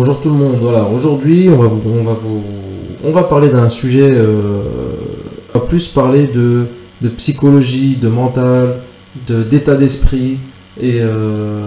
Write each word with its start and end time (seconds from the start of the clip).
Bonjour 0.00 0.18
tout 0.18 0.30
le 0.30 0.34
monde. 0.34 0.56
Voilà, 0.62 0.84
aujourd'hui, 0.84 1.50
on 1.50 1.58
va 1.58 1.68
vous, 1.68 1.82
on 1.86 2.02
va 2.02 2.14
vous, 2.14 2.42
on 3.04 3.10
va 3.10 3.22
parler 3.22 3.50
d'un 3.50 3.68
sujet, 3.68 4.08
euh, 4.10 4.62
plus 5.68 5.88
parler 5.88 6.26
de, 6.26 6.68
de 7.02 7.10
psychologie, 7.10 7.96
de 7.96 8.08
mental, 8.08 8.80
de 9.26 9.42
d'état 9.42 9.74
d'esprit 9.74 10.38
et 10.80 11.00
euh, 11.02 11.66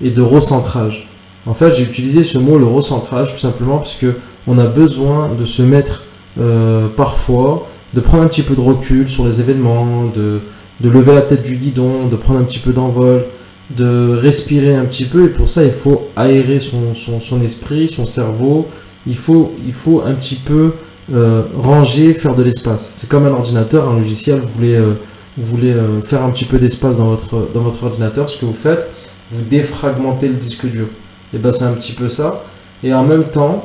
et 0.00 0.12
de 0.12 0.22
recentrage. 0.22 1.08
En 1.46 1.52
fait, 1.52 1.74
j'ai 1.74 1.82
utilisé 1.82 2.22
ce 2.22 2.38
mot, 2.38 2.58
le 2.58 2.66
recentrage, 2.66 3.32
tout 3.32 3.40
simplement 3.40 3.78
parce 3.78 3.96
que 3.96 4.14
on 4.46 4.56
a 4.58 4.66
besoin 4.66 5.34
de 5.34 5.42
se 5.42 5.62
mettre 5.62 6.04
euh, 6.38 6.86
parfois, 6.86 7.66
de 7.92 7.98
prendre 7.98 8.22
un 8.22 8.28
petit 8.28 8.42
peu 8.42 8.54
de 8.54 8.60
recul 8.60 9.08
sur 9.08 9.26
les 9.26 9.40
événements, 9.40 10.04
de, 10.04 10.42
de 10.80 10.88
lever 10.88 11.12
la 11.12 11.22
tête 11.22 11.42
du 11.42 11.56
guidon, 11.56 12.06
de 12.06 12.14
prendre 12.14 12.38
un 12.38 12.44
petit 12.44 12.60
peu 12.60 12.72
d'envol, 12.72 13.24
de 13.70 14.16
respirer 14.16 14.74
un 14.74 14.84
petit 14.84 15.04
peu. 15.04 15.26
Et 15.26 15.28
pour 15.28 15.48
ça, 15.48 15.64
il 15.64 15.72
faut 15.72 16.08
aérer 16.16 16.58
son, 16.58 16.94
son, 16.94 17.20
son 17.20 17.40
esprit, 17.40 17.88
son 17.88 18.04
cerveau. 18.04 18.66
Il 19.06 19.16
faut, 19.16 19.52
il 19.64 19.72
faut 19.72 20.02
un 20.02 20.14
petit 20.14 20.36
peu 20.36 20.74
euh, 21.12 21.42
ranger, 21.54 22.14
faire 22.14 22.34
de 22.34 22.42
l'espace. 22.42 22.92
C'est 22.94 23.08
comme 23.08 23.26
un 23.26 23.32
ordinateur, 23.32 23.88
un 23.88 23.94
logiciel. 23.94 24.40
Vous 24.40 24.48
voulez, 24.48 24.74
euh, 24.74 24.94
vous 25.36 25.46
voulez 25.46 25.72
euh, 25.72 26.00
faire 26.00 26.22
un 26.22 26.30
petit 26.30 26.44
peu 26.44 26.58
d'espace 26.58 26.98
dans 26.98 27.06
votre, 27.06 27.50
dans 27.52 27.60
votre 27.60 27.84
ordinateur. 27.84 28.28
Ce 28.28 28.38
que 28.38 28.46
vous 28.46 28.52
faites, 28.52 28.88
vous 29.30 29.42
défragmentez 29.42 30.28
le 30.28 30.34
disque 30.34 30.66
dur. 30.66 30.88
Et 31.32 31.38
ben 31.38 31.50
c'est 31.50 31.64
un 31.64 31.72
petit 31.72 31.92
peu 31.92 32.08
ça. 32.08 32.44
Et 32.82 32.94
en 32.94 33.04
même 33.04 33.24
temps, 33.24 33.64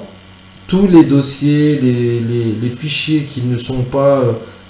tous 0.67 0.87
les 0.87 1.03
dossiers, 1.03 1.77
les, 1.79 2.19
les, 2.19 2.69
fichiers 2.69 3.23
qui 3.23 3.41
ne 3.41 3.57
sont 3.57 3.83
pas 3.83 4.21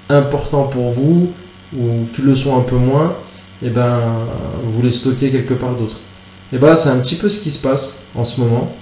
importants 0.10 0.64
pour 0.64 0.90
vous 0.90 1.32
ou 1.76 2.06
qui 2.12 2.22
le 2.22 2.36
sont 2.36 2.58
un 2.58 2.62
peu 2.62 2.78
moins, 2.78 3.16
et 3.62 3.70
ben 3.70 4.28
vous 4.64 4.82
les 4.82 4.92
stockez 4.92 5.30
quelque 5.30 5.54
part 5.54 5.76
d'autre. 5.76 6.02
Et 6.54 6.58
ben 6.58 6.76
c'est 6.76 6.90
un 6.90 7.00
petit 7.00 7.16
peu 7.16 7.28
ce 7.28 7.40
qui 7.40 7.52
se 7.52 7.62
passe 7.62 8.06
en 8.16 8.24
ce 8.24 8.40
moment. 8.40 8.74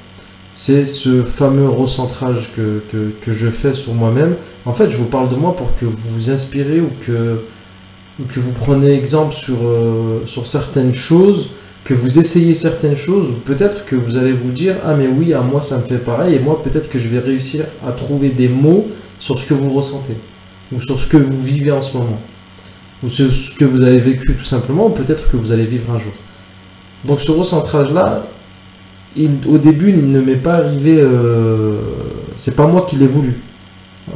C'est 0.52 0.86
ce 0.86 1.24
fameux 1.24 1.68
recentrage 1.68 2.52
que, 2.54 2.82
je 3.28 3.50
fais 3.50 3.74
sur 3.74 3.94
moi-même. 3.94 4.36
En 4.66 4.72
fait, 4.72 4.90
je 4.90 4.98
vous 4.98 5.06
parle 5.06 5.30
de 5.30 5.36
moi 5.36 5.56
pour 5.56 5.76
que 5.76 5.86
vous 5.86 6.10
vous 6.10 6.32
inspirez 6.32 6.80
ou 6.80 6.90
que, 7.02 7.42
ou 8.20 8.24
que 8.24 8.40
vous 8.40 8.54
prenez 8.54 8.94
exemple 8.94 9.34
sur, 9.34 9.58
euh, 9.64 10.22
sur 10.26 10.48
certaines 10.48 10.94
choses 10.94 11.50
que 11.88 11.94
vous 11.94 12.20
essayez 12.20 12.54
certaines 12.54 12.98
choses, 12.98 13.30
ou 13.30 13.36
peut-être 13.36 13.86
que 13.86 13.96
vous 13.96 14.18
allez 14.18 14.34
vous 14.34 14.52
dire 14.52 14.76
Ah, 14.84 14.94
mais 14.94 15.08
oui, 15.08 15.34
à 15.34 15.40
moi 15.40 15.62
ça 15.62 15.78
me 15.78 15.84
fait 15.84 16.00
pareil, 16.00 16.36
et 16.36 16.40
moi 16.40 16.62
peut-être 16.62 16.90
que 16.90 17.00
je 17.00 17.08
vais 17.08 17.20
réussir 17.20 17.64
à 17.86 17.94
trouver 17.94 18.30
des 18.30 18.50
mots 18.50 18.88
sur 19.18 19.40
ce 19.40 19.46
que 19.46 19.54
vous 19.54 19.74
ressentez, 19.74 20.18
ou 20.74 20.82
sur 20.82 21.00
ce 21.00 21.08
que 21.08 21.16
vous 21.16 21.40
vivez 21.40 21.72
en 21.72 21.80
ce 21.80 21.96
moment, 21.96 22.20
ou 23.04 23.08
ce 23.08 23.54
que 23.56 23.66
vous 23.66 23.84
avez 23.84 24.00
vécu 24.00 24.36
tout 24.36 24.44
simplement, 24.44 24.88
ou 24.88 24.90
peut-être 24.90 25.30
que 25.30 25.38
vous 25.38 25.52
allez 25.52 25.66
vivre 25.66 25.92
un 25.92 25.98
jour. 25.98 26.14
Donc 27.06 27.20
ce 27.20 27.32
recentrage-là, 27.32 28.24
au 29.48 29.58
début, 29.58 29.90
il 29.90 30.12
ne 30.12 30.20
m'est 30.20 30.36
pas 30.36 30.56
arrivé, 30.56 31.00
euh, 31.00 31.80
c'est 32.36 32.56
pas 32.56 32.68
moi 32.68 32.86
qui 32.88 32.96
l'ai 32.96 33.08
voulu. 33.08 33.42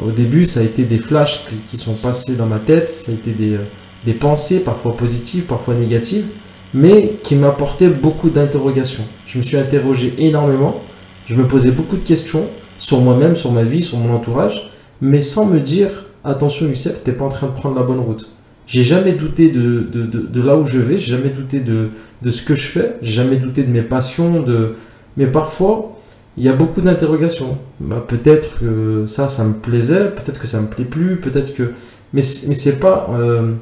Au 0.06 0.12
début, 0.12 0.46
ça 0.46 0.62
a 0.62 0.64
été 0.64 0.84
des 0.84 0.98
flashs 0.98 1.46
qui, 1.66 1.78
sont 1.78 1.96
passés 1.96 2.36
dans 2.36 2.46
ma 2.46 2.60
tête, 2.60 2.90
ça 2.90 3.12
a 3.12 3.16
été 3.16 3.32
des, 3.32 4.14
pensées, 4.14 4.64
parfois 4.64 4.96
positives, 4.96 5.46
parfois 5.46 5.76
négatives 5.76 6.28
mais 6.74 7.20
qui 7.24 7.36
m'apportait 7.36 7.90
beaucoup 7.90 8.30
d'interrogations. 8.30 9.04
Je 9.26 9.38
me 9.38 9.44
suis 9.44 9.58
interrogé 9.58 10.14
énormément, 10.18 10.82
je 11.26 11.36
me 11.36 11.48
posais 11.48 11.72
beaucoup 11.72 11.98
de 11.98 12.04
questions 12.04 12.48
sur 12.78 13.02
moi-même, 13.02 13.36
sur 13.36 13.52
ma 13.52 13.64
vie, 13.64 13.82
sur 13.82 13.98
mon 13.98 14.14
entourage, 14.16 14.70
mais 15.02 15.22
sans 15.22 15.46
me 15.46 15.60
dire 15.60 16.06
attention 16.24 16.68
Youssef, 16.68 17.04
t'es 17.04 17.14
pas 17.14 17.26
en 17.26 17.30
train 17.30 17.48
de 17.48 17.54
prendre 17.54 17.76
la 17.76 17.84
bonne 17.84 18.00
route. 18.00 18.30
J'ai 18.68 18.84
jamais 18.84 19.14
douté 19.14 19.50
de, 19.50 19.82
de, 19.82 20.04
de, 20.06 20.42
là 20.42 20.56
où 20.56 20.66
je 20.66 20.80
vais, 20.80 20.98
j'ai 20.98 21.12
jamais 21.12 21.30
douté 21.30 21.60
de, 21.60 21.90
de 22.22 22.32
ce 22.32 22.42
que 22.42 22.56
je 22.56 22.68
fais, 22.68 22.96
j'ai 23.02 23.14
jamais 23.14 23.36
douté 23.36 23.64
de 23.64 23.72
mes 23.72 23.82
passions, 23.82 24.42
de... 24.42 24.76
mais 25.18 25.28
parfois 25.28 25.98
il 26.38 26.44
y 26.44 26.50
a 26.50 26.54
beaucoup 26.54 26.82
d'interrogations. 26.82 27.58
Bah, 27.80 28.04
peut-être 28.06 28.60
que 28.60 29.06
ça, 29.06 29.28
ça 29.28 29.44
me 29.44 29.54
plaisait, 29.54 30.10
peut-être 30.10 30.40
que 30.40 30.48
ça 30.48 30.62
me 30.62 30.68
plaît 30.68 30.86
plus, 30.86 31.20
peut-être 31.20 31.54
que. 31.54 31.74
Mais, 32.14 32.22
mais 32.48 32.54
c'est 32.54 32.80
pas, 32.80 33.10
euh, 33.14 33.56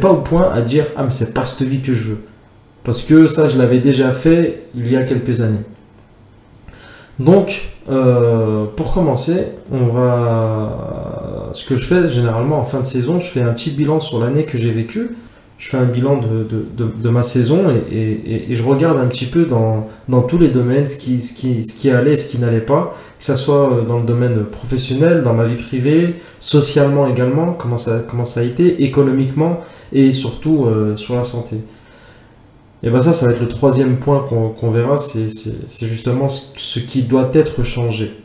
pas 0.00 0.10
au 0.10 0.22
point 0.22 0.50
à 0.52 0.60
dire 0.62 0.86
ah 0.96 1.04
mais 1.04 1.10
c'est 1.10 1.34
pas 1.34 1.44
cette 1.44 1.66
vie 1.66 1.80
que 1.80 1.94
je 1.94 2.04
veux. 2.04 2.18
Parce 2.84 3.02
que 3.02 3.26
ça, 3.26 3.48
je 3.48 3.56
l'avais 3.58 3.80
déjà 3.80 4.10
fait 4.10 4.64
il 4.74 4.90
y 4.90 4.96
a 4.96 5.04
quelques 5.04 5.40
années. 5.40 5.64
Donc, 7.18 7.68
euh, 7.90 8.66
pour 8.76 8.92
commencer, 8.92 9.48
on 9.70 9.86
va. 9.86 11.31
Ce 11.52 11.64
que 11.64 11.76
je 11.76 11.86
fais 11.86 12.08
généralement 12.08 12.58
en 12.58 12.64
fin 12.64 12.80
de 12.80 12.86
saison, 12.86 13.18
je 13.18 13.28
fais 13.28 13.42
un 13.42 13.52
petit 13.52 13.70
bilan 13.70 14.00
sur 14.00 14.22
l'année 14.22 14.44
que 14.44 14.58
j'ai 14.58 14.70
vécue. 14.70 15.16
Je 15.58 15.68
fais 15.68 15.76
un 15.76 15.84
bilan 15.84 16.16
de, 16.16 16.42
de, 16.42 16.86
de, 17.00 17.08
ma 17.08 17.22
saison 17.22 17.70
et, 17.70 18.48
et, 18.50 18.52
je 18.52 18.64
regarde 18.64 18.98
un 18.98 19.06
petit 19.06 19.26
peu 19.26 19.44
dans, 19.44 19.86
dans 20.08 20.22
tous 20.22 20.36
les 20.36 20.48
domaines 20.48 20.88
ce 20.88 20.96
qui, 20.96 21.20
ce, 21.20 21.32
qui, 21.32 21.62
ce 21.62 21.72
qui 21.72 21.88
allait 21.88 22.14
et 22.14 22.16
ce 22.16 22.26
qui 22.26 22.38
n'allait 22.38 22.62
pas, 22.62 22.96
que 23.16 23.24
ce 23.24 23.36
soit 23.36 23.84
dans 23.86 23.98
le 23.98 24.02
domaine 24.02 24.42
professionnel, 24.42 25.22
dans 25.22 25.34
ma 25.34 25.44
vie 25.44 25.54
privée, 25.54 26.16
socialement 26.40 27.06
également, 27.06 27.52
comment 27.52 27.76
ça, 27.76 28.00
comment 28.08 28.24
ça 28.24 28.40
a 28.40 28.42
été, 28.42 28.82
économiquement 28.82 29.60
et 29.92 30.10
surtout 30.10 30.64
euh, 30.64 30.96
sur 30.96 31.14
la 31.14 31.22
santé. 31.22 31.58
Et 32.82 32.90
ben 32.90 33.00
ça, 33.00 33.12
ça 33.12 33.26
va 33.26 33.32
être 33.32 33.40
le 33.40 33.46
troisième 33.46 33.98
point 33.98 34.26
qu'on 34.28 34.48
qu'on 34.48 34.70
verra, 34.70 34.96
c'est 34.96 35.28
justement 35.86 36.26
ce 36.26 36.80
qui 36.80 37.04
doit 37.04 37.30
être 37.34 37.62
changé. 37.62 38.21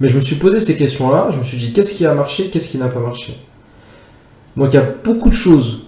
Mais 0.00 0.08
je 0.08 0.14
me 0.14 0.20
suis 0.20 0.36
posé 0.36 0.60
ces 0.60 0.76
questions-là, 0.76 1.28
je 1.30 1.38
me 1.38 1.42
suis 1.42 1.58
dit 1.58 1.72
qu'est-ce 1.72 1.94
qui 1.94 2.06
a 2.06 2.14
marché, 2.14 2.48
qu'est-ce 2.50 2.68
qui 2.68 2.78
n'a 2.78 2.88
pas 2.88 3.00
marché? 3.00 3.36
Donc 4.56 4.72
il 4.72 4.76
y 4.76 4.78
a 4.78 4.94
beaucoup 5.04 5.28
de 5.28 5.34
choses 5.34 5.82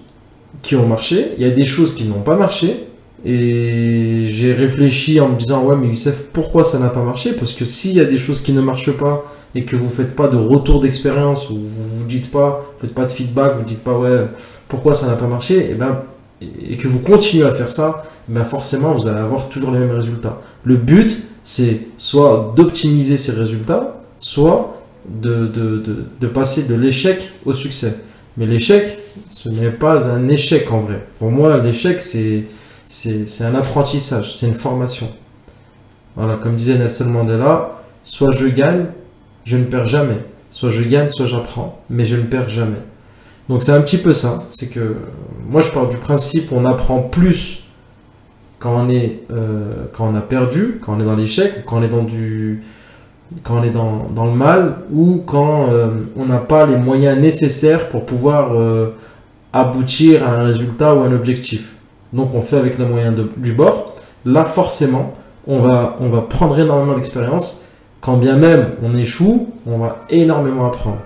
qui 0.63 0.77
ont 0.77 0.87
marché, 0.87 1.33
il 1.39 1.43
y 1.43 1.47
a 1.47 1.51
des 1.51 1.65
choses 1.65 1.95
qui 1.95 2.05
n'ont 2.05 2.23
pas 2.23 2.37
marché, 2.37 2.89
et 3.25 4.23
j'ai 4.25 4.53
réfléchi 4.53 5.21
en 5.21 5.31
me 5.31 5.37
disant 5.37 5.65
ouais 5.65 5.77
mais 5.77 5.87
Youssef, 5.87 6.25
pourquoi 6.33 6.65
ça 6.65 6.79
n'a 6.79 6.91
pas 6.91 7.03
marché? 7.03 7.33
Parce 7.33 7.53
que 7.53 7.65
s'il 7.65 7.93
y 7.93 8.01
a 8.01 8.05
des 8.05 8.19
choses 8.19 8.41
qui 8.41 8.53
ne 8.53 8.61
marchent 8.61 8.93
pas 8.93 9.25
et 9.55 9.65
que 9.65 9.75
vous 9.75 9.89
faites 9.89 10.15
pas 10.15 10.29
de 10.29 10.37
retour 10.37 10.81
d'expérience, 10.81 11.49
ou 11.49 11.55
vous 11.55 11.99
vous 11.99 12.05
dites 12.05 12.31
pas, 12.31 12.61
vous 12.75 12.81
faites 12.81 12.95
pas 12.95 13.05
de 13.05 13.13
feedback, 13.13 13.57
vous 13.57 13.65
dites 13.65 13.83
pas 13.83 13.97
ouais 13.99 14.27
pourquoi 14.69 14.95
ça 14.95 15.07
n'a 15.07 15.17
pas 15.17 15.27
marché, 15.27 15.71
et 15.71 15.75
ben 15.75 16.03
et 16.43 16.77
que 16.77 16.87
vous 16.87 17.01
continuez 17.01 17.47
à 17.47 17.55
faire 17.55 17.71
ça, 17.71 18.05
ben 18.29 18.45
forcément 18.45 18.93
vous 18.93 19.07
allez 19.07 19.21
avoir 19.21 19.49
toujours 19.49 19.71
les 19.71 19.79
mêmes 19.79 19.95
résultats. 19.95 20.39
Le 20.65 20.77
but, 20.77 21.23
c'est 21.47 21.83
soit 21.97 22.53
d'optimiser 22.57 23.17
ces 23.17 23.31
résultats, 23.31 24.03
soit 24.19 24.83
de, 25.09 25.47
de, 25.47 25.79
de, 25.79 26.05
de 26.19 26.27
passer 26.27 26.65
de 26.65 26.75
l'échec 26.75 27.31
au 27.45 27.53
succès. 27.53 28.01
Mais 28.37 28.47
l'échec, 28.47 28.99
ce 29.29 29.49
n'est 29.49 29.71
pas 29.71 30.09
un 30.09 30.27
échec 30.27 30.73
en 30.73 30.81
vrai. 30.81 31.07
Pour 31.21 31.31
moi, 31.31 31.57
l'échec, 31.59 32.01
c'est 32.01 33.45
un 33.45 33.55
apprentissage, 33.55 34.35
c'est 34.35 34.49
une 34.49 34.55
formation. 34.55 35.09
Voilà, 36.17 36.37
comme 36.37 36.57
disait 36.57 36.79
Nelson 36.79 37.11
Mandela, 37.11 37.81
soit 38.03 38.33
je 38.33 38.47
gagne, 38.47 38.87
je 39.45 39.57
ne 39.57 39.67
perds 39.67 39.85
jamais. 39.85 40.19
Soit 40.51 40.71
je 40.71 40.83
gagne, 40.83 41.09
soit 41.09 41.27
j'apprends, 41.27 41.81
mais 41.89 42.05
je 42.05 42.17
ne 42.17 42.23
perds 42.23 42.49
jamais. 42.49 42.83
Donc 43.49 43.63
c'est 43.63 43.73
un 43.73 43.83
petit 43.83 43.99
peu 43.99 44.13
ça. 44.13 44.43
C'est 44.49 44.67
que 44.67 44.97
moi 45.49 45.61
je 45.61 45.71
pars 45.71 45.87
du 45.87 45.99
principe 45.99 46.51
on 46.51 46.65
apprend 46.65 46.99
plus 47.03 47.66
quand 48.67 48.85
on 48.85 48.89
est 48.89 49.21
euh, 49.31 49.85
quand 49.93 50.11
on 50.13 50.17
a 50.17 50.21
perdu, 50.21 50.81
quand 50.85 50.97
on 50.97 51.01
est 51.01 51.05
dans 51.05 51.15
l'échec, 51.15 51.65
quand 51.65 51.79
on 51.79 51.83
est 51.85 51.89
dans 51.89 52.03
du 52.03 52.65
quand 53.45 53.61
on 53.61 53.63
est 53.63 53.71
dans, 53.71 54.07
dans 54.13 54.27
le 54.27 54.33
mal 54.33 54.79
ou 54.93 55.23
quand 55.25 55.69
euh, 55.71 55.87
on 56.19 56.27
n'a 56.27 56.39
pas 56.39 56.67
les 56.67 56.75
moyens 56.75 57.17
nécessaires 57.17 57.89
pour 57.89 58.05
pouvoir 58.05 58.57
euh, 58.57 58.89
aboutir 59.53 60.27
à 60.27 60.33
un 60.33 60.43
résultat 60.43 60.97
ou 60.97 61.01
un 61.03 61.13
objectif. 61.13 61.75
Donc 62.13 62.35
on 62.35 62.41
fait 62.41 62.57
avec 62.57 62.77
les 62.77 62.87
moyens 62.87 63.15
du 63.37 63.53
bord. 63.53 63.95
Là 64.25 64.45
forcément 64.45 65.13
on 65.47 65.61
va, 65.61 65.97
on 66.01 66.09
va 66.09 66.23
prendre 66.23 66.59
énormément 66.59 66.95
d'expérience. 66.95 67.69
Quand 68.01 68.17
bien 68.17 68.35
même 68.35 68.71
on 68.83 68.97
échoue, 68.97 69.49
on 69.65 69.79
va 69.79 70.05
énormément 70.11 70.67
apprendre. 70.67 71.03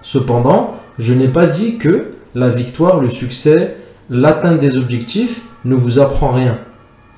Cependant, 0.00 0.74
je 0.96 1.12
n'ai 1.12 1.28
pas 1.28 1.46
dit 1.46 1.78
que 1.78 2.12
la 2.36 2.50
victoire, 2.50 3.00
le 3.00 3.08
succès, 3.08 3.78
l'atteinte 4.10 4.60
des 4.60 4.78
objectifs 4.78 5.42
ne 5.64 5.74
vous 5.74 5.98
apprend 5.98 6.32
rien. 6.32 6.58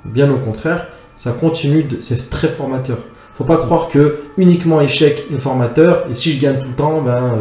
Bien 0.04 0.30
au 0.30 0.38
contraire, 0.38 0.88
ça 1.16 1.32
continue, 1.32 1.86
c'est 1.98 2.30
très 2.30 2.48
formateur. 2.48 2.98
Faut 3.34 3.44
pas 3.44 3.56
croire 3.56 3.88
que 3.88 4.18
uniquement 4.36 4.80
échec 4.80 5.26
est 5.32 5.38
formateur 5.38 6.06
et 6.10 6.14
si 6.14 6.32
je 6.32 6.40
gagne 6.40 6.58
tout 6.58 6.68
le 6.68 6.74
temps, 6.74 7.02
ben. 7.02 7.12
euh, 7.12 7.36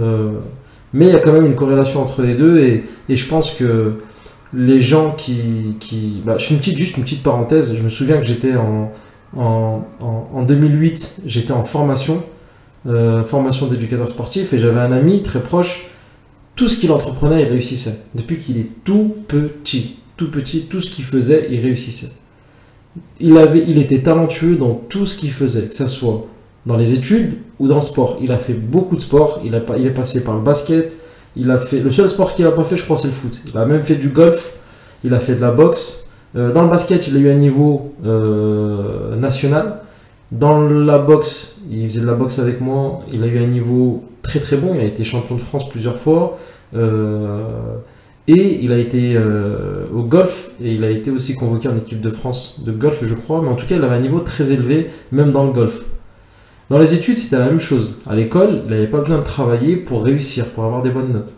euh, 0.00 0.30
mais 0.94 1.06
il 1.06 1.12
y 1.12 1.16
a 1.16 1.18
quand 1.18 1.32
même 1.32 1.44
une 1.46 1.54
corrélation 1.54 2.00
entre 2.00 2.22
les 2.22 2.34
deux 2.34 2.60
et, 2.60 2.84
je 3.08 3.26
pense 3.26 3.50
que 3.52 3.94
les 4.54 4.80
gens 4.80 5.10
qui. 5.10 6.22
bah, 6.24 6.36
je 6.38 6.46
fais 6.46 6.54
une 6.54 6.60
petite, 6.60 6.78
juste 6.78 6.96
une 6.96 7.02
petite 7.02 7.22
parenthèse. 7.22 7.74
Je 7.74 7.82
me 7.82 7.88
souviens 7.90 8.16
que 8.16 8.22
j'étais 8.22 8.56
en, 8.56 8.90
en, 9.36 9.82
en, 10.00 10.30
en 10.32 10.42
2008, 10.44 11.22
j'étais 11.26 11.52
en 11.52 11.62
formation, 11.62 12.22
euh, 12.86 13.22
formation 13.22 13.66
d'éducateur 13.66 14.08
sportif 14.08 14.54
et 14.54 14.58
j'avais 14.58 14.80
un 14.80 14.92
ami 14.92 15.22
très 15.22 15.40
proche 15.40 15.88
tout 16.58 16.66
ce 16.66 16.76
qu'il 16.76 16.90
entreprenait, 16.90 17.42
il 17.42 17.48
réussissait. 17.48 18.00
Depuis 18.16 18.38
qu'il 18.38 18.58
est 18.58 18.68
tout 18.82 19.14
petit, 19.28 20.00
tout 20.18 20.30
petit, 20.30 20.66
tout 20.66 20.80
ce 20.80 20.90
qu'il 20.90 21.04
faisait, 21.04 21.46
il 21.50 21.60
réussissait. 21.60 22.10
Il, 23.20 23.38
avait, 23.38 23.64
il 23.66 23.78
était 23.78 24.02
talentueux 24.02 24.56
dans 24.56 24.74
tout 24.74 25.06
ce 25.06 25.16
qu'il 25.16 25.30
faisait, 25.30 25.68
que 25.68 25.74
ce 25.74 25.86
soit 25.86 26.26
dans 26.66 26.76
les 26.76 26.92
études 26.92 27.38
ou 27.58 27.68
dans 27.68 27.76
le 27.76 27.80
sport. 27.80 28.18
Il 28.20 28.32
a 28.32 28.38
fait 28.38 28.52
beaucoup 28.52 28.96
de 28.96 29.00
sport, 29.00 29.40
il, 29.42 29.54
a, 29.54 29.62
il 29.78 29.86
est 29.86 29.94
passé 29.94 30.22
par 30.22 30.34
le 30.34 30.42
basket, 30.42 30.98
il 31.36 31.50
a 31.50 31.56
fait, 31.56 31.80
le 31.80 31.90
seul 31.90 32.08
sport 32.08 32.34
qu'il 32.34 32.44
n'a 32.44 32.52
pas 32.52 32.64
fait, 32.64 32.76
je 32.76 32.84
crois, 32.84 32.98
c'est 32.98 33.08
le 33.08 33.14
foot. 33.14 33.40
Il 33.46 33.56
a 33.56 33.64
même 33.64 33.82
fait 33.82 33.94
du 33.94 34.10
golf, 34.10 34.52
il 35.04 35.14
a 35.14 35.20
fait 35.20 35.36
de 35.36 35.40
la 35.40 35.52
boxe, 35.52 36.04
Euh, 36.36 36.52
dans 36.52 36.62
le 36.62 36.68
basket, 36.68 37.08
il 37.08 37.16
a 37.16 37.20
eu 37.20 37.30
un 37.30 37.34
niveau 37.34 37.94
euh, 38.04 39.16
national. 39.16 39.80
Dans 40.30 40.60
la 40.60 40.98
boxe, 40.98 41.56
il 41.70 41.84
faisait 41.84 42.02
de 42.02 42.06
la 42.06 42.14
boxe 42.14 42.38
avec 42.38 42.60
moi. 42.60 43.00
Il 43.12 43.22
a 43.22 43.26
eu 43.26 43.38
un 43.38 43.46
niveau 43.46 44.04
très 44.22 44.40
très 44.40 44.56
bon. 44.56 44.74
Il 44.74 44.80
a 44.80 44.84
été 44.84 45.04
champion 45.04 45.36
de 45.36 45.40
France 45.40 45.68
plusieurs 45.68 45.96
fois. 45.96 46.36
Euh, 46.76 47.76
et 48.28 48.62
il 48.62 48.72
a 48.72 48.78
été 48.78 49.18
au 49.92 50.02
golf. 50.02 50.50
Et 50.62 50.72
il 50.72 50.84
a 50.84 50.90
été 50.90 51.10
aussi 51.10 51.34
convoqué 51.34 51.66
en 51.68 51.76
équipe 51.76 52.00
de 52.00 52.10
France 52.10 52.62
de 52.64 52.70
golf, 52.70 53.00
je 53.02 53.14
crois. 53.14 53.40
Mais 53.42 53.48
en 53.48 53.56
tout 53.56 53.66
cas, 53.66 53.76
il 53.76 53.82
avait 53.82 53.96
un 53.96 54.00
niveau 54.00 54.20
très 54.20 54.52
élevé, 54.52 54.88
même 55.10 55.32
dans 55.32 55.44
le 55.44 55.50
golf. 55.50 55.84
Dans 56.68 56.78
les 56.78 56.92
études, 56.94 57.16
c'était 57.16 57.38
la 57.38 57.46
même 57.46 57.58
chose. 57.58 58.02
À 58.06 58.14
l'école, 58.14 58.62
il 58.66 58.70
n'avait 58.70 58.86
pas 58.86 59.00
besoin 59.00 59.18
de 59.18 59.24
travailler 59.24 59.76
pour 59.76 60.04
réussir, 60.04 60.50
pour 60.50 60.64
avoir 60.64 60.82
des 60.82 60.90
bonnes 60.90 61.12
notes. 61.12 61.34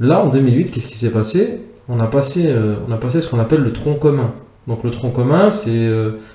Là, 0.00 0.24
en 0.24 0.28
2008, 0.28 0.72
qu'est-ce 0.72 0.88
qui 0.88 0.96
s'est 0.96 1.12
passé? 1.12 1.60
On 1.88 2.00
a, 2.00 2.08
passé, 2.08 2.52
on 2.88 2.92
a 2.92 2.96
passé 2.96 3.20
ce 3.20 3.28
qu'on 3.28 3.38
appelle 3.38 3.60
le 3.60 3.72
tronc 3.72 3.94
commun. 3.94 4.34
Donc 4.66 4.82
le 4.82 4.90
tronc 4.90 5.10
commun, 5.10 5.50
c'est 5.50 5.88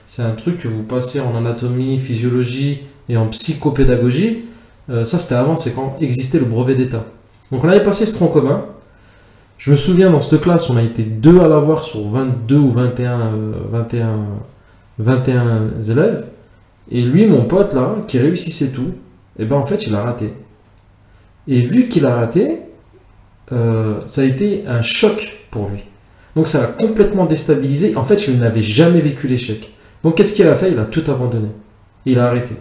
c'est 0.05 0.21
un 0.21 0.31
truc 0.31 0.59
que 0.59 0.69
vous 0.69 0.83
passez 0.83 1.19
en 1.19 1.35
anatomie, 1.35 1.99
physiologie 1.99 2.83
et 3.09 3.17
en 3.17 3.27
psychopédagogie. 3.27 4.45
ça, 4.87 5.17
c'était 5.17 5.35
avant, 5.35 5.57
c'est 5.57 5.75
quand 5.75 5.97
existait 5.99 6.39
le 6.39 6.45
brevet 6.45 6.75
d'État. 6.75 7.03
Donc 7.51 7.65
on 7.65 7.67
avait 7.67 7.83
passé 7.83 8.05
ce 8.05 8.13
tronc 8.13 8.29
commun. 8.29 8.63
Je 9.61 9.69
me 9.69 9.75
souviens, 9.75 10.09
dans 10.09 10.21
cette 10.21 10.41
classe, 10.41 10.71
on 10.71 10.77
a 10.77 10.81
été 10.81 11.03
deux 11.03 11.39
à 11.39 11.47
l'avoir 11.47 11.83
sur 11.83 12.07
22 12.07 12.55
ou 12.55 12.71
21, 12.71 13.31
21, 13.71 14.25
21 14.97 15.69
élèves. 15.87 16.25
Et 16.89 17.03
lui, 17.03 17.27
mon 17.27 17.45
pote, 17.45 17.75
là, 17.75 17.97
qui 18.07 18.17
réussissait 18.17 18.71
tout, 18.71 18.95
et 19.37 19.45
ben 19.45 19.57
en 19.57 19.65
fait, 19.65 19.85
il 19.85 19.93
a 19.93 20.01
raté. 20.01 20.33
Et 21.47 21.61
vu 21.61 21.87
qu'il 21.87 22.07
a 22.07 22.15
raté, 22.15 22.61
ça 23.51 24.21
a 24.21 24.23
été 24.23 24.65
un 24.65 24.81
choc 24.81 25.31
pour 25.51 25.69
lui. 25.69 25.83
Donc 26.35 26.47
ça 26.47 26.61
l'a 26.61 26.67
complètement 26.67 27.25
déstabilisé. 27.25 27.95
En 27.95 28.03
fait, 28.03 28.27
il 28.27 28.39
n'avait 28.39 28.61
jamais 28.61 28.99
vécu 28.99 29.27
l'échec. 29.27 29.71
Donc 30.03 30.17
qu'est-ce 30.17 30.33
qu'il 30.33 30.47
a 30.47 30.55
fait? 30.55 30.71
Il 30.71 30.79
a 30.79 30.85
tout 30.85 31.03
abandonné. 31.05 31.49
Il 32.07 32.17
a 32.17 32.25
arrêté. 32.25 32.55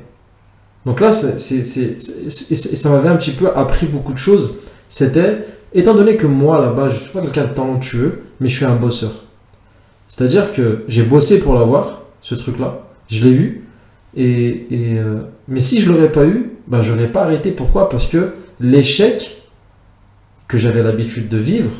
Donc 0.84 1.00
là, 1.00 1.12
ça 1.12 2.90
m'avait 2.90 3.08
un 3.08 3.16
petit 3.16 3.30
peu 3.30 3.48
appris 3.56 3.86
beaucoup 3.86 4.12
de 4.12 4.18
choses. 4.18 4.58
C'était, 4.86 5.46
étant 5.74 5.94
donné 5.94 6.16
que 6.16 6.26
moi, 6.26 6.60
là-bas, 6.60 6.88
je 6.88 6.94
ne 6.94 7.00
suis 7.00 7.10
pas 7.10 7.20
quelqu'un 7.20 7.44
de 7.44 7.54
talentueux, 7.54 8.22
mais 8.40 8.48
je 8.48 8.56
suis 8.56 8.64
un 8.64 8.76
bosseur. 8.76 9.24
C'est-à-dire 10.06 10.52
que 10.52 10.84
j'ai 10.88 11.02
bossé 11.02 11.40
pour 11.40 11.54
l'avoir, 11.54 12.02
ce 12.20 12.34
truc-là. 12.34 12.80
Je 13.08 13.22
l'ai 13.22 13.30
eu. 13.30 13.64
Et, 14.16 14.66
euh, 14.72 15.22
mais 15.46 15.60
si 15.60 15.80
je 15.80 15.88
ne 15.88 15.94
l'aurais 15.94 16.10
pas 16.10 16.24
eu, 16.24 16.52
ben, 16.66 16.80
je 16.80 16.92
n'aurais 16.92 17.12
pas 17.12 17.22
arrêté. 17.22 17.52
Pourquoi? 17.52 17.88
Parce 17.88 18.06
que 18.06 18.34
l'échec 18.58 19.42
que 20.48 20.58
j'avais 20.58 20.82
l'habitude 20.82 21.28
de 21.28 21.38
vivre, 21.38 21.72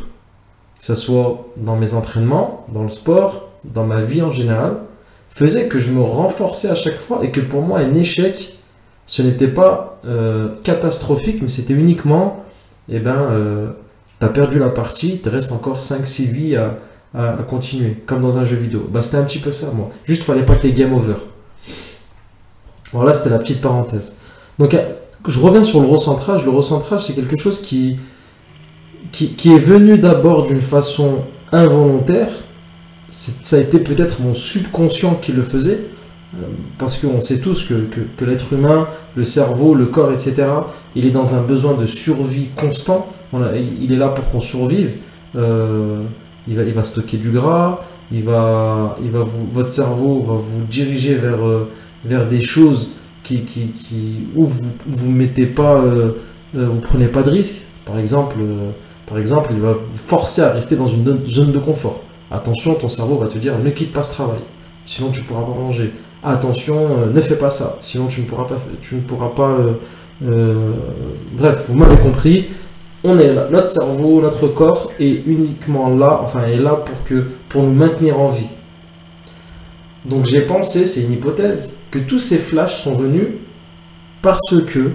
que 0.78 0.84
ce 0.84 0.94
soit 0.94 1.48
dans 1.56 1.76
mes 1.76 1.94
entraînements, 1.94 2.66
dans 2.72 2.84
le 2.84 2.88
sport, 2.88 3.50
dans 3.64 3.84
ma 3.84 4.00
vie 4.02 4.22
en 4.22 4.31
général, 4.31 4.76
faisait 5.28 5.69
que 5.69 5.78
je 5.78 5.90
me 5.90 6.00
renforçais 6.00 6.69
à 6.69 6.75
chaque 6.75 6.98
fois 6.98 7.25
et 7.25 7.31
que 7.31 7.40
pour 7.40 7.62
moi 7.62 7.81
un 7.81 7.94
échec, 7.94 8.56
ce 9.06 9.22
n'était 9.22 9.48
pas 9.48 10.00
euh, 10.04 10.50
catastrophique, 10.62 11.42
mais 11.42 11.48
c'était 11.48 11.75
uniquement, 11.75 12.44
eh 12.88 12.98
ben, 12.98 13.16
euh, 13.16 13.70
tu 14.18 14.26
as 14.26 14.28
perdu 14.28 14.58
la 14.58 14.68
partie, 14.68 15.10
il 15.10 15.20
te 15.20 15.28
reste 15.28 15.52
encore 15.52 15.78
5-6 15.78 16.30
vies 16.30 16.56
à, 16.56 16.76
continuer, 17.48 17.96
comme 18.06 18.20
dans 18.20 18.38
un 18.38 18.44
jeu 18.44 18.56
vidéo. 18.56 18.88
Bah, 18.90 19.02
c'était 19.02 19.16
un 19.16 19.24
petit 19.24 19.40
peu 19.40 19.50
ça, 19.50 19.72
moi. 19.72 19.90
Juste, 20.04 20.22
fallait 20.22 20.44
pas 20.44 20.54
qu'il 20.54 20.70
y 20.70 20.72
ait 20.72 20.74
game 20.74 20.94
over. 20.94 21.14
Voilà, 22.92 23.12
c'était 23.12 23.30
la 23.30 23.38
petite 23.38 23.60
parenthèse. 23.60 24.14
Donc, 24.58 24.74
euh, 24.74 24.82
je 25.26 25.38
reviens 25.40 25.62
sur 25.62 25.80
le 25.80 25.86
recentrage. 25.86 26.44
Le 26.44 26.50
recentrage, 26.50 27.06
c'est 27.06 27.14
quelque 27.14 27.36
chose 27.36 27.60
qui, 27.60 27.98
qui, 29.12 29.52
est 29.52 29.58
venu 29.58 29.98
d'abord 29.98 30.42
d'une 30.42 30.60
façon 30.60 31.24
involontaire, 31.52 32.28
ça 33.10 33.56
a 33.56 33.60
été 33.60 33.80
peut-être 33.80 34.20
mon 34.20 34.34
subconscient 34.34 35.16
qui 35.16 35.32
le 35.32 35.42
faisait, 35.42 35.86
parce 36.78 36.98
qu'on 36.98 37.20
sait 37.20 37.40
tous 37.40 37.64
que, 37.64 38.24
l'être 38.24 38.52
humain, 38.52 38.86
le 39.16 39.24
cerveau, 39.24 39.74
le 39.74 39.86
corps, 39.86 40.12
etc., 40.12 40.46
il 40.94 41.06
est 41.06 41.10
dans 41.10 41.34
un 41.34 41.42
besoin 41.42 41.74
de 41.74 41.86
survie 41.86 42.50
constant. 42.56 43.08
il 43.32 43.92
est 43.92 43.96
là 43.96 44.08
pour 44.08 44.28
qu'on 44.28 44.40
survive. 44.40 44.96
Euh, 45.36 46.04
il, 46.48 46.56
va, 46.56 46.82
stocker 46.82 47.18
du 47.18 47.30
gras, 47.30 47.80
il 48.10 48.24
va, 48.24 48.96
votre 49.52 49.70
cerveau 49.70 50.22
va 50.22 50.34
vous 50.34 50.64
diriger 50.64 51.14
vers, 51.14 51.44
euh, 51.44 51.68
des 52.28 52.40
choses 52.40 52.90
où 54.34 54.46
vous 54.46 55.06
ne 55.06 55.12
mettez 55.12 55.46
pas, 55.46 55.80
vous 56.54 56.80
prenez 56.80 57.08
pas 57.08 57.22
de 57.22 57.30
risques. 57.30 57.64
Par 57.84 57.98
exemple, 57.98 58.36
par 59.06 59.18
exemple, 59.18 59.50
il 59.52 59.60
va 59.60 59.72
vous 59.72 59.96
forcer 59.96 60.42
à 60.42 60.52
rester 60.52 60.76
dans 60.76 60.86
une 60.86 61.26
zone 61.26 61.52
de 61.52 61.58
confort. 61.58 62.02
Attention, 62.30 62.74
ton 62.74 62.86
cerveau 62.86 63.18
va 63.18 63.26
te 63.26 63.38
dire 63.38 63.58
ne 63.58 63.70
quitte 63.70 63.92
pas 63.92 64.04
ce 64.04 64.12
travail, 64.12 64.40
sinon 64.84 65.10
tu 65.10 65.20
ne 65.20 65.26
pourras 65.26 65.42
pas 65.42 65.58
manger. 65.58 65.92
Attention, 66.22 66.99
euh, 66.99 67.06
ne 67.11 67.20
fais 67.20 67.37
pas 67.37 67.49
ça, 67.49 67.78
sinon 67.81 68.06
tu 68.06 68.20
ne 68.20 68.26
pourras 68.26 69.28
pas. 69.28 69.49
Euh, 69.49 69.72
euh, 70.22 70.72
bref, 71.32 71.64
vous 71.69 71.78
m'avez 71.78 71.96
compris. 71.96 72.49
On 73.02 73.17
est 73.19 73.32
notre 73.50 73.69
cerveau, 73.69 74.20
notre 74.20 74.49
corps 74.49 74.93
est 75.00 75.26
uniquement 75.26 75.88
là, 75.88 76.20
enfin 76.22 76.44
est 76.44 76.56
là 76.58 76.75
pour 76.75 77.02
que 77.05 77.26
pour 77.49 77.62
nous 77.62 77.72
maintenir 77.72 78.20
en 78.20 78.28
vie. 78.28 78.50
Donc 80.05 80.26
j'ai 80.26 80.43
pensé, 80.43 80.84
c'est 80.84 81.02
une 81.02 81.12
hypothèse, 81.12 81.78
que 81.90 81.99
tous 81.99 82.19
ces 82.19 82.37
flashs 82.37 82.75
sont 82.75 82.94
venus 82.94 83.28
parce 84.20 84.55
que 84.66 84.90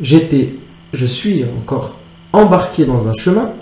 j'étais, 0.00 0.54
je 0.94 1.04
suis 1.04 1.44
encore 1.58 1.98
embarqué 2.32 2.86
dans 2.86 3.06
un 3.06 3.12
chemin 3.12 3.52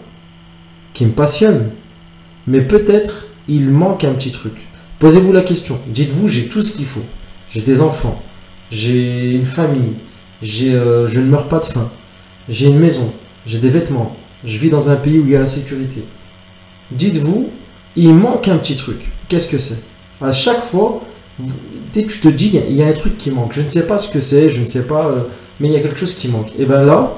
qui 0.93 1.05
me 1.07 1.13
passionne, 1.13 1.73
mais 2.47 2.61
peut-être 2.61 3.27
il 3.49 3.71
manque 3.71 4.05
un 4.05 4.13
petit 4.13 4.31
truc. 4.31 4.69
Posez-vous 4.99 5.33
la 5.33 5.43
question. 5.43 5.79
Dites-vous, 5.89 6.29
j'ai 6.29 6.49
tout 6.49 6.63
ce 6.63 6.73
qu'il 6.73 6.85
faut. 6.85 7.05
J'ai 7.49 7.63
des 7.63 7.81
enfants, 7.81 8.21
j'ai 8.71 9.31
une 9.31 9.47
famille, 9.47 9.95
j'ai, 10.43 10.75
euh, 10.75 11.07
je 11.07 11.21
ne 11.21 11.27
meurs 11.27 11.49
pas 11.49 11.61
de 11.61 11.65
faim, 11.65 11.91
j'ai 12.47 12.67
une 12.67 12.79
maison, 12.79 13.15
j'ai 13.47 13.59
des 13.59 13.71
vêtements, 13.71 14.17
je 14.45 14.59
vis 14.59 14.69
dans 14.69 14.91
un 14.91 14.97
pays 14.97 15.19
où 15.19 15.25
il 15.25 15.33
y 15.33 15.37
a 15.37 15.41
la 15.41 15.47
sécurité. 15.47 16.05
Dites-vous, 16.91 17.49
il 17.97 18.13
manque 18.13 18.49
un 18.49 18.59
petit 18.59 18.77
truc. 18.77 19.11
Qu'est-ce 19.29 19.49
que 19.49 19.57
c'est? 19.57 19.83
À 20.21 20.33
chaque 20.33 20.63
fois, 20.63 21.01
tu 21.93 22.07
te 22.07 22.29
dis, 22.29 22.61
il 22.69 22.77
y, 22.77 22.83
a 22.83 22.87
un 22.87 22.93
truc 22.93 23.17
qui 23.17 23.31
manque. 23.31 23.53
Je 23.53 23.63
ne 23.63 23.69
sais 23.69 23.87
pas 23.87 23.97
ce 23.97 24.09
que 24.09 24.21
c'est, 24.21 24.49
je 24.49 24.61
ne 24.61 24.67
sais 24.67 24.87
pas, 24.87 25.07
euh, 25.07 25.23
mais 25.59 25.69
il 25.69 25.73
y 25.73 25.77
a 25.77 25.81
quelque 25.81 25.99
chose 25.99 26.15
qui 26.15 26.29
manque. 26.29 26.53
Et 26.59 26.67
bien 26.67 26.85
là, 26.85 27.15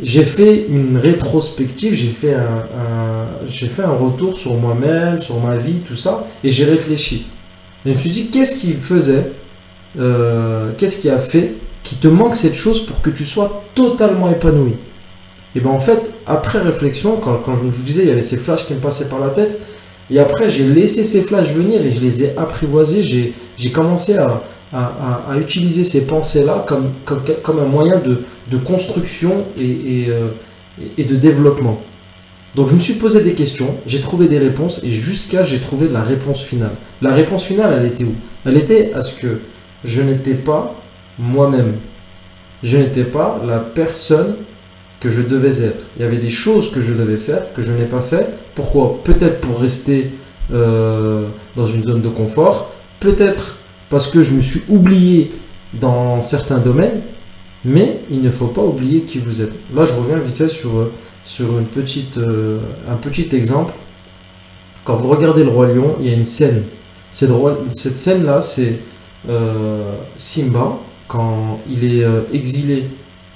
j'ai 0.00 0.24
fait 0.24 0.66
une 0.68 0.96
rétrospective, 0.96 1.94
j'ai 1.94 2.08
fait 2.08 2.34
un, 2.34 3.26
j'ai 3.46 3.68
fait 3.68 3.82
un 3.82 3.92
retour 3.92 4.36
sur 4.36 4.54
moi-même, 4.54 5.18
sur 5.18 5.40
ma 5.40 5.56
vie, 5.56 5.80
tout 5.80 5.96
ça, 5.96 6.24
et 6.42 6.50
j'ai 6.50 6.64
réfléchi. 6.64 7.26
je 7.84 7.90
me 7.90 7.94
suis 7.94 8.10
dit, 8.10 8.30
qu'est-ce 8.30 8.58
qui 8.58 8.72
faisait, 8.72 9.32
euh, 9.98 10.72
qu'est-ce 10.76 10.98
qui 10.98 11.10
a 11.10 11.18
fait 11.18 11.54
qui 11.82 11.96
te 11.96 12.08
manque 12.08 12.36
cette 12.36 12.54
chose 12.54 12.86
pour 12.86 13.00
que 13.00 13.10
tu 13.10 13.24
sois 13.24 13.64
totalement 13.74 14.30
épanoui? 14.30 14.76
Et 15.54 15.60
bien 15.60 15.70
en 15.70 15.80
fait, 15.80 16.12
après 16.26 16.60
réflexion, 16.60 17.16
quand, 17.16 17.38
quand 17.38 17.52
je 17.52 17.60
vous 17.60 17.82
disais, 17.82 18.02
il 18.02 18.08
y 18.08 18.12
avait 18.12 18.22
ces 18.22 18.38
flashs 18.38 18.64
qui 18.64 18.72
me 18.72 18.80
passaient 18.80 19.08
par 19.08 19.20
la 19.20 19.28
tête, 19.28 19.60
et 20.10 20.18
après 20.18 20.48
j'ai 20.48 20.64
laissé 20.64 21.04
ces 21.04 21.22
flashs 21.22 21.52
venir 21.52 21.80
et 21.80 21.90
je 21.90 22.00
les 22.00 22.24
ai 22.24 22.36
apprivoisés, 22.36 23.02
j'ai 23.02 23.72
commencé 23.72 24.16
à, 24.16 24.42
à, 24.72 25.38
utiliser 25.38 25.84
ces 25.84 26.06
pensées-là 26.06 26.64
comme, 26.66 26.92
comme, 27.04 27.58
un 27.58 27.66
moyen 27.66 27.98
de, 27.98 28.22
de 28.50 28.56
construction 28.56 29.46
et, 29.58 30.06
euh, 30.08 30.28
et, 30.96 31.04
de 31.04 31.16
développement. 31.16 31.82
Donc 32.54 32.68
je 32.68 32.74
me 32.74 32.78
suis 32.78 32.94
posé 32.94 33.22
des 33.22 33.34
questions, 33.34 33.78
j'ai 33.86 34.00
trouvé 34.00 34.28
des 34.28 34.38
réponses 34.38 34.82
et 34.84 34.90
jusqu'à 34.90 35.42
j'ai 35.42 35.58
trouvé 35.58 35.88
la 35.88 36.02
réponse 36.02 36.42
finale. 36.42 36.72
La 37.00 37.12
réponse 37.12 37.44
finale, 37.44 37.78
elle 37.78 37.86
était 37.86 38.04
où? 38.04 38.14
Elle 38.44 38.56
était 38.56 38.92
à 38.94 39.00
ce 39.00 39.14
que 39.14 39.40
je 39.84 40.02
n'étais 40.02 40.34
pas 40.34 40.74
moi-même. 41.18 41.76
Je 42.62 42.76
n'étais 42.76 43.04
pas 43.04 43.42
la 43.46 43.58
personne 43.58 44.36
que 45.00 45.10
je 45.10 45.20
devais 45.20 45.62
être. 45.62 45.90
Il 45.96 46.02
y 46.02 46.04
avait 46.04 46.18
des 46.18 46.30
choses 46.30 46.70
que 46.70 46.80
je 46.80 46.94
devais 46.94 47.16
faire 47.16 47.52
que 47.52 47.60
je 47.60 47.72
n'ai 47.72 47.86
pas 47.86 48.00
fait. 48.00 48.28
Pourquoi? 48.54 49.02
Peut-être 49.02 49.40
pour 49.40 49.60
rester 49.60 50.10
euh, 50.52 51.28
dans 51.56 51.66
une 51.66 51.84
zone 51.84 52.02
de 52.02 52.08
confort, 52.08 52.70
peut-être 53.00 53.56
parce 53.92 54.06
que 54.06 54.22
je 54.22 54.32
me 54.32 54.40
suis 54.40 54.62
oublié 54.70 55.32
dans 55.74 56.22
certains 56.22 56.56
domaines, 56.56 57.02
mais 57.62 58.00
il 58.10 58.22
ne 58.22 58.30
faut 58.30 58.46
pas 58.46 58.62
oublier 58.62 59.02
qui 59.02 59.18
vous 59.18 59.42
êtes. 59.42 59.58
Là, 59.74 59.84
je 59.84 59.92
reviens 59.92 60.16
vite 60.16 60.34
fait 60.34 60.48
sur, 60.48 60.90
sur 61.24 61.58
une 61.58 61.66
petite, 61.66 62.16
euh, 62.16 62.60
un 62.88 62.96
petit 62.96 63.28
exemple. 63.36 63.74
Quand 64.84 64.94
vous 64.94 65.08
regardez 65.08 65.44
le 65.44 65.50
Roi 65.50 65.66
Lion, 65.66 65.96
il 66.00 66.06
y 66.06 66.10
a 66.10 66.14
une 66.14 66.24
scène. 66.24 66.64
Cette, 67.10 67.98
scène-là, 67.98 68.40
c'est 68.40 68.78
euh, 69.28 69.98
Simba, 70.16 70.78
quand 71.06 71.60
il 71.68 71.84
est 71.84 72.02
euh, 72.02 72.22
exilé 72.32 72.86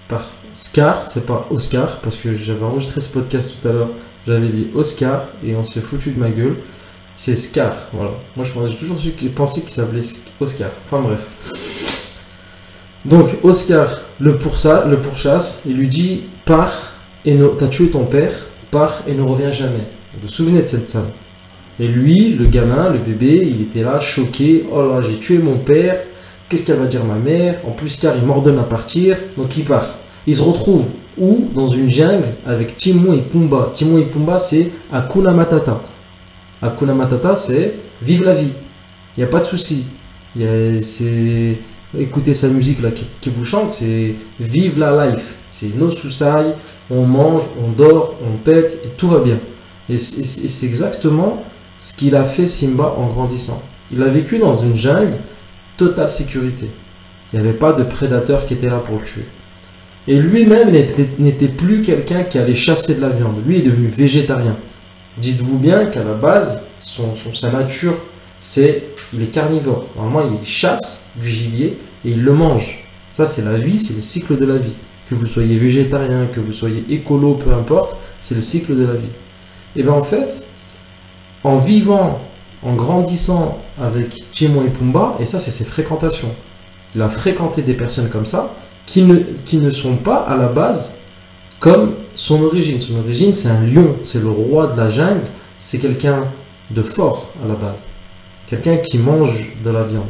par 0.08 0.24
Scar, 0.54 1.04
c'est 1.04 1.26
pas 1.26 1.46
Oscar, 1.50 2.00
parce 2.00 2.16
que 2.16 2.32
j'avais 2.32 2.64
enregistré 2.64 3.02
ce 3.02 3.10
podcast 3.10 3.58
tout 3.60 3.68
à 3.68 3.72
l'heure, 3.72 3.90
j'avais 4.26 4.48
dit 4.48 4.68
Oscar, 4.74 5.28
et 5.44 5.54
on 5.54 5.64
s'est 5.64 5.82
foutu 5.82 6.12
de 6.12 6.18
ma 6.18 6.30
gueule. 6.30 6.56
C'est 7.18 7.34
Scar, 7.34 7.72
voilà. 7.94 8.10
Moi, 8.36 8.44
j'ai 8.66 8.76
toujours 8.76 8.98
pensé 9.34 9.62
qu'il 9.62 9.70
s'appelait 9.70 10.04
Oscar. 10.38 10.70
Enfin, 10.84 11.00
bref. 11.00 11.26
Donc, 13.06 13.38
Oscar 13.42 14.02
le, 14.20 14.38
ça, 14.54 14.84
le 14.86 15.00
pourchasse, 15.00 15.62
il 15.66 15.78
lui 15.78 15.88
dit 15.88 16.24
Pars 16.44 16.92
et 17.24 17.38
t'as 17.58 17.68
tué 17.68 17.88
ton 17.88 18.04
père, 18.04 18.32
pars 18.70 19.02
et 19.06 19.14
ne 19.14 19.22
reviens 19.22 19.50
jamais. 19.50 19.88
Vous 20.14 20.22
vous 20.22 20.28
souvenez 20.28 20.60
de 20.60 20.66
cette 20.66 20.90
scène? 20.90 21.08
Et 21.80 21.88
lui, 21.88 22.34
le 22.34 22.46
gamin, 22.46 22.90
le 22.90 22.98
bébé, 22.98 23.48
il 23.50 23.62
était 23.62 23.82
là, 23.82 23.98
choqué. 23.98 24.66
Oh 24.70 24.82
là, 24.82 25.00
j'ai 25.00 25.18
tué 25.18 25.38
mon 25.38 25.58
père. 25.58 25.98
Qu'est-ce 26.50 26.64
qu'elle 26.64 26.78
va 26.78 26.86
dire 26.86 27.04
ma 27.04 27.16
mère? 27.16 27.62
En 27.66 27.70
plus, 27.70 27.96
car 27.96 28.14
il 28.14 28.24
m'ordonne 28.24 28.58
à 28.58 28.64
partir. 28.64 29.16
Donc 29.38 29.56
il 29.56 29.64
part. 29.64 29.96
Il 30.26 30.36
se 30.36 30.42
retrouve 30.42 30.90
où? 31.16 31.48
Dans 31.54 31.68
une 31.68 31.88
jungle 31.88 32.34
avec 32.44 32.76
Timon 32.76 33.14
et 33.14 33.22
Pumba. 33.22 33.70
Timon 33.72 33.98
et 33.98 34.04
Pumba, 34.04 34.38
c'est 34.38 34.70
Akuna 34.92 35.32
Matata. 35.32 35.80
Akuna 36.62 36.94
Matata, 36.94 37.34
c'est 37.34 37.74
vive 38.02 38.24
la 38.24 38.34
vie. 38.34 38.52
Il 39.16 39.20
n'y 39.20 39.24
a 39.24 39.28
pas 39.28 39.40
de 39.40 39.44
souci. 39.44 39.86
C'est 40.36 41.58
écoutez 41.98 42.34
sa 42.34 42.48
musique 42.48 42.82
là 42.82 42.90
qui, 42.90 43.30
vous 43.30 43.44
chante, 43.44 43.70
c'est 43.70 44.14
vive 44.38 44.78
la 44.78 45.06
life. 45.06 45.36
C'est 45.48 45.74
no 45.74 45.90
suicide. 45.90 46.54
On 46.90 47.04
mange, 47.04 47.42
on 47.64 47.70
dort, 47.70 48.14
on 48.22 48.36
pète 48.36 48.78
et 48.84 48.90
tout 48.90 49.08
va 49.08 49.20
bien. 49.20 49.40
Et 49.88 49.96
c'est 49.96 50.66
exactement 50.66 51.42
ce 51.76 51.94
qu'il 51.94 52.14
a 52.16 52.24
fait 52.24 52.46
Simba 52.46 52.94
en 52.96 53.08
grandissant. 53.08 53.62
Il 53.90 54.02
a 54.02 54.08
vécu 54.08 54.38
dans 54.38 54.52
une 54.52 54.74
jungle 54.74 55.18
totale 55.76 56.08
sécurité. 56.08 56.70
Il 57.32 57.40
n'y 57.40 57.46
avait 57.46 57.56
pas 57.56 57.72
de 57.72 57.82
prédateur 57.82 58.44
qui 58.44 58.54
était 58.54 58.68
là 58.68 58.78
pour 58.78 58.96
le 58.96 59.02
tuer. 59.02 59.26
Et 60.08 60.18
lui-même 60.18 60.70
n'était 60.70 61.48
plus 61.48 61.82
quelqu'un 61.82 62.22
qui 62.22 62.38
allait 62.38 62.54
chasser 62.54 62.94
de 62.94 63.00
la 63.00 63.08
viande. 63.08 63.42
Lui 63.44 63.58
est 63.58 63.62
devenu 63.62 63.88
végétarien. 63.88 64.56
Dites-vous 65.18 65.58
bien 65.58 65.86
qu'à 65.86 66.04
la 66.04 66.14
base, 66.14 66.64
son, 66.80 67.14
son- 67.14 67.32
sa 67.32 67.50
nature, 67.50 67.96
c'est 68.38 68.88
il 69.14 69.22
est 69.22 69.28
carnivore. 69.32 69.86
Normalement, 69.96 70.36
il 70.38 70.46
chasse 70.46 71.10
du 71.16 71.26
gibier 71.28 71.78
et 72.04 72.10
il 72.10 72.22
le 72.22 72.32
mange. 72.32 72.80
Ça, 73.10 73.24
c'est 73.24 73.42
la 73.42 73.54
vie, 73.56 73.78
c'est 73.78 73.94
le 73.94 74.00
cycle 74.02 74.36
de 74.36 74.44
la 74.44 74.56
vie. 74.58 74.76
Que 75.08 75.14
vous 75.14 75.26
soyez 75.26 75.58
végétarien, 75.58 76.26
que 76.26 76.40
vous 76.40 76.52
soyez 76.52 76.84
écolo, 76.90 77.34
peu 77.34 77.52
importe, 77.54 77.96
c'est 78.20 78.34
le 78.34 78.40
cycle 78.40 78.76
de 78.76 78.84
la 78.84 78.94
vie. 78.94 79.10
Et 79.74 79.82
bien 79.82 79.92
en 79.92 80.02
fait, 80.02 80.46
en 81.44 81.56
vivant, 81.56 82.20
en 82.62 82.74
grandissant 82.74 83.58
avec 83.80 84.30
Timon 84.32 84.64
et 84.66 84.70
Pumba, 84.70 85.16
et 85.20 85.24
ça, 85.24 85.38
c'est 85.38 85.50
ses 85.52 85.64
fréquentations. 85.64 86.34
Il 86.94 87.02
a 87.02 87.08
fréquenté 87.08 87.62
des 87.62 87.74
personnes 87.74 88.08
comme 88.10 88.26
ça 88.26 88.54
qui 88.84 89.02
ne, 89.02 89.16
qui 89.18 89.58
ne 89.58 89.70
sont 89.70 89.96
pas 89.96 90.16
à 90.16 90.34
la 90.36 90.48
base 90.48 90.98
comme 91.58 91.94
son 92.14 92.42
origine. 92.42 92.78
Son 92.80 92.98
origine, 92.98 93.32
c'est 93.32 93.48
un 93.48 93.62
lion, 93.62 93.96
c'est 94.02 94.20
le 94.20 94.28
roi 94.28 94.68
de 94.68 94.76
la 94.76 94.88
jungle, 94.88 95.24
c'est 95.58 95.78
quelqu'un 95.78 96.28
de 96.70 96.82
fort 96.82 97.32
à 97.44 97.48
la 97.48 97.54
base. 97.54 97.88
Quelqu'un 98.46 98.76
qui 98.76 98.98
mange 98.98 99.56
de 99.62 99.70
la 99.70 99.82
viande. 99.82 100.06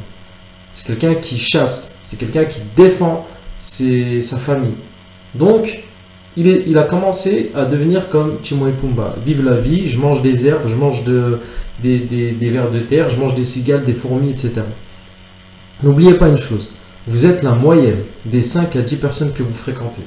C'est 0.71 0.87
quelqu'un 0.87 1.15
qui 1.15 1.39
chasse, 1.39 1.99
c'est 2.03 2.19
quelqu'un 2.19 2.45
qui 2.45 2.61
défend 2.77 3.27
sa 3.57 4.37
famille. 4.37 4.75
Donc, 5.35 5.85
il, 6.37 6.49
est, 6.49 6.65
il 6.67 6.77
a 6.77 6.83
commencé 6.83 7.51
à 7.55 7.65
devenir 7.65 8.11
comme 8.11 8.41
Timon 8.43 8.69
et 8.69 8.73
Pumba. 8.73 9.17
Vive 9.25 9.43
la 9.43 9.57
vie, 9.57 9.87
je 9.87 9.97
mange 9.97 10.21
des 10.21 10.47
herbes, 10.47 10.67
je 10.67 10.75
mange 10.75 11.03
de, 11.05 11.39
des, 11.81 12.01
des, 12.01 12.33
des 12.33 12.51
vers 12.51 12.71
de 12.71 12.81
terre, 12.81 13.09
je 13.09 13.17
mange 13.17 13.35
des 13.35 13.45
cigales, 13.45 13.85
des 13.85 13.95
fourmis, 13.95 14.31
etc. 14.31 14.63
N'oubliez 15.83 16.15
pas 16.15 16.29
une 16.29 16.37
chose, 16.37 16.75
vous 17.07 17.27
êtes 17.27 17.43
la 17.43 17.53
moyenne 17.53 18.03
des 18.25 18.43
5 18.43 18.77
à 18.77 18.83
10 18.83 18.97
personnes 18.97 19.33
que 19.33 19.43
vous 19.43 19.55
fréquentez. 19.55 20.03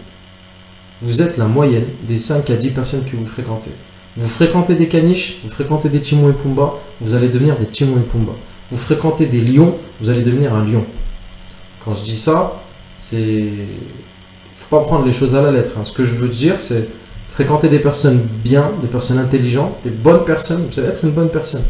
Vous 1.01 1.21
êtes 1.21 1.37
la 1.37 1.45
moyenne 1.45 1.85
des 2.07 2.17
5 2.17 2.49
à 2.49 2.55
10 2.55 2.71
personnes 2.71 3.05
que 3.05 3.15
vous 3.15 3.25
fréquentez. 3.25 3.71
Vous 4.17 4.27
fréquentez 4.27 4.75
des 4.75 4.87
caniches, 4.87 5.37
vous 5.43 5.49
fréquentez 5.49 5.87
des 5.89 6.01
Timon 6.01 6.29
et 6.29 6.33
Pumba, 6.33 6.73
vous 6.99 7.13
allez 7.13 7.29
devenir 7.29 7.55
des 7.55 7.67
Timon 7.67 7.97
et 7.97 8.07
Pumba. 8.07 8.33
Vous 8.69 8.77
fréquentez 8.77 9.25
des 9.25 9.39
lions, 9.41 9.77
vous 10.01 10.09
allez 10.09 10.21
devenir 10.21 10.53
un 10.53 10.65
lion. 10.65 10.85
Quand 11.83 11.93
je 11.93 12.03
dis 12.03 12.17
ça, 12.17 12.61
c'est. 12.95 13.49
faut 14.55 14.77
pas 14.77 14.83
prendre 14.83 15.05
les 15.05 15.11
choses 15.11 15.35
à 15.35 15.41
la 15.41 15.51
lettre. 15.51 15.77
hein. 15.77 15.83
Ce 15.83 15.93
que 15.93 16.03
je 16.03 16.15
veux 16.15 16.27
dire, 16.27 16.59
c'est 16.59 16.89
fréquenter 17.29 17.69
des 17.69 17.79
personnes 17.79 18.27
bien, 18.43 18.73
des 18.81 18.87
personnes 18.87 19.19
intelligentes, 19.19 19.77
des 19.83 19.91
bonnes 19.91 20.25
personnes. 20.25 20.67
Vous 20.69 20.79
allez 20.79 20.89
être 20.89 21.05
une 21.05 21.11
bonne 21.11 21.29
personne. 21.29 21.63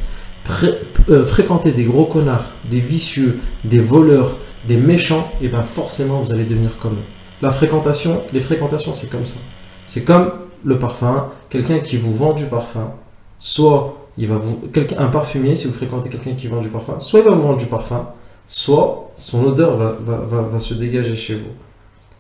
Euh, 1.09 1.25
fréquenter 1.25 1.71
des 1.71 1.83
gros 1.83 2.05
connards, 2.05 2.51
des 2.69 2.79
vicieux, 2.79 3.39
des 3.63 3.77
voleurs, 3.79 4.37
des 4.67 4.77
méchants, 4.77 5.31
et 5.41 5.47
ben 5.47 5.61
forcément 5.61 6.19
vous 6.21 6.33
allez 6.33 6.45
devenir 6.45 6.77
comme 6.77 6.93
eux. 6.93 7.18
La 7.41 7.51
fréquentation, 7.51 8.19
les 8.33 8.41
fréquentations, 8.41 8.93
c'est 8.93 9.09
comme 9.09 9.25
ça. 9.25 9.37
C'est 9.85 10.03
comme 10.03 10.31
le 10.63 10.77
parfum. 10.77 11.29
Quelqu'un 11.49 11.79
qui 11.79 11.97
vous 11.97 12.13
vend 12.13 12.33
du 12.33 12.45
parfum, 12.45 12.91
soit 13.37 13.95
il 14.17 14.27
va 14.27 14.37
vous, 14.37 14.61
un 14.97 15.07
parfumier, 15.07 15.55
si 15.55 15.67
vous 15.67 15.73
fréquentez 15.73 16.09
quelqu'un 16.09 16.33
qui 16.33 16.47
vend 16.47 16.59
du 16.59 16.69
parfum, 16.69 16.99
soit 16.99 17.21
il 17.21 17.25
va 17.25 17.31
vous 17.31 17.41
vendre 17.41 17.57
du 17.57 17.67
parfum, 17.67 18.07
soit 18.45 19.11
son 19.15 19.45
odeur 19.45 19.77
va, 19.77 20.59
se 20.59 20.73
dégager 20.73 21.15
chez 21.15 21.35
vous. 21.35 21.51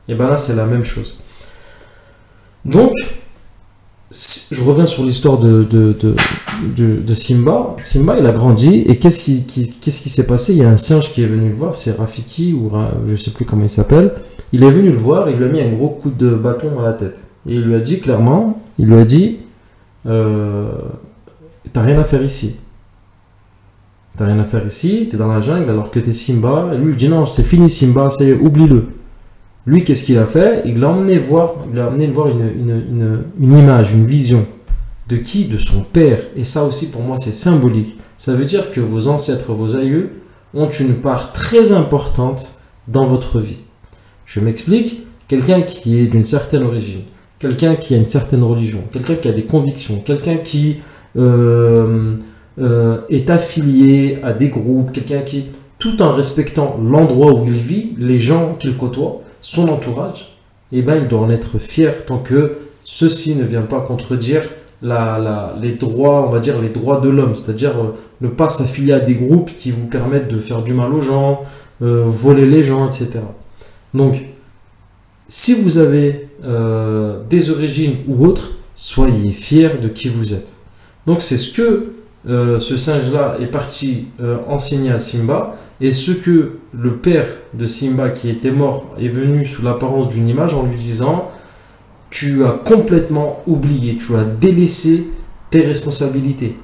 Et 0.07 0.15
ben 0.15 0.29
là, 0.29 0.37
c'est 0.37 0.55
la 0.55 0.65
même 0.65 0.83
chose. 0.83 1.19
Donc, 2.63 2.93
je 4.11 4.63
reviens 4.63 4.85
sur 4.85 5.03
l'histoire 5.03 5.37
de, 5.37 5.63
de, 5.63 6.15
de- 6.75 7.13
Simba. 7.13 7.75
Simba, 7.77 8.17
il 8.19 8.25
a 8.25 8.31
grandi 8.31 8.83
et 8.87 8.97
qu'est-ce 8.97 9.23
qui, 9.23 9.43
qu'est-ce 9.45 10.01
qui 10.01 10.09
s'est 10.09 10.25
passé? 10.27 10.53
Il 10.53 10.59
y 10.59 10.63
a 10.63 10.69
un 10.69 10.77
singe 10.77 11.11
qui 11.11 11.21
est 11.23 11.27
venu 11.27 11.49
le 11.49 11.55
voir, 11.55 11.75
c'est 11.75 11.91
Rafiki 11.97 12.53
ou 12.53 12.69
je 13.07 13.15
sais 13.15 13.31
plus 13.31 13.45
comment 13.45 13.63
il 13.63 13.69
s'appelle. 13.69 14.13
Il 14.51 14.63
est 14.63 14.71
venu 14.71 14.89
le 14.91 14.97
voir, 14.97 15.29
il 15.29 15.37
lui 15.37 15.45
a 15.45 15.47
mis 15.49 15.61
un 15.61 15.71
gros 15.73 15.89
coup 15.89 16.09
de 16.09 16.31
bâton 16.33 16.71
dans 16.75 16.81
la 16.81 16.93
tête. 16.93 17.19
Et 17.47 17.53
il 17.55 17.61
lui 17.61 17.75
a 17.75 17.79
dit 17.79 17.99
clairement, 17.99 18.61
il 18.77 18.87
lui 18.87 18.95
a 18.99 19.05
dit, 19.05 19.37
euh, 20.07 20.71
t'as 21.71 21.81
rien 21.81 21.97
à 21.99 22.03
faire 22.03 22.21
ici. 22.23 22.57
T'as 24.17 24.25
rien 24.25 24.39
à 24.39 24.43
faire 24.45 24.65
ici, 24.65 25.07
t'es 25.09 25.17
dans 25.17 25.27
la 25.27 25.39
jungle 25.39 25.69
alors 25.69 25.91
que 25.91 25.99
t'es 25.99 26.11
Simba. 26.13 26.71
Et 26.73 26.77
lui 26.77 26.91
il 26.91 26.95
dit 26.95 27.09
non, 27.09 27.25
c'est 27.25 27.43
fini 27.43 27.69
Simba, 27.69 28.09
ça 28.09 28.23
y 28.23 28.29
est, 28.31 28.33
oublie-le. 28.39 28.85
Lui, 29.65 29.83
qu'est-ce 29.83 30.03
qu'il 30.03 30.17
a 30.17 30.25
fait? 30.25 30.63
Il 30.65 30.79
l'a 30.79 30.89
emmené 30.89 31.19
voir, 31.19 31.53
il 31.69 31.75
l'a 31.77 31.87
amené 31.87 32.07
voir 32.07 32.27
une, 32.29 32.39
une, 32.39 33.19
une 33.39 33.53
image, 33.57 33.93
une 33.93 34.05
vision. 34.05 34.45
De 35.09 35.17
qui 35.17 35.45
De 35.45 35.57
son 35.57 35.81
père. 35.81 36.19
Et 36.35 36.43
ça 36.43 36.63
aussi, 36.63 36.91
pour 36.91 37.01
moi, 37.01 37.17
c'est 37.17 37.33
symbolique. 37.33 37.97
Ça 38.15 38.33
veut 38.33 38.45
dire 38.45 38.71
que 38.71 38.79
vos 38.79 39.07
ancêtres, 39.07 39.53
vos 39.53 39.75
aïeux, 39.75 40.11
ont 40.53 40.69
une 40.69 40.95
part 40.95 41.33
très 41.33 41.71
importante 41.71 42.59
dans 42.87 43.07
votre 43.07 43.39
vie. 43.39 43.59
Je 44.25 44.39
m'explique. 44.39 45.03
Quelqu'un 45.27 45.61
qui 45.61 45.99
est 45.99 46.07
d'une 46.07 46.23
certaine 46.23 46.63
origine, 46.63 47.01
quelqu'un 47.37 47.75
qui 47.75 47.93
a 47.93 47.97
une 47.97 48.05
certaine 48.05 48.43
religion, 48.43 48.79
quelqu'un 48.91 49.15
qui 49.15 49.27
a 49.27 49.31
des 49.31 49.45
convictions, 49.45 50.01
quelqu'un 50.03 50.37
qui 50.37 50.77
euh, 51.17 52.15
euh, 52.59 53.01
est 53.09 53.29
affilié 53.29 54.19
à 54.23 54.33
des 54.33 54.49
groupes, 54.49 54.91
quelqu'un 54.91 55.21
qui, 55.21 55.45
tout 55.77 56.01
en 56.01 56.13
respectant 56.13 56.79
l'endroit 56.83 57.33
où 57.33 57.45
il 57.45 57.53
vit, 57.53 57.95
les 57.99 58.17
gens 58.17 58.55
qu'il 58.57 58.75
côtoie, 58.75 59.21
son 59.39 59.69
entourage, 59.69 60.35
eh 60.71 60.81
ben, 60.81 60.97
il 61.01 61.07
doit 61.07 61.21
en 61.21 61.29
être 61.29 61.57
fier 61.57 62.05
tant 62.05 62.17
que 62.17 62.57
ceci 62.83 63.35
ne 63.35 63.43
vient 63.43 63.61
pas 63.61 63.81
contredire 63.81 64.49
les 64.81 65.73
droits, 65.73 66.25
on 66.25 66.29
va 66.29 66.39
dire 66.39 66.61
les 66.61 66.69
droits 66.69 66.99
de 66.99 67.09
l'homme, 67.09 67.35
c'est-à-dire 67.35 67.71
euh, 67.71 67.95
ne 68.21 68.27
pas 68.27 68.47
s'affilier 68.47 68.93
à 68.93 68.99
des 68.99 69.15
groupes 69.15 69.53
qui 69.55 69.71
vous 69.71 69.87
permettent 69.87 70.29
de 70.29 70.39
faire 70.39 70.61
du 70.61 70.73
mal 70.73 70.93
aux 70.93 71.01
gens, 71.01 71.41
euh, 71.81 72.03
voler 72.05 72.45
les 72.45 72.63
gens, 72.63 72.85
etc. 72.85 73.19
Donc, 73.93 74.23
si 75.27 75.61
vous 75.61 75.77
avez 75.77 76.29
euh, 76.43 77.19
des 77.29 77.51
origines 77.51 77.97
ou 78.07 78.25
autres, 78.25 78.51
soyez 78.73 79.31
fiers 79.31 79.77
de 79.81 79.87
qui 79.87 80.07
vous 80.07 80.33
êtes. 80.33 80.55
Donc, 81.05 81.21
c'est 81.21 81.37
ce 81.37 81.51
que 81.51 81.93
ce 82.25 82.75
singe-là 82.75 83.37
est 83.39 83.47
parti 83.47 84.09
enseigner 84.47 84.91
à 84.91 84.99
Simba, 84.99 85.55
et 85.79 85.89
ce 85.89 86.11
que 86.11 86.57
le 86.73 86.97
père 86.97 87.25
de 87.53 87.63
Simba 87.63 88.09
qui 88.09 88.29
était 88.29 88.51
mort 88.51 88.85
est 88.99 89.07
venu 89.07 89.45
sous 89.45 89.63
l'apparence 89.63 90.09
d'une 90.09 90.27
image 90.27 90.53
en 90.53 90.63
lui 90.63 90.75
disant 90.75 91.29
Tu 92.09 92.43
as 92.43 92.51
complètement 92.51 93.43
oublié, 93.45 93.97
tu 93.97 94.15
as 94.15 94.23
délaissé 94.23 95.07
tes 95.49 95.61
responsabilités. 95.61 96.57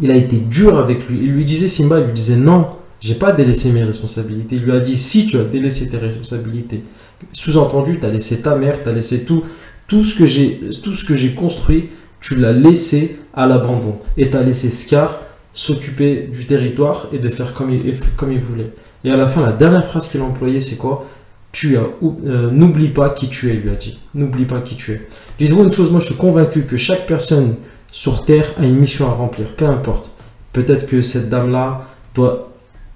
Il 0.00 0.10
a 0.10 0.16
été 0.16 0.38
dur 0.40 0.78
avec 0.78 1.08
lui. 1.08 1.20
Il 1.22 1.32
lui 1.32 1.44
disait 1.44 1.68
Simba, 1.68 1.98
il 2.00 2.06
lui 2.06 2.12
disait 2.12 2.36
Non, 2.36 2.66
j'ai 3.00 3.14
pas 3.14 3.32
délaissé 3.32 3.72
mes 3.72 3.82
responsabilités. 3.82 4.56
Il 4.56 4.62
lui 4.62 4.72
a 4.72 4.80
dit 4.80 4.96
Si, 4.96 5.26
tu 5.26 5.38
as 5.38 5.44
délaissé 5.44 5.88
tes 5.88 5.98
responsabilités. 5.98 6.84
Sous-entendu, 7.32 7.98
tu 7.98 8.06
as 8.06 8.10
laissé 8.10 8.40
ta 8.40 8.56
mère, 8.56 8.82
tu 8.82 8.88
as 8.88 8.92
laissé 8.92 9.24
tout, 9.24 9.42
tout 9.86 10.02
ce 10.02 10.14
que 10.14 11.14
j'ai 11.14 11.34
construit, 11.34 11.90
tu 12.20 12.36
l'as 12.36 12.52
laissé 12.52 13.18
à 13.34 13.46
l'abandon. 13.46 13.98
Et 14.16 14.30
tu 14.30 14.36
as 14.36 14.42
laissé 14.42 14.70
Scar 14.70 15.20
s'occuper 15.52 16.28
du 16.32 16.46
territoire 16.46 17.08
et 17.12 17.18
de 17.18 17.28
faire 17.28 17.54
comme 17.54 17.72
il 17.72 18.40
voulait. 18.40 18.72
Et 19.04 19.10
à 19.10 19.16
la 19.16 19.26
fin, 19.26 19.42
la 19.42 19.52
dernière 19.52 19.84
phrase 19.84 20.08
qu'il 20.08 20.20
a 20.20 20.24
employée, 20.24 20.60
c'est 20.60 20.76
quoi? 20.76 21.06
Tu 21.52 21.76
euh, 21.76 22.50
n'oublie 22.50 22.90
pas 22.90 23.10
qui 23.10 23.28
tu 23.28 23.50
es, 23.50 23.54
lui 23.54 23.70
a 23.70 23.74
dit. 23.74 23.98
N'oublie 24.14 24.44
pas 24.44 24.60
qui 24.60 24.76
tu 24.76 24.92
es. 24.92 25.08
Dites-vous 25.38 25.64
une 25.64 25.72
chose, 25.72 25.90
moi 25.90 26.00
je 26.00 26.06
suis 26.06 26.14
convaincu 26.14 26.64
que 26.64 26.76
chaque 26.76 27.06
personne 27.06 27.56
sur 27.90 28.24
Terre 28.24 28.52
a 28.56 28.64
une 28.64 28.76
mission 28.76 29.08
à 29.08 29.12
remplir, 29.12 29.54
peu 29.56 29.66
importe. 29.66 30.12
Peut-être 30.52 30.86
que 30.86 31.00
cette 31.00 31.28
dame-là 31.28 31.82
doit 32.14 32.52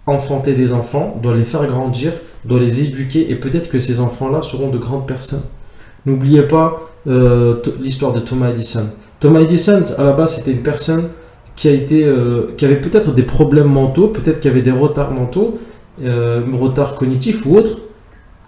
enfanter 0.07 0.55
des 0.55 0.73
enfants, 0.73 1.19
doit 1.23 1.35
les 1.35 1.45
faire 1.45 1.67
grandir, 1.67 2.13
doit 2.45 2.61
les 2.61 2.83
éduquer, 2.83 3.31
et 3.31 3.37
peut-être 3.37 3.69
que 3.69 3.79
ces 3.79 4.01
enfants-là 4.01 4.43
seront 4.43 4.69
de 4.69 4.79
grandes 4.79 5.07
personnes. 5.07 5.45
N'oubliez 6.07 6.43
pas 6.43 6.81
euh, 7.07 7.57
l'histoire 7.81 8.13
de 8.13 8.21
Thomas 8.21 8.51
Edison. 8.51 8.91
Thomas 9.19 9.41
Edison, 9.41 9.83
à 9.97 10.05
la 10.05 10.13
base, 10.13 10.37
c'était 10.37 10.53
une 10.53 10.63
personne 10.63 11.09
qui 11.57 11.69
a 11.69 11.73
été, 11.73 12.05
euh, 12.05 12.53
qui 12.57 12.65
avait 12.65 12.81
peut-être 12.81 13.15
des 13.15 13.23
problèmes 13.23 13.69
mentaux, 13.69 14.09
peut-être 14.09 14.41
qu'il 14.41 14.51
avait 14.51 14.63
des 14.63 14.71
retards 14.71 15.13
mentaux, 15.13 15.59
euh, 16.03 16.43
retards 16.53 16.95
cognitifs 16.95 17.47
ou 17.47 17.57
autres, 17.57 17.81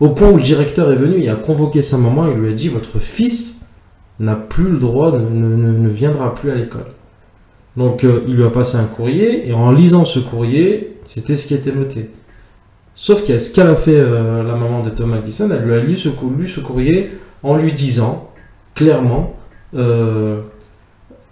au 0.01 0.11
point 0.11 0.29
où 0.31 0.37
le 0.37 0.43
directeur 0.43 0.91
est 0.93 0.97
venu 0.97 1.23
et 1.23 1.29
a 1.29 1.37
convoqué 1.37 1.83
sa 1.83 1.97
maman 1.99 2.27
et 2.27 2.35
lui 2.35 2.49
a 2.49 2.53
dit 2.53 2.69
votre 2.69 2.99
fils 2.99 3.67
n'a 4.19 4.35
plus 4.35 4.69
le 4.71 4.79
droit, 4.79 5.13
ne, 5.13 5.19
ne- 5.29 5.79
ne 5.79 5.89
viendra 5.89 6.33
plus 6.35 6.51
à 6.51 6.55
l'école. 6.55 6.87
Donc 7.77 8.05
euh, 8.05 8.23
il 8.27 8.35
lui 8.37 8.45
a 8.45 8.51
passé 8.51 8.77
un 8.79 8.85
courrier 8.85 9.49
et 9.49 9.53
en 9.53 9.71
lisant 9.73 10.05
ce 10.05 10.19
courrier, 10.19 10.97
c'était 11.05 11.37
ce 11.37 11.47
qui 11.47 11.55
était 11.55 11.73
noté. 11.73 12.11
Sauf 12.95 13.25
que 13.27 13.39
ce 13.39 13.51
qu'elle 13.51 13.67
a 13.69 13.77
fait 13.77 13.97
euh, 13.97 14.43
la 14.43 14.55
maman 14.55 14.81
de 14.81 14.89
Thomas 14.91 15.19
Edison, 15.19 15.51
elle 15.51 15.63
lui 15.65 15.75
a 15.75 15.81
lu 15.81 15.95
ce, 15.97 16.09
courrier 16.09 17.11
en 17.43 17.57
lui 17.57 17.73
disant 17.73 18.31
clairement, 18.75 19.35
euh, 19.75 20.41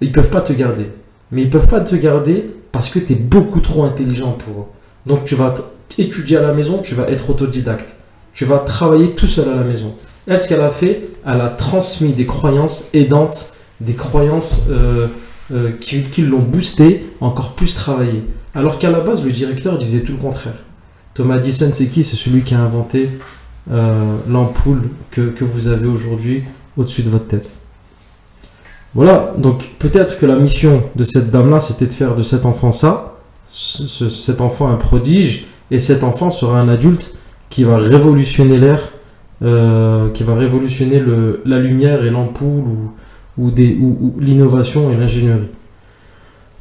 ils 0.03 0.13
peuvent 0.13 0.29
pas 0.31 0.43
te 0.43 0.53
garder. 0.53 0.87
Mais 1.33 1.43
ils 1.43 1.51
peuvent 1.51 1.69
pas 1.69 1.81
te 1.81 1.95
garder 1.97 2.51
parce 2.73 2.91
que 2.91 2.99
tu 2.99 3.15
es 3.15 3.17
beaucoup 3.17 3.61
trop 3.61 3.85
intelligent 3.85 4.33
pour 4.33 4.61
eux. 4.63 4.67
Donc 5.07 5.25
tu 5.25 5.35
vas 5.35 5.55
étudier 5.97 6.37
à 6.37 6.43
la 6.43 6.53
maison, 6.53 6.79
tu 6.79 6.95
vas 6.95 7.09
être 7.09 7.31
autodidacte. 7.31 7.97
Tu 8.35 8.45
vas 8.45 8.59
travailler 8.59 9.13
tout 9.13 9.27
seul 9.27 9.49
à 9.49 9.55
la 9.55 9.63
maison. 9.65 9.95
Elle, 10.27 10.39
ce 10.39 10.49
qu'elle 10.49 10.61
a 10.61 10.71
fait, 10.71 11.09
elle 11.27 11.41
a 11.41 11.49
transmis 11.51 12.13
des 12.13 12.27
croyances 12.27 12.89
aidantes, 12.93 13.55
des 13.81 13.95
croyances 13.95 14.67
euh, 14.71 15.07
euh, 15.53 15.71
qui, 15.81 16.03
l'ont 16.23 16.41
boosté, 16.41 17.13
encore 17.21 17.55
plus 17.55 17.75
travailler. 17.75 18.25
Alors 18.55 18.79
qu'à 18.79 18.91
la 18.91 19.01
base, 19.01 19.23
le 19.25 19.31
directeur 19.31 19.79
disait 19.79 20.01
tout 20.01 20.13
le 20.13 20.19
contraire. 20.19 20.65
Thomas 21.15 21.37
Edison, 21.37 21.71
c'est 21.73 21.87
qui? 21.89 22.03
C'est 22.03 22.17
celui 22.17 22.43
qui 22.43 22.55
a 22.55 22.61
inventé 22.61 23.11
euh, 23.71 24.17
l'ampoule 24.29 24.83
que, 25.11 25.21
que 25.31 25.45
vous 25.45 25.69
avez 25.69 25.87
aujourd'hui 25.87 26.43
au-dessus 26.77 27.03
de 27.03 27.11
votre 27.11 27.27
tête. 27.29 27.51
Voilà, 28.95 29.33
donc 29.39 29.69
peut-être 29.79 30.19
que 30.19 30.27
la 30.27 30.37
mission 30.37 30.83
de 30.95 31.05
cette 31.05 31.31
dame-là, 31.31 31.61
c'était 31.61 31.87
de 31.87 31.93
faire 31.93 32.15
de 32.15 32.23
cet 32.23 32.47
enfant 32.47 32.71
ça, 32.73 33.17
ce- 33.45 33.87
ce- 33.87 34.09
cet 34.09 34.41
enfant 34.41 34.69
un 34.71 34.77
prodige, 34.77 35.47
et 35.71 35.79
cet 35.81 36.05
enfant 36.05 36.31
sera 36.31 36.61
un 36.61 36.69
adulte 36.69 37.15
qui 37.55 37.63
va 37.63 37.77
révolutionner 37.77 38.59
l'air, 38.59 38.81
euh, 39.43 40.11
qui 40.11 40.25
va 40.25 40.35
révolutionner 40.35 40.99
le- 40.99 41.41
la 41.45 41.61
lumière 41.61 42.05
et 42.05 42.11
l'ampoule, 42.11 42.65
ou, 43.39 43.47
ou, 43.47 43.53
ou 44.01 44.15
l'innovation 44.19 44.91
et 44.93 44.97
l'ingénierie. 44.97 45.53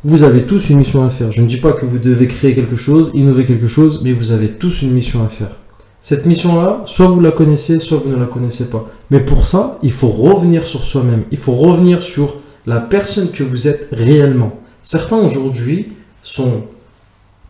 Vous 0.04 0.22
avez 0.24 0.46
tous 0.46 0.70
une 0.70 0.78
mission 0.78 1.04
à 1.04 1.10
faire. 1.10 1.32
Je 1.32 1.42
ne 1.42 1.48
dis 1.48 1.58
pas 1.58 1.74
que 1.74 1.88
vous 1.88 1.98
devez 1.98 2.28
créer 2.28 2.54
quelque 2.54 2.76
chose, 2.76 3.10
innover 3.16 3.44
quelque 3.44 3.66
chose, 3.66 4.02
mais 4.04 4.12
vous 4.14 4.32
avez 4.32 4.50
tous 4.50 4.84
une 4.84 4.92
mission 4.92 5.24
à 5.24 5.30
faire. 5.30 5.58
Cette 6.00 6.28
mission-là, 6.28 6.82
soit 6.86 7.08
vous 7.08 7.22
la 7.22 7.32
connaissez, 7.32 7.80
soit 7.80 7.98
vous 7.98 8.12
ne 8.12 8.18
la 8.18 8.28
connaissez 8.28 8.70
pas. 8.70 8.88
Mais 9.10 9.22
pour 9.22 9.48
ça, 9.48 9.80
il 9.82 9.92
faut 9.92 10.10
revenir 10.10 10.64
sur 10.68 10.84
soi-même. 10.84 11.24
Il 11.32 11.40
faut 11.40 11.54
revenir 11.54 12.04
sur 12.04 12.36
la 12.68 12.80
personne 12.82 13.32
que 13.32 13.44
vous 13.44 13.68
êtes 13.68 13.88
réellement. 13.92 14.60
Certains 14.84 15.18
aujourd'hui 15.18 15.94
sont 16.22 16.66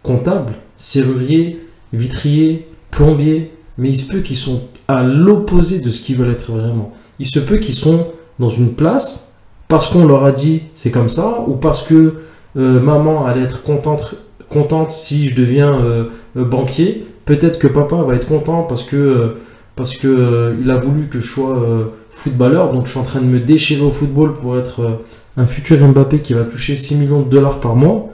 comptables, 0.01 0.53
serruriers, 0.77 1.59
vitriers, 1.91 2.67
plombiers, 2.95 3.51
mais 3.77 3.89
il 3.89 3.95
se 3.95 4.11
peut 4.11 4.19
qu'ils 4.19 4.35
sont 4.35 4.61
à 4.87 5.03
l'opposé 5.03 5.79
de 5.79 5.89
ce 5.89 6.01
qu'ils 6.01 6.17
veulent 6.17 6.31
être 6.31 6.51
vraiment. 6.51 6.91
Il 7.19 7.25
se 7.25 7.39
peut 7.39 7.57
qu'ils 7.57 7.73
sont 7.73 8.07
dans 8.39 8.49
une 8.49 8.73
place 8.73 9.33
parce 9.67 9.87
qu'on 9.87 10.05
leur 10.05 10.25
a 10.25 10.31
dit 10.31 10.63
c'est 10.73 10.91
comme 10.91 11.09
ça 11.09 11.43
ou 11.47 11.53
parce 11.53 11.81
que 11.81 12.15
euh, 12.55 12.79
maman 12.79 13.25
allait 13.25 13.41
être 13.41 13.63
contente, 13.63 14.15
contente 14.49 14.91
si 14.91 15.27
je 15.27 15.35
deviens 15.35 15.73
euh, 15.73 16.05
euh, 16.37 16.45
banquier. 16.45 17.05
Peut-être 17.25 17.57
que 17.57 17.67
papa 17.67 17.95
va 17.95 18.15
être 18.15 18.27
content 18.27 18.63
parce 18.63 18.83
que 18.83 19.37
parce 19.75 19.95
que 19.95 20.55
il 20.61 20.69
a 20.69 20.77
voulu 20.77 21.09
que 21.09 21.19
je 21.19 21.25
sois 21.25 21.89
footballeur, 22.11 22.71
donc 22.71 22.85
je 22.85 22.91
suis 22.91 22.99
en 22.99 23.03
train 23.03 23.21
de 23.21 23.25
me 23.25 23.39
déchirer 23.39 23.81
au 23.81 23.89
football 23.89 24.33
pour 24.33 24.55
être 24.55 24.99
un 25.35 25.47
futur 25.47 25.83
Mbappé 25.87 26.21
qui 26.21 26.35
va 26.35 26.43
toucher 26.43 26.75
6 26.75 26.97
millions 26.97 27.21
de 27.21 27.29
dollars 27.29 27.59
par 27.59 27.75
mois. 27.75 28.09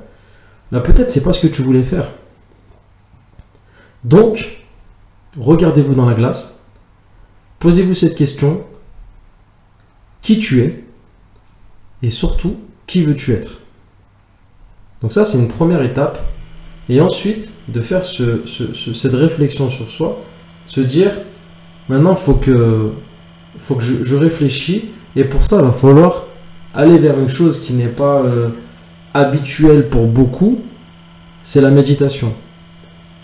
Là, 0.71 0.79
peut-être 0.79 1.11
c'est 1.11 1.23
pas 1.23 1.33
ce 1.33 1.41
que 1.41 1.47
tu 1.47 1.61
voulais 1.61 1.83
faire. 1.83 2.11
Donc, 4.05 4.58
regardez-vous 5.37 5.95
dans 5.95 6.05
la 6.05 6.13
glace, 6.13 6.63
posez-vous 7.59 7.93
cette 7.93 8.15
question 8.15 8.63
qui 10.21 10.37
tu 10.39 10.61
es 10.61 10.83
et 12.01 12.09
surtout 12.09 12.57
qui 12.87 13.03
veux-tu 13.03 13.33
être? 13.33 13.59
Donc 15.01 15.11
ça, 15.11 15.23
c'est 15.23 15.37
une 15.37 15.47
première 15.47 15.81
étape. 15.81 16.19
Et 16.89 16.99
ensuite, 17.01 17.53
de 17.67 17.79
faire 17.81 18.03
ce- 18.03 18.41
ce- 18.45 18.73
ce- 18.73 18.93
cette 18.93 19.13
réflexion 19.13 19.69
sur 19.69 19.87
soi, 19.87 20.21
se 20.65 20.81
dire, 20.81 21.11
maintenant, 21.87 22.11
il 22.11 22.17
faut 22.17 22.33
que, 22.33 22.91
faut 23.57 23.75
que 23.75 23.83
je, 23.83 24.01
je 24.03 24.15
réfléchis. 24.15 24.89
Et 25.15 25.23
pour 25.23 25.45
ça, 25.45 25.57
il 25.59 25.65
va 25.65 25.71
falloir 25.71 26.25
aller 26.73 26.97
vers 26.97 27.19
une 27.19 27.27
chose 27.27 27.59
qui 27.59 27.73
n'est 27.73 27.87
pas 27.89 28.21
euh, 28.23 28.49
habituelle 29.13 29.89
pour 29.89 30.07
beaucoup, 30.07 30.61
c'est 31.43 31.61
la 31.61 31.69
méditation. 31.69 32.33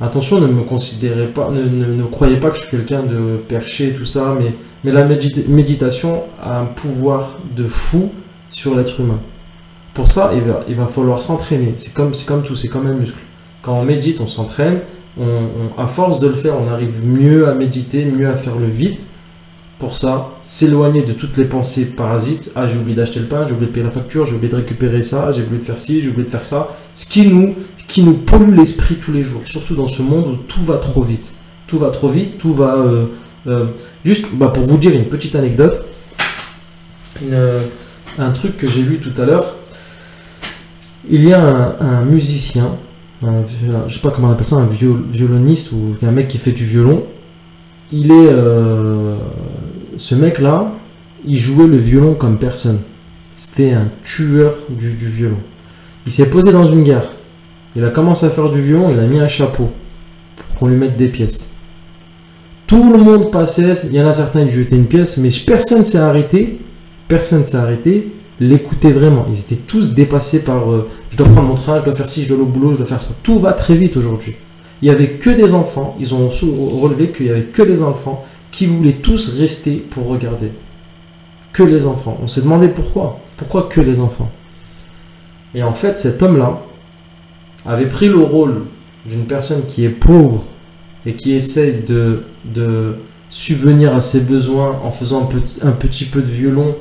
Attention, 0.01 0.41
ne 0.41 0.47
me 0.47 0.63
considérez 0.63 1.27
pas, 1.27 1.49
ne, 1.49 1.62
ne- 1.63 2.03
croyez 2.03 2.38
pas 2.38 2.49
que 2.49 2.55
je 2.58 2.62
suis 2.63 2.69
quelqu'un 2.71 3.03
de 3.03 3.38
perché, 3.47 3.93
tout 3.93 4.03
ça, 4.03 4.36
mais, 4.38 4.53
mais 4.84 4.91
la 4.91 5.05
médita- 5.05 5.47
méditation 5.47 6.23
a 6.43 6.60
un 6.60 6.65
pouvoir 6.65 7.38
de 7.55 7.63
fou 7.65 8.12
sur 8.49 8.75
l'être 8.75 8.99
humain. 8.99 9.19
Pour 9.93 10.08
ça, 10.08 10.31
il 10.36 10.41
va, 10.41 10.60
il 10.67 10.75
va 10.75 10.88
falloir 10.88 11.21
s'entraîner. 11.21 11.73
C'est 11.77 11.93
comme, 11.93 12.12
comme 12.27 12.43
tout, 12.43 12.55
c'est 12.55 12.67
comme 12.67 12.86
un 12.88 12.93
muscle. 12.93 13.17
Quand 13.62 13.79
on 13.79 13.84
médite, 13.86 14.19
on 14.19 14.27
s'entraîne. 14.27 14.81
On, 15.17 15.23
on- 15.23 15.81
à 15.81 15.88
force 15.88 16.19
de 16.19 16.27
le 16.27 16.34
faire, 16.34 16.55
on 16.60 16.67
arrive 16.67 17.01
mieux 17.05 17.47
à 17.47 17.53
méditer, 17.53 18.03
mieux 18.03 18.27
à 18.27 18.36
faire 18.36 18.58
le 18.58 18.67
vite. 18.67 19.08
Pour 19.77 19.93
ça, 19.93 20.29
s'éloigner 20.41 21.03
de 21.03 21.11
toutes 21.11 21.35
les 21.35 21.43
pensées 21.43 21.88
parasites. 21.97 22.51
Ah, 22.55 22.65
j'ai 22.65 22.77
oublié 22.77 22.95
d'acheter 22.95 23.19
le 23.19 23.25
pain, 23.27 23.45
j'ai 23.45 23.51
oublié 23.53 23.67
de 23.67 23.73
payer 23.73 23.85
la 23.85 23.91
facture, 23.91 24.23
j'ai 24.25 24.35
oublié 24.35 24.49
de 24.49 24.55
récupérer 24.55 25.01
ça, 25.01 25.31
j'ai 25.33 25.43
oublié 25.43 25.59
de 25.59 25.63
faire 25.65 25.77
ci, 25.77 26.01
j'ai 26.01 26.07
oublié 26.09 26.23
de 26.23 26.29
faire 26.29 26.45
ça. 26.45 26.69
Ce 26.93 27.05
qui 27.05 27.27
nous, 27.27 27.55
qui 27.88 28.01
nous 28.03 28.13
pollue 28.13 28.55
l'esprit 28.55 28.95
tous 28.95 29.11
les 29.11 29.21
jours, 29.21 29.41
surtout 29.43 29.75
dans 29.75 29.85
ce 29.88 30.01
monde 30.01 30.27
où 30.27 30.38
tout 30.38 30.63
va 30.63 30.77
trop 30.77 31.01
vite. 31.03 31.33
Tout 31.67 31.77
va 31.77 31.89
trop 31.89 32.07
vite, 32.07 32.38
tout 32.38 32.53
va. 32.53 32.75
euh, 32.75 33.05
euh, 33.47 33.65
juste 34.05 34.27
bah, 34.33 34.47
pour 34.47 34.63
vous 34.63 34.77
dire 34.77 34.93
une 34.95 35.05
petite 35.05 35.35
anecdote, 35.35 35.83
une, 37.21 37.33
euh, 37.33 37.61
un 38.17 38.31
truc 38.31 38.55
que 38.55 38.67
j'ai 38.67 38.81
lu 38.81 38.99
tout 38.99 39.19
à 39.21 39.25
l'heure. 39.25 39.55
Il 41.09 41.23
y 41.27 41.33
a 41.33 41.75
un, 41.79 42.01
musicien, 42.05 42.77
un, 43.23 43.43
je 43.88 43.93
sais 43.93 43.99
pas 43.99 44.09
comment 44.09 44.29
on 44.29 44.31
appelle 44.31 44.45
ça, 44.45 44.55
un 44.55 44.67
viol- 44.67 45.03
violoniste 45.09 45.73
ou 45.73 45.95
un 46.01 46.11
mec 46.11 46.29
qui 46.29 46.38
fait 46.38 46.53
du 46.53 46.63
violon. 46.63 47.03
Il 47.91 48.11
est. 48.11 48.29
ce 49.97 50.15
mec-là, 50.15 50.71
il 51.25 51.38
jouait 51.38 51.67
le 51.67 51.77
violon 51.77 52.15
comme 52.15 52.38
personne. 52.38 52.81
C'était 53.34 53.73
un 53.73 53.89
tueur 54.03 54.55
du, 54.69 54.89
violon. 54.89 55.38
Il 56.05 56.12
s'est 56.12 56.29
posé 56.29 56.51
dans 56.51 56.65
une 56.65 56.84
gare. 56.84 57.12
Il 57.75 57.84
a 57.84 57.89
commencé 57.89 58.25
à 58.25 58.29
faire 58.29 58.49
du 58.49 58.62
violon, 58.62 58.89
il 58.91 58.99
a 58.99 59.08
mis 59.08 59.19
un 59.19 59.27
chapeau 59.27 59.69
pour 60.36 60.55
qu'on 60.58 60.67
lui 60.67 60.77
mette 60.77 60.95
des 60.95 61.10
pièces. 61.10 61.51
Tout 62.67 62.91
le 62.91 62.97
monde 62.97 63.31
passait, 63.31 63.73
il 63.86 63.93
y 63.93 64.01
en 64.01 64.08
a 64.08 64.13
certains 64.13 64.45
qui 64.45 64.53
jetaient 64.53 64.75
une 64.75 64.88
pièce, 64.88 65.17
mais 65.17 65.29
personne 65.45 65.84
s'est 65.84 65.97
arrêté. 65.97 66.60
Personne 67.08 67.43
s'est 67.43 67.58
arrêté, 67.58 68.12
l'écouter 68.39 68.91
vraiment. 68.91 69.25
Ils 69.29 69.39
étaient 69.39 69.55
tous 69.55 69.93
dépassés 69.93 70.43
par 70.43 70.71
euh, 70.71 70.89
je 71.10 71.17
dois 71.17 71.27
prendre 71.27 71.49
mon 71.49 71.55
train, 71.55 71.77
je 71.77 71.86
dois 71.86 71.93
faire 71.93 72.08
ci, 72.08 72.23
je 72.23 72.29
dois 72.29 72.38
aller 72.38 72.45
au 72.45 72.49
boulot, 72.49 72.73
je 72.73 72.77
dois 72.77 72.88
faire 72.88 73.01
ça. 73.01 73.13
Tout 73.21 73.38
va 73.38 73.53
très 73.53 73.75
vite 73.75 73.95
aujourd'hui. 73.97 74.36
Il 74.81 74.88
y 74.88 74.91
avait 74.91 75.12
que 75.12 75.29
des 75.29 75.53
enfants, 75.53 75.95
ils 75.99 76.15
ont 76.15 76.27
relevé 76.27 77.12
qu'il 77.12 77.27
y 77.27 77.29
avait 77.29 77.45
que 77.45 77.62
des 77.62 77.84
enfants 77.84 78.25
qui 78.56 78.68
voulaient 78.68 78.94
tous 78.94 79.38
rester 79.38 79.74
pour 79.74 80.08
regarder. 80.08 80.54
Que 81.52 81.62
les 81.62 81.86
enfants. 81.86 82.18
On 82.22 82.28
s'est 82.28 82.41
demandé 82.41 82.70
pourquoi. 82.70 83.20
Pourquoi 83.36 83.63
que 83.63 83.82
les 83.82 84.00
enfants? 84.00 84.32
Et 85.54 85.62
en 85.62 85.74
fait, 85.74 85.98
cet 85.98 86.24
homme-là 86.24 86.56
avait 87.65 87.89
pris 87.89 88.08
le 88.08 88.20
rôle 88.20 88.68
d'une 89.06 89.26
personne 89.26 89.65
qui 89.65 89.84
est 89.84 89.89
pauvre 89.89 90.48
et 91.06 91.15
qui 91.15 91.34
essaye 91.34 91.82
de, 91.82 92.24
de 92.46 92.96
subvenir 93.28 93.94
à 93.94 94.00
ses 94.00 94.22
besoins 94.22 94.80
en 94.82 94.89
faisant 94.89 95.24
un 95.24 95.26
petit, 95.26 95.60
un 95.62 95.74
petit 95.74 96.06
peu 96.06 96.22
de 96.22 96.32
violon 96.32 96.78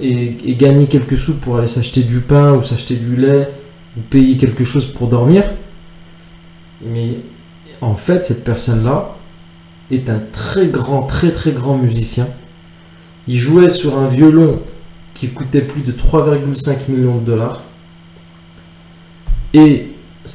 et, 0.00 0.36
et 0.44 0.56
gagner 0.56 0.88
quelques 0.88 1.16
sous 1.16 1.38
pour 1.38 1.58
aller 1.58 1.68
s'acheter 1.68 2.02
du 2.02 2.20
pain 2.22 2.52
ou 2.52 2.62
s'acheter 2.62 2.96
du 2.96 3.14
lait 3.14 3.48
ou 3.96 4.00
payer 4.00 4.36
quelque 4.36 4.64
chose 4.64 4.86
pour 4.86 5.06
dormir. 5.06 5.44
Mais 6.84 7.18
en 7.80 7.94
fait, 7.94 8.24
cette 8.24 8.42
personne-là 8.42 9.14
est 9.94 10.08
un 10.10 10.20
très 10.32 10.66
grand, 10.68 11.02
très 11.02 11.32
très 11.32 11.52
grand 11.52 11.76
musicien. 11.76 12.26
Il 13.28 13.36
jouait 13.36 13.68
sur 13.68 13.98
un 13.98 14.08
violon 14.08 14.60
qui 15.14 15.28
coûtait 15.30 15.62
plus 15.62 15.82
de 15.82 15.92
3,5 15.92 16.88
millions 16.90 17.18
de 17.18 17.24
dollars. 17.24 17.62
Et 19.54 19.88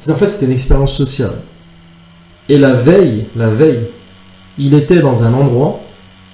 en 0.08 0.14
fait, 0.16 0.26
c'était 0.26 0.46
une 0.46 0.52
expérience 0.52 0.94
sociale. 0.94 1.42
Et 2.48 2.58
la 2.58 2.72
veille, 2.72 3.26
la 3.36 3.50
veille, 3.50 3.90
il 4.58 4.74
était 4.74 5.00
dans 5.00 5.24
un 5.24 5.34
endroit, 5.34 5.80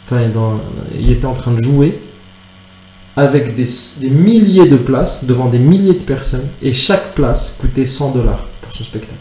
enfin, 0.04 0.28
dans- 0.28 0.60
il 0.98 1.10
était 1.10 1.26
en 1.26 1.32
train 1.32 1.52
de 1.52 1.58
jouer 1.62 2.00
avec 3.16 3.54
des, 3.54 3.64
des 4.00 4.10
milliers 4.10 4.66
de 4.66 4.76
places 4.76 5.24
devant 5.24 5.48
des 5.48 5.58
milliers 5.58 5.94
de 5.94 6.02
personnes, 6.02 6.48
et 6.62 6.72
chaque 6.72 7.14
place 7.14 7.56
coûtait 7.60 7.84
100 7.84 8.12
dollars 8.12 8.48
pour 8.60 8.72
son 8.72 8.82
spectacle. 8.82 9.18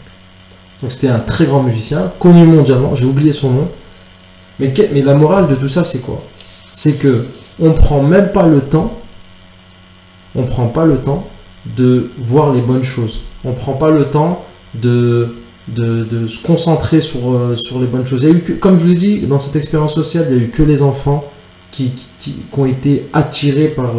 Donc 0.82 0.90
c'était 0.90 1.08
un 1.08 1.20
très 1.20 1.46
grand 1.46 1.62
musicien, 1.62 2.12
connu 2.18 2.44
mondialement, 2.44 2.94
j'ai 2.94 3.06
oublié 3.06 3.32
son 3.32 3.50
nom. 3.50 3.68
Mais, 4.60 4.72
mais 4.92 5.02
la 5.02 5.14
morale 5.14 5.48
de 5.48 5.54
tout 5.54 5.68
ça, 5.68 5.84
c'est 5.84 6.00
quoi? 6.00 6.22
C'est 6.72 6.94
que 6.98 7.26
on 7.60 7.72
prend 7.72 8.02
même 8.02 8.32
pas 8.32 8.46
le 8.46 8.60
temps, 8.62 8.98
on 10.34 10.44
prend 10.44 10.66
pas 10.68 10.84
le 10.84 10.98
temps 10.98 11.26
de 11.76 12.10
voir 12.18 12.52
les 12.52 12.60
bonnes 12.62 12.82
choses. 12.84 13.22
On 13.44 13.52
prend 13.52 13.72
pas 13.74 13.90
le 13.90 14.10
temps 14.10 14.44
de, 14.74 15.36
de, 15.68 16.04
de 16.04 16.26
se 16.26 16.40
concentrer 16.42 17.00
sur, 17.00 17.32
euh, 17.32 17.54
sur 17.54 17.80
les 17.80 17.86
bonnes 17.86 18.06
choses. 18.06 18.22
Il 18.24 18.28
y 18.28 18.32
a 18.32 18.34
eu 18.34 18.42
que- 18.42 18.52
comme 18.52 18.76
je 18.76 18.84
vous 18.84 18.92
ai 18.92 18.96
dit, 18.96 19.20
dans 19.26 19.38
cette 19.38 19.56
expérience 19.56 19.94
sociale, 19.94 20.26
il 20.30 20.36
y 20.36 20.40
a 20.40 20.42
eu 20.44 20.48
que 20.50 20.62
les 20.62 20.82
enfants 20.82 21.24
qui, 21.70 21.92
qui, 22.18 22.44
ont 22.56 22.64
été 22.66 23.08
attirés 23.12 23.68
par, 23.68 23.92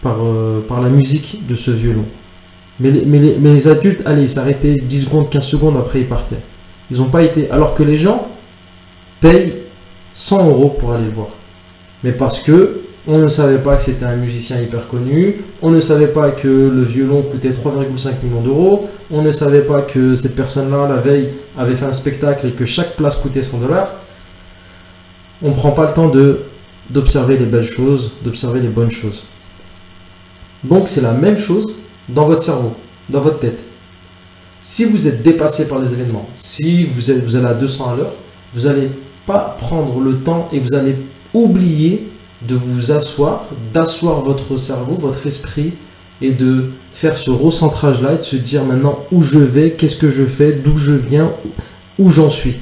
par, 0.00 0.18
par 0.66 0.80
la 0.80 0.88
musique 0.88 1.46
de 1.46 1.54
ce 1.54 1.70
violon. 1.70 2.04
Mais 2.80 2.90
les, 2.90 3.04
mais 3.04 3.18
les, 3.18 3.38
mais 3.38 3.52
les 3.52 3.68
adultes, 3.68 4.02
allez, 4.06 4.22
ils 4.22 4.28
s'arrêtaient 4.28 4.74
10 4.80 5.00
secondes, 5.04 5.28
15 5.28 5.44
secondes, 5.44 5.76
après 5.76 6.00
ils 6.00 6.08
partaient. 6.08 6.42
Ils 6.90 6.98
n'ont 6.98 7.08
pas 7.10 7.22
été. 7.22 7.50
Alors 7.50 7.74
que 7.74 7.82
les 7.82 7.96
gens 7.96 8.26
payent 9.20 9.61
100 10.12 10.48
euros 10.48 10.68
pour 10.70 10.92
aller 10.92 11.04
le 11.04 11.10
voir. 11.10 11.28
Mais 12.04 12.12
parce 12.12 12.40
que 12.40 12.82
on 13.06 13.18
ne 13.18 13.28
savait 13.28 13.58
pas 13.58 13.74
que 13.76 13.82
c'était 13.82 14.04
un 14.04 14.14
musicien 14.14 14.60
hyper 14.60 14.86
connu, 14.86 15.40
on 15.60 15.70
ne 15.70 15.80
savait 15.80 16.08
pas 16.08 16.30
que 16.30 16.46
le 16.46 16.82
violon 16.82 17.22
coûtait 17.22 17.50
3,5 17.50 18.22
millions 18.22 18.42
d'euros, 18.42 18.86
on 19.10 19.22
ne 19.22 19.32
savait 19.32 19.62
pas 19.62 19.82
que 19.82 20.14
cette 20.14 20.36
personne-là, 20.36 20.86
la 20.86 20.98
veille, 20.98 21.30
avait 21.58 21.74
fait 21.74 21.86
un 21.86 21.92
spectacle 21.92 22.46
et 22.46 22.52
que 22.52 22.64
chaque 22.64 22.94
place 22.94 23.16
coûtait 23.16 23.42
100 23.42 23.58
dollars. 23.58 23.92
On 25.42 25.50
ne 25.50 25.54
prend 25.54 25.72
pas 25.72 25.86
le 25.86 25.92
temps 25.92 26.12
d'observer 26.90 27.36
les 27.36 27.46
belles 27.46 27.64
choses, 27.64 28.12
d'observer 28.22 28.60
les 28.60 28.68
bonnes 28.68 28.90
choses. 28.90 29.26
Donc 30.62 30.86
c'est 30.86 31.00
la 31.00 31.12
même 31.12 31.36
chose 31.36 31.78
dans 32.08 32.24
votre 32.24 32.42
cerveau, 32.42 32.74
dans 33.08 33.20
votre 33.20 33.40
tête. 33.40 33.64
Si 34.60 34.84
vous 34.84 35.08
êtes 35.08 35.22
dépassé 35.22 35.66
par 35.66 35.80
les 35.80 35.92
événements, 35.92 36.28
si 36.36 36.84
vous, 36.84 37.10
êtes, 37.10 37.24
vous 37.24 37.34
allez 37.34 37.46
à 37.46 37.54
200 37.54 37.90
à 37.90 37.96
l'heure, 37.96 38.14
vous 38.54 38.68
n'allez 38.68 38.92
pas 39.26 39.56
prendre 39.58 40.00
le 40.00 40.22
temps 40.22 40.48
et 40.52 40.60
vous 40.60 40.74
allez 40.74 40.96
oublier 41.34 42.10
de 42.46 42.54
vous 42.54 42.90
asseoir, 42.90 43.48
d'asseoir 43.72 44.20
votre 44.20 44.56
cerveau, 44.56 44.94
votre 44.94 45.26
esprit 45.26 45.74
et 46.20 46.32
de 46.32 46.70
faire 46.90 47.16
ce 47.16 47.30
recentrage-là 47.30 48.14
et 48.14 48.16
de 48.16 48.22
se 48.22 48.36
dire 48.36 48.64
maintenant 48.64 49.00
où 49.10 49.22
je 49.22 49.38
vais, 49.38 49.72
qu'est-ce 49.72 49.96
que 49.96 50.10
je 50.10 50.24
fais, 50.24 50.52
d'où 50.52 50.76
je 50.76 50.92
viens, 50.92 51.32
où 51.98 52.10
j'en 52.10 52.30
suis. 52.30 52.58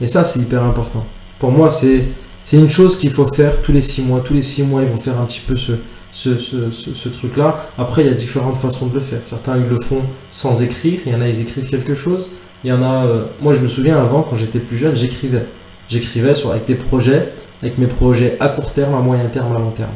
Et 0.00 0.06
ça, 0.06 0.24
c'est 0.24 0.40
hyper 0.40 0.62
important. 0.62 1.06
Pour 1.38 1.50
moi, 1.50 1.70
c'est 1.70 2.06
une 2.52 2.68
chose 2.68 2.96
qu'il 2.96 3.10
faut 3.10 3.26
faire 3.26 3.62
tous 3.62 3.72
les 3.72 3.80
six 3.80 4.02
mois. 4.02 4.20
Tous 4.20 4.34
les 4.34 4.42
six 4.42 4.62
mois, 4.62 4.82
il 4.82 4.90
faut 4.90 5.00
faire 5.00 5.20
un 5.20 5.24
petit 5.24 5.40
peu 5.40 5.56
ce, 5.56 5.72
ce, 6.10 7.08
truc-là. 7.08 7.70
Après, 7.78 8.02
il 8.02 8.08
y 8.08 8.10
a 8.10 8.14
différentes 8.14 8.56
façons 8.56 8.86
de 8.86 8.94
le 8.94 9.00
faire. 9.00 9.20
Certains, 9.22 9.56
ils 9.56 9.66
le 9.66 9.80
font 9.80 10.02
sans 10.30 10.62
écrire. 10.62 11.00
Il 11.06 11.12
y 11.12 11.14
en 11.14 11.20
a, 11.20 11.28
ils 11.28 11.40
écrivent 11.40 11.68
quelque 11.68 11.94
chose. 11.94 12.30
Il 12.64 12.70
y 12.70 12.72
en 12.72 12.82
a... 12.82 13.06
Euh, 13.06 13.26
moi, 13.40 13.52
je 13.52 13.60
me 13.60 13.68
souviens, 13.68 13.98
avant, 13.98 14.22
quand 14.22 14.34
j'étais 14.34 14.58
plus 14.58 14.76
jeune, 14.76 14.94
j'écrivais. 14.94 15.46
J'écrivais 15.88 16.32
avec 16.48 16.66
des 16.66 16.74
projets, 16.74 17.32
avec 17.62 17.78
mes 17.78 17.86
projets 17.86 18.36
à 18.40 18.48
court 18.48 18.72
terme, 18.72 18.94
à 18.94 19.00
moyen 19.00 19.26
terme, 19.26 19.54
à 19.54 19.58
long 19.58 19.70
terme. 19.70 19.94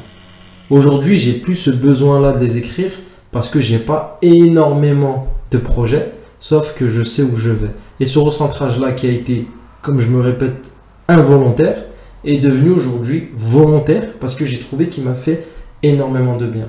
Aujourd'hui, 0.71 1.17
j'ai 1.17 1.33
plus 1.33 1.57
ce 1.57 1.71
besoin-là 1.71 2.33
de 2.33 2.39
les 2.39 2.59
écrire 2.59 2.93
parce 3.33 3.49
que 3.49 3.59
j'ai 3.59 3.79
pas 3.79 4.19
énormément 4.23 5.27
de 5.51 5.59
projets, 5.59 6.13
sauf 6.39 6.75
que 6.75 6.87
je 6.87 7.03
sais 7.03 7.23
où 7.23 7.35
je 7.35 7.51
vais. 7.51 7.71
Et 7.99 8.07
ce 8.07 8.19
recentrage-là 8.19 8.93
qui 8.93 9.09
a 9.09 9.11
été, 9.11 9.49
comme 9.83 9.99
je 9.99 10.09
me 10.09 10.21
répète, 10.21 10.73
involontaire, 11.09 11.87
est 12.25 12.39
devenu 12.39 12.71
aujourd'hui 12.71 13.31
volontaire 13.35 14.13
parce 14.21 14.35
que 14.35 14.45
j'ai 14.45 14.59
trouvé 14.59 14.89
qu'il 14.89 15.05
m'a 15.05 15.15
fait 15.15 15.45
énormément 15.83 16.37
de 16.37 16.47
bien. 16.47 16.69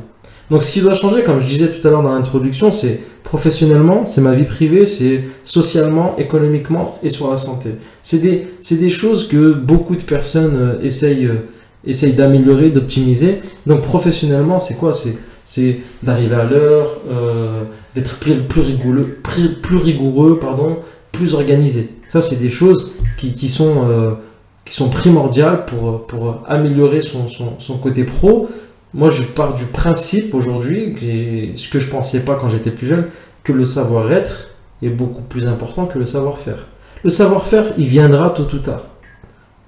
Donc 0.51 0.61
ce 0.61 0.73
qui 0.73 0.81
doit 0.81 0.93
changer, 0.93 1.23
comme 1.23 1.39
je 1.39 1.47
disais 1.47 1.69
tout 1.69 1.87
à 1.87 1.91
l'heure 1.91 2.03
dans 2.03 2.11
l'introduction, 2.13 2.71
c'est 2.71 2.99
professionnellement, 3.23 4.05
c'est 4.05 4.19
ma 4.19 4.33
vie 4.33 4.43
privée, 4.43 4.85
c'est 4.85 5.23
socialement, 5.45 6.13
économiquement 6.17 6.99
et 7.01 7.09
sur 7.09 7.31
la 7.31 7.37
santé. 7.37 7.75
C'est 8.01 8.17
des, 8.17 8.47
des 8.69 8.89
choses 8.89 9.29
que 9.29 9.53
beaucoup 9.53 9.95
de 9.95 10.03
personnes 10.03 10.57
euh, 10.57 10.83
essayent, 10.83 11.27
euh, 11.27 11.47
essayent 11.85 12.11
d'améliorer, 12.11 12.69
d'optimiser. 12.69 13.39
Donc 13.65 13.79
professionnellement, 13.81 14.59
c'est 14.59 14.75
quoi? 14.75 14.91
C'est 14.91 15.79
d'arriver 16.03 16.35
à 16.35 16.43
l'heure, 16.43 16.99
euh, 17.09 17.63
d'être 17.95 18.17
plus, 18.17 18.61
rigoureux, 18.61 19.19
plus, 19.23 19.77
rigoureux, 19.77 20.37
pardon, 20.37 20.79
plus 21.13 21.33
organisé. 21.33 21.91
Ça, 22.07 22.19
c'est 22.19 22.35
des 22.35 22.49
choses 22.49 22.91
qui, 23.15 23.33
qui 23.33 23.47
sont, 23.47 24.17
qui 24.65 24.73
sont 24.73 24.89
primordiales 24.89 25.63
pour, 25.63 26.05
pour 26.05 26.43
améliorer 26.45 26.99
son, 26.99 27.27
son 27.27 27.77
côté 27.77 28.03
pro, 28.03 28.49
moi, 28.93 29.09
je 29.09 29.23
pars 29.23 29.53
du 29.53 29.65
principe 29.65 30.35
aujourd'hui, 30.35 30.95
ce 31.55 31.69
que 31.69 31.79
je 31.79 31.87
pensais 31.87 32.21
pas 32.21 32.35
quand 32.35 32.49
j'étais 32.49 32.71
plus 32.71 32.87
jeune, 32.87 33.07
que 33.43 33.53
le 33.53 33.65
savoir-être 33.65 34.49
est 34.81 34.89
beaucoup 34.89 35.21
plus 35.21 35.47
important 35.47 35.85
que 35.85 35.97
le 35.97 36.05
savoir-faire. 36.05 36.67
Le 37.03 37.09
savoir-faire, 37.09 37.71
il 37.77 37.87
viendra 37.87 38.29
tôt 38.31 38.47
ou 38.53 38.59
tard. 38.59 38.85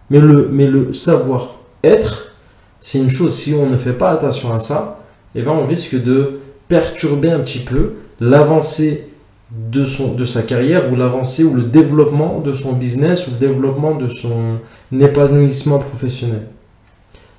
Mais 0.09 0.19
le, 0.19 0.93
savoir-être, 0.93 2.35
c'est 2.79 2.99
une 2.99 3.09
chose, 3.09 3.33
si 3.33 3.53
on 3.53 3.67
ne 3.69 3.77
fait 3.77 3.93
pas 3.93 4.11
attention 4.11 4.53
à 4.53 4.59
ça, 4.59 4.99
eh 5.35 5.41
ben 5.41 5.51
on 5.51 5.65
risque 5.65 5.99
de 6.01 6.39
perturber 6.67 7.31
un 7.31 7.39
petit 7.39 7.59
peu 7.59 7.93
l'avancée 8.19 9.09
de, 9.51 10.15
de 10.15 10.25
sa 10.25 10.43
carrière 10.43 10.91
ou 10.91 10.95
l'avancée 10.95 11.43
ou 11.43 11.53
le 11.53 11.63
développement 11.63 12.39
de 12.39 12.53
son 12.53 12.73
business 12.73 13.27
ou 13.27 13.31
le 13.31 13.37
développement 13.37 13.95
de 13.95 14.07
son 14.07 14.59
épanouissement 14.91 15.79
professionnel. 15.79 16.47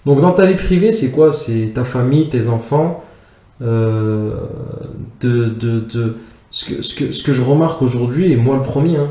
Donc 0.07 0.21
dans 0.21 0.33
ta 0.33 0.47
vie 0.47 0.55
privée, 0.55 0.93
c'est 0.93 1.11
quoi? 1.11 1.33
C'est 1.33 1.73
ta 1.75 1.85
famille, 1.85 2.29
tes 2.29 2.49
enfants. 2.49 3.03
Euh, 3.63 4.33
de, 5.21 5.45
de, 5.45 5.79
de, 5.79 6.17
ce, 6.51 6.65
que, 6.65 6.83
ce, 6.83 6.93
que, 6.93 7.13
ce 7.13 7.23
que 7.23 7.33
je 7.33 7.41
remarque 7.41 7.81
aujourd'hui, 7.83 8.33
et 8.33 8.37
moi 8.37 8.57
le 8.57 8.63
premier, 8.63 8.97
hein. 8.97 9.11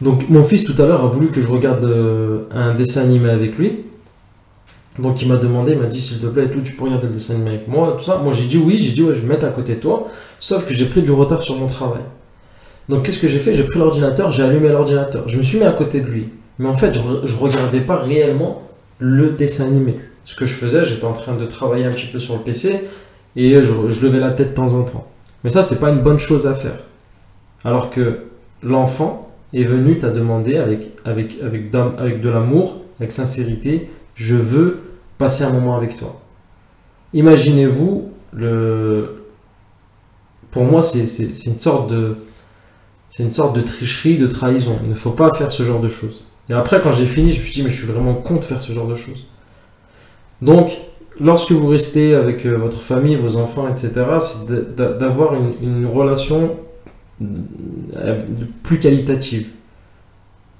donc 0.00 0.28
mon 0.28 0.44
fils 0.44 0.62
tout 0.62 0.80
à 0.80 0.86
l'heure 0.86 1.02
a 1.02 1.08
voulu 1.08 1.26
que 1.26 1.40
je 1.40 1.48
regarde 1.48 1.84
euh, 1.84 2.44
un 2.52 2.72
dessin 2.72 3.02
animé 3.02 3.30
avec 3.30 3.58
lui. 3.58 3.80
Donc 5.00 5.20
il 5.22 5.28
m'a 5.28 5.36
demandé, 5.36 5.72
il 5.72 5.78
m'a 5.78 5.86
dit 5.86 6.00
s'il 6.00 6.20
te 6.20 6.26
plaît, 6.26 6.48
tout, 6.48 6.60
tu 6.60 6.74
peux 6.74 6.84
regarder 6.84 7.08
le 7.08 7.14
dessin 7.14 7.34
animé 7.34 7.50
avec 7.50 7.66
moi, 7.66 7.96
tout 7.98 8.04
ça. 8.04 8.20
Moi 8.22 8.32
j'ai 8.32 8.44
dit 8.44 8.58
oui, 8.58 8.76
j'ai 8.76 8.92
dit 8.92 9.02
ouais, 9.02 9.12
je 9.12 9.18
vais 9.18 9.26
me 9.26 9.30
mettre 9.30 9.44
à 9.44 9.50
côté 9.50 9.74
de 9.74 9.80
toi. 9.80 10.06
Sauf 10.38 10.64
que 10.64 10.72
j'ai 10.72 10.86
pris 10.86 11.02
du 11.02 11.10
retard 11.10 11.42
sur 11.42 11.58
mon 11.58 11.66
travail. 11.66 12.02
Donc 12.88 13.02
qu'est-ce 13.02 13.18
que 13.18 13.26
j'ai 13.26 13.40
fait? 13.40 13.54
J'ai 13.54 13.64
pris 13.64 13.80
l'ordinateur, 13.80 14.30
j'ai 14.30 14.44
allumé 14.44 14.68
l'ordinateur. 14.68 15.26
Je 15.26 15.36
me 15.36 15.42
suis 15.42 15.58
mis 15.58 15.64
à 15.64 15.72
côté 15.72 16.00
de 16.00 16.06
lui. 16.06 16.28
Mais 16.60 16.68
en 16.68 16.74
fait, 16.74 16.94
je, 16.94 17.00
je 17.26 17.36
regardais 17.36 17.80
pas 17.80 17.96
réellement 17.96 18.62
le 18.98 19.30
dessin 19.30 19.66
animé. 19.66 19.98
Ce 20.24 20.36
que 20.36 20.46
je 20.46 20.54
faisais, 20.54 20.84
j'étais 20.84 21.04
en 21.04 21.12
train 21.12 21.34
de 21.34 21.44
travailler 21.44 21.84
un 21.84 21.90
petit 21.90 22.06
peu 22.06 22.18
sur 22.18 22.34
le 22.34 22.40
PC 22.40 22.80
et 23.36 23.62
je, 23.62 23.72
levais 24.00 24.20
la 24.20 24.30
tête 24.30 24.50
de 24.50 24.54
temps 24.54 24.72
en 24.74 24.84
temps. 24.84 25.06
Mais 25.42 25.50
ça, 25.50 25.62
c'est 25.62 25.78
pas 25.78 25.90
une 25.90 26.00
bonne 26.00 26.18
chose 26.18 26.46
à 26.46 26.54
faire. 26.54 26.84
Alors 27.64 27.90
que 27.90 28.20
l'enfant 28.62 29.30
est 29.52 29.64
venu 29.64 29.98
t'a 29.98 30.10
demandé 30.10 30.56
avec, 30.56 30.92
avec, 31.04 31.38
avec, 31.42 31.74
avec 31.74 32.20
de 32.20 32.28
l'amour, 32.28 32.80
avec 32.98 33.12
sincérité, 33.12 33.90
je 34.14 34.36
veux 34.36 34.80
passer 35.18 35.44
un 35.44 35.50
moment 35.50 35.76
avec 35.76 35.96
toi. 35.96 36.20
Imaginez-vous, 37.12 38.10
le... 38.32 39.24
pour 40.50 40.64
moi, 40.64 40.82
c'est 40.82 41.04
une 41.46 41.58
sorte 41.58 41.90
de... 41.90 42.16
C'est 43.08 43.22
une 43.22 43.32
sorte 43.32 43.54
de 43.54 43.60
tricherie, 43.60 44.16
de 44.16 44.26
trahison. 44.26 44.78
Il 44.82 44.88
ne 44.88 44.94
faut 44.94 45.12
pas 45.12 45.32
faire 45.34 45.52
ce 45.52 45.62
genre 45.62 45.78
de 45.78 45.86
choses. 45.86 46.24
Et 46.50 46.52
après, 46.52 46.80
quand 46.80 46.92
j'ai 46.92 47.06
fini, 47.06 47.32
je 47.32 47.38
me 47.38 47.44
suis 47.44 47.54
dit, 47.54 47.62
mais 47.62 47.70
je 47.70 47.76
suis 47.76 47.86
vraiment 47.86 48.14
con 48.14 48.36
de 48.36 48.44
faire 48.44 48.60
ce 48.60 48.72
genre 48.72 48.86
de 48.86 48.94
choses. 48.94 49.24
Donc, 50.42 50.78
lorsque 51.20 51.52
vous 51.52 51.68
restez 51.68 52.14
avec 52.14 52.44
euh, 52.44 52.54
votre 52.56 52.80
famille, 52.80 53.16
vos 53.16 53.36
enfants, 53.36 53.68
etc., 53.68 53.92
c'est 54.18 54.76
d'avoir 54.76 55.34
une, 55.34 55.86
relation 55.86 56.56
euh, 57.22 58.20
plus 58.62 58.78
qualitative. 58.78 59.48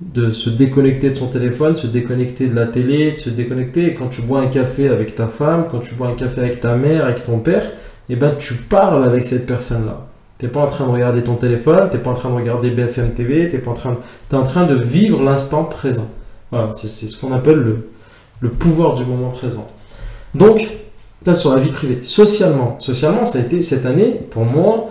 De 0.00 0.30
se 0.30 0.50
déconnecter 0.50 1.10
de 1.10 1.14
son 1.14 1.28
téléphone, 1.28 1.76
se 1.76 1.86
déconnecter 1.86 2.48
de 2.48 2.54
la 2.54 2.66
télé, 2.66 3.12
de 3.12 3.16
se 3.16 3.30
déconnecter. 3.30 3.86
Et 3.86 3.94
quand 3.94 4.08
tu 4.08 4.22
bois 4.22 4.40
un 4.40 4.48
café 4.48 4.88
avec 4.88 5.14
ta 5.14 5.28
femme, 5.28 5.66
quand 5.70 5.78
tu 5.78 5.94
bois 5.94 6.08
un 6.08 6.14
café 6.14 6.40
avec 6.40 6.60
ta 6.60 6.74
mère, 6.74 7.04
avec 7.04 7.24
ton 7.24 7.38
père, 7.38 7.70
eh 8.08 8.16
ben, 8.16 8.34
tu 8.34 8.54
parles 8.54 9.04
avec 9.04 9.24
cette 9.24 9.46
personne-là. 9.46 10.06
T'es 10.38 10.48
pas 10.48 10.60
en 10.60 10.66
train 10.66 10.86
de 10.86 10.90
regarder 10.90 11.22
ton 11.22 11.36
téléphone, 11.36 11.88
t'es 11.90 11.98
pas 11.98 12.10
en 12.10 12.14
train 12.14 12.30
de 12.30 12.34
regarder 12.34 12.70
BFM 12.70 13.12
TV, 13.12 13.46
t'es 13.46 13.58
pas 13.58 13.70
en 13.70 13.74
train 13.74 13.92
de, 13.92 13.96
es 14.32 14.34
en 14.34 14.42
train 14.42 14.66
de 14.66 14.74
vivre 14.74 15.22
l'instant 15.22 15.64
présent. 15.64 16.08
Voilà, 16.50 16.72
c'est 16.72 16.88
ce 16.88 17.16
qu'on 17.18 17.32
appelle 17.32 17.56
le, 17.56 17.88
le, 18.40 18.50
pouvoir 18.50 18.94
du 18.94 19.04
moment 19.04 19.30
présent. 19.30 19.66
Donc, 20.34 20.70
ça 21.24 21.34
sur 21.34 21.54
la 21.54 21.60
vie 21.60 21.70
privée. 21.70 22.02
Socialement, 22.02 22.76
socialement, 22.78 23.24
ça 23.24 23.38
a 23.38 23.42
été 23.42 23.60
cette 23.60 23.86
année, 23.86 24.20
pour 24.30 24.44
moi, 24.44 24.88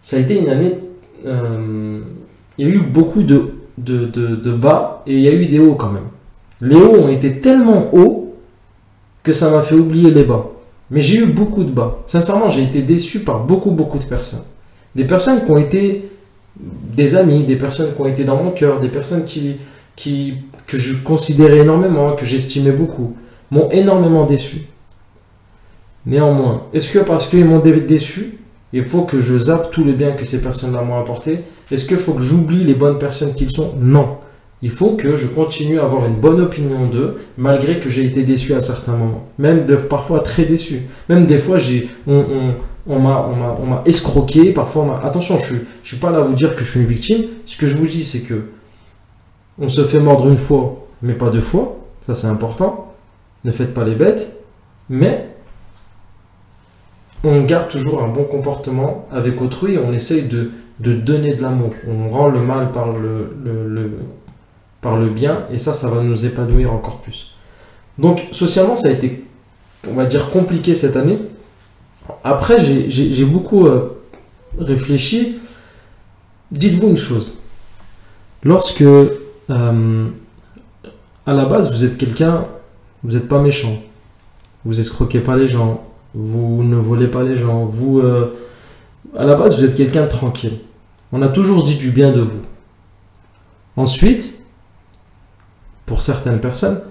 ça 0.00 0.16
a 0.16 0.20
été 0.20 0.38
une 0.38 0.48
année. 0.48 0.78
Euh, 1.26 2.00
il 2.58 2.68
y 2.68 2.70
a 2.70 2.74
eu 2.74 2.80
beaucoup 2.80 3.24
de, 3.24 3.54
de, 3.78 4.06
de, 4.06 4.36
de, 4.36 4.52
bas 4.52 5.02
et 5.06 5.14
il 5.14 5.20
y 5.20 5.28
a 5.28 5.32
eu 5.32 5.46
des 5.46 5.58
hauts 5.58 5.74
quand 5.74 5.90
même. 5.90 6.06
Les 6.60 6.76
hauts 6.76 6.94
ont 6.94 7.08
été 7.08 7.40
tellement 7.40 7.94
hauts 7.94 8.34
que 9.22 9.32
ça 9.32 9.50
m'a 9.50 9.62
fait 9.62 9.74
oublier 9.74 10.10
les 10.10 10.24
bas. 10.24 10.46
Mais 10.90 11.00
j'ai 11.00 11.18
eu 11.18 11.26
beaucoup 11.26 11.64
de 11.64 11.72
bas. 11.72 11.98
Sincèrement, 12.06 12.48
j'ai 12.48 12.62
été 12.62 12.82
déçu 12.82 13.20
par 13.20 13.44
beaucoup, 13.44 13.72
beaucoup 13.72 13.98
de 13.98 14.04
personnes. 14.04 14.44
Des 14.96 15.04
personnes 15.04 15.44
qui 15.44 15.50
ont 15.50 15.58
été 15.58 16.08
des 16.58 17.14
amis, 17.16 17.44
des 17.44 17.56
personnes 17.56 17.94
qui 17.94 18.00
ont 18.00 18.06
été 18.06 18.24
dans 18.24 18.42
mon 18.42 18.50
cœur, 18.50 18.80
des 18.80 18.88
personnes 18.88 19.24
qui, 19.24 19.58
que 20.66 20.78
je 20.78 20.94
considérais 20.94 21.58
énormément, 21.58 22.12
que 22.12 22.24
j'estimais 22.24 22.72
beaucoup, 22.72 23.14
m'ont 23.50 23.68
énormément 23.70 24.24
déçu. 24.24 24.62
Néanmoins, 26.06 26.62
est-ce 26.72 26.90
que 26.90 27.00
parce 27.00 27.26
qu'ils 27.26 27.44
m'ont 27.44 27.58
déçu, 27.58 28.38
il 28.72 28.86
faut 28.86 29.02
que 29.02 29.20
je 29.20 29.36
zappe 29.36 29.70
tous 29.70 29.84
les 29.84 29.92
biens 29.92 30.12
que 30.12 30.24
ces 30.24 30.40
personnes-là 30.40 30.80
m'ont 30.80 30.98
apportés? 30.98 31.40
Est-ce 31.70 31.84
qu'il 31.84 31.98
faut 31.98 32.14
que 32.14 32.22
j'oublie 32.22 32.64
les 32.64 32.74
bonnes 32.74 32.96
personnes 32.96 33.34
qu'ils 33.34 33.50
sont? 33.50 33.74
Non. 33.78 34.16
Il 34.62 34.70
faut 34.70 34.92
que 34.92 35.14
je 35.14 35.26
continue 35.26 35.78
à 35.78 35.82
avoir 35.82 36.06
une 36.06 36.14
bonne 36.16 36.40
opinion 36.40 36.86
d'eux, 36.86 37.16
malgré 37.36 37.78
que 37.78 37.90
j'ai 37.90 38.06
été 38.06 38.22
déçu 38.22 38.54
à 38.54 38.60
certains 38.60 38.96
moments. 38.96 39.28
Même 39.38 39.66
parfois 39.90 40.20
très 40.20 40.46
déçu. 40.46 40.86
Même 41.10 41.26
des 41.26 41.36
fois, 41.36 41.58
j'ai, 41.58 41.90
m'a 42.86 43.82
escroqué, 43.84 44.52
parfois 44.52 44.84
on 44.84 45.06
Attention, 45.06 45.38
je 45.38 45.54
ne 45.54 45.60
suis 45.82 45.96
pas 45.96 46.10
là 46.10 46.18
à 46.18 46.22
vous 46.22 46.34
dire 46.34 46.54
que 46.54 46.62
je 46.64 46.70
suis 46.70 46.80
une 46.80 46.86
victime. 46.86 47.24
Ce 47.44 47.56
que 47.56 47.66
je 47.66 47.76
vous 47.76 47.86
dis, 47.86 48.04
c'est 48.04 48.22
que 48.22 48.50
on 49.58 49.68
se 49.68 49.84
fait 49.84 49.98
mordre 49.98 50.28
une 50.28 50.38
fois, 50.38 50.86
mais 51.02 51.14
pas 51.14 51.30
deux 51.30 51.40
fois. 51.40 51.78
ça 52.00 52.14
c'est 52.14 52.26
important. 52.26 52.94
Ne 53.44 53.50
faites 53.50 53.74
pas 53.74 53.84
les 53.84 53.94
bêtes, 53.94 54.36
mais 54.88 55.28
on 57.24 57.42
garde 57.42 57.68
toujours 57.68 58.02
un 58.02 58.08
bon 58.08 58.24
comportement 58.24 59.06
avec 59.10 59.40
autrui 59.40 59.78
on 59.78 59.92
essaye 59.92 60.22
de, 60.22 60.52
de 60.80 60.92
donner 60.92 61.34
de 61.34 61.42
l'amour. 61.42 61.72
On 61.88 62.10
rend 62.10 62.28
le 62.28 62.40
mal 62.40 62.70
par 62.72 62.92
le, 62.92 63.36
le, 63.44 63.90
par 64.80 64.96
le 64.96 65.08
bien 65.08 65.46
et 65.50 65.58
ça, 65.58 65.72
ça 65.72 65.88
va 65.88 66.02
nous 66.02 66.26
épanouir 66.26 66.72
encore 66.72 67.00
plus. 67.00 67.34
Donc 67.98 68.26
socialement, 68.30 68.76
ça 68.76 68.88
a 68.88 68.90
été, 68.92 69.24
on 69.90 69.94
va 69.94 70.04
dire, 70.04 70.30
compliqué 70.30 70.74
cette 70.74 70.96
année. 70.96 71.18
Après, 72.24 72.58
j'ai 72.58 73.24
beaucoup 73.24 73.66
euh, 73.66 74.00
réfléchi. 74.58 75.38
Dites-vous 76.50 76.88
une 76.88 76.96
chose. 76.96 77.42
Lorsque, 78.42 78.82
euh, 78.82 80.08
à 81.26 81.32
la 81.32 81.44
base, 81.44 81.72
vous 81.72 81.84
êtes 81.84 81.96
quelqu'un, 81.96 82.46
vous 83.02 83.16
n'êtes 83.16 83.28
pas 83.28 83.40
méchant. 83.40 83.76
Vous 84.64 84.80
escroquez 84.80 85.20
pas 85.20 85.36
les 85.36 85.46
gens. 85.46 85.84
Vous 86.14 86.62
ne 86.62 86.76
volez 86.76 87.08
pas 87.08 87.22
les 87.22 87.36
gens. 87.36 87.66
Vous, 87.66 88.00
euh, 88.00 88.36
à 89.16 89.24
la 89.24 89.34
base, 89.34 89.56
vous 89.56 89.64
êtes 89.64 89.76
quelqu'un 89.76 90.02
de 90.02 90.08
tranquille. 90.08 90.58
On 91.12 91.22
a 91.22 91.28
toujours 91.28 91.62
dit 91.62 91.76
du 91.76 91.90
bien 91.90 92.12
de 92.12 92.20
vous. 92.20 92.40
Ensuite, 93.76 94.42
pour 95.84 96.02
certaines 96.02 96.40
personnes, 96.40 96.82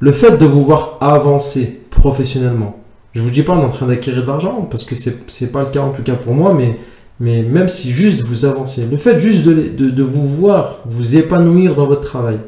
le 0.00 0.12
fait 0.12 0.36
de 0.36 0.44
vous 0.44 0.62
voir 0.62 0.98
avancer 1.00 1.80
professionnellement, 1.90 2.81
je 3.12 3.22
vous 3.22 3.30
dis 3.30 3.42
pas 3.42 3.52
en 3.52 3.68
train 3.68 3.86
d'acquérir 3.86 4.22
de 4.22 4.26
l'argent, 4.26 4.66
parce 4.70 4.84
que 4.84 4.94
c'est 4.94 5.40
n'est 5.40 5.48
pas 5.48 5.62
le 5.64 5.70
cas 5.70 5.80
en 5.80 5.90
tout 5.90 6.02
cas 6.02 6.14
pour 6.14 6.34
moi, 6.34 6.54
mais, 6.54 6.78
mais 7.20 7.42
même 7.42 7.68
si 7.68 7.90
juste 7.90 8.22
vous 8.22 8.44
avancez, 8.44 8.86
le 8.86 8.96
fait 8.96 9.18
juste 9.18 9.44
de, 9.44 9.90
de 9.90 10.02
vous 10.02 10.26
voir 10.26 10.80
vous 10.86 11.16
épanouir 11.16 11.74
dans 11.74 11.86
votre 11.86 12.06
travail, 12.08 12.38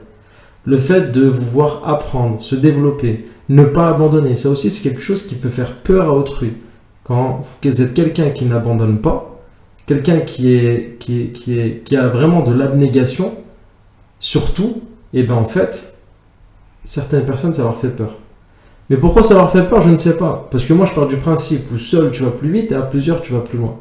le 0.65 0.77
fait 0.77 1.13
de 1.13 1.27
vous 1.27 1.47
voir 1.47 1.83
apprendre, 1.87 2.41
se 2.41 2.55
développer, 2.55 3.27
ne 3.49 3.65
pas 3.65 3.89
abandonner, 3.89 4.37
ça 4.37 4.49
aussi 4.49 4.71
c'est 4.71 4.83
quelque 4.83 5.03
chose 5.03 5.27
qui 5.27 5.35
peut 5.35 5.51
faire 5.51 5.77
peur 5.83 6.09
à 6.09 6.13
autrui. 6.13 6.55
Quand 7.03 7.41
vous 7.63 7.83
êtes 7.83 7.93
quelqu'un 7.93 8.31
qui 8.31 8.47
n'abandonne 8.47 9.01
pas, 9.01 9.39
quelqu'un 9.87 10.21
qui, 10.21 10.55
est, 10.55 10.97
qui, 10.99 11.21
est, 11.21 11.31
qui, 11.31 11.59
est, 11.59 11.85
qui 11.85 11.97
a 11.97 12.09
vraiment 12.09 12.43
de 12.43 12.55
l'abnégation, 12.55 13.35
surtout, 14.19 14.83
et 15.13 15.21
eh 15.21 15.23
ben 15.23 15.35
en 15.35 15.45
fait, 15.45 15.99
certaines 16.83 17.25
personnes, 17.25 17.53
ça 17.53 17.63
leur 17.63 17.77
fait 17.77 17.89
peur. 17.89 18.17
Mais 18.91 18.97
pourquoi 18.97 19.23
ça 19.23 19.35
leur 19.35 19.51
fait 19.51 19.67
peur, 19.67 19.81
je 19.81 19.89
ne 19.89 19.97
sais 19.97 20.17
pas. 20.17 20.47
Parce 20.51 20.65
que 20.65 20.73
moi, 20.73 20.85
je 20.85 20.93
pars 20.93 21.07
du 21.07 21.17
principe 21.17 21.71
où 21.73 21.79
seul, 21.79 22.11
tu 22.11 22.23
vas 22.23 22.31
plus 22.31 22.51
vite 22.51 22.73
et 22.73 22.75
à 22.75 22.83
plusieurs, 22.83 23.23
tu 23.23 23.33
vas 23.33 23.41
plus 23.41 23.59
loin. 23.59 23.79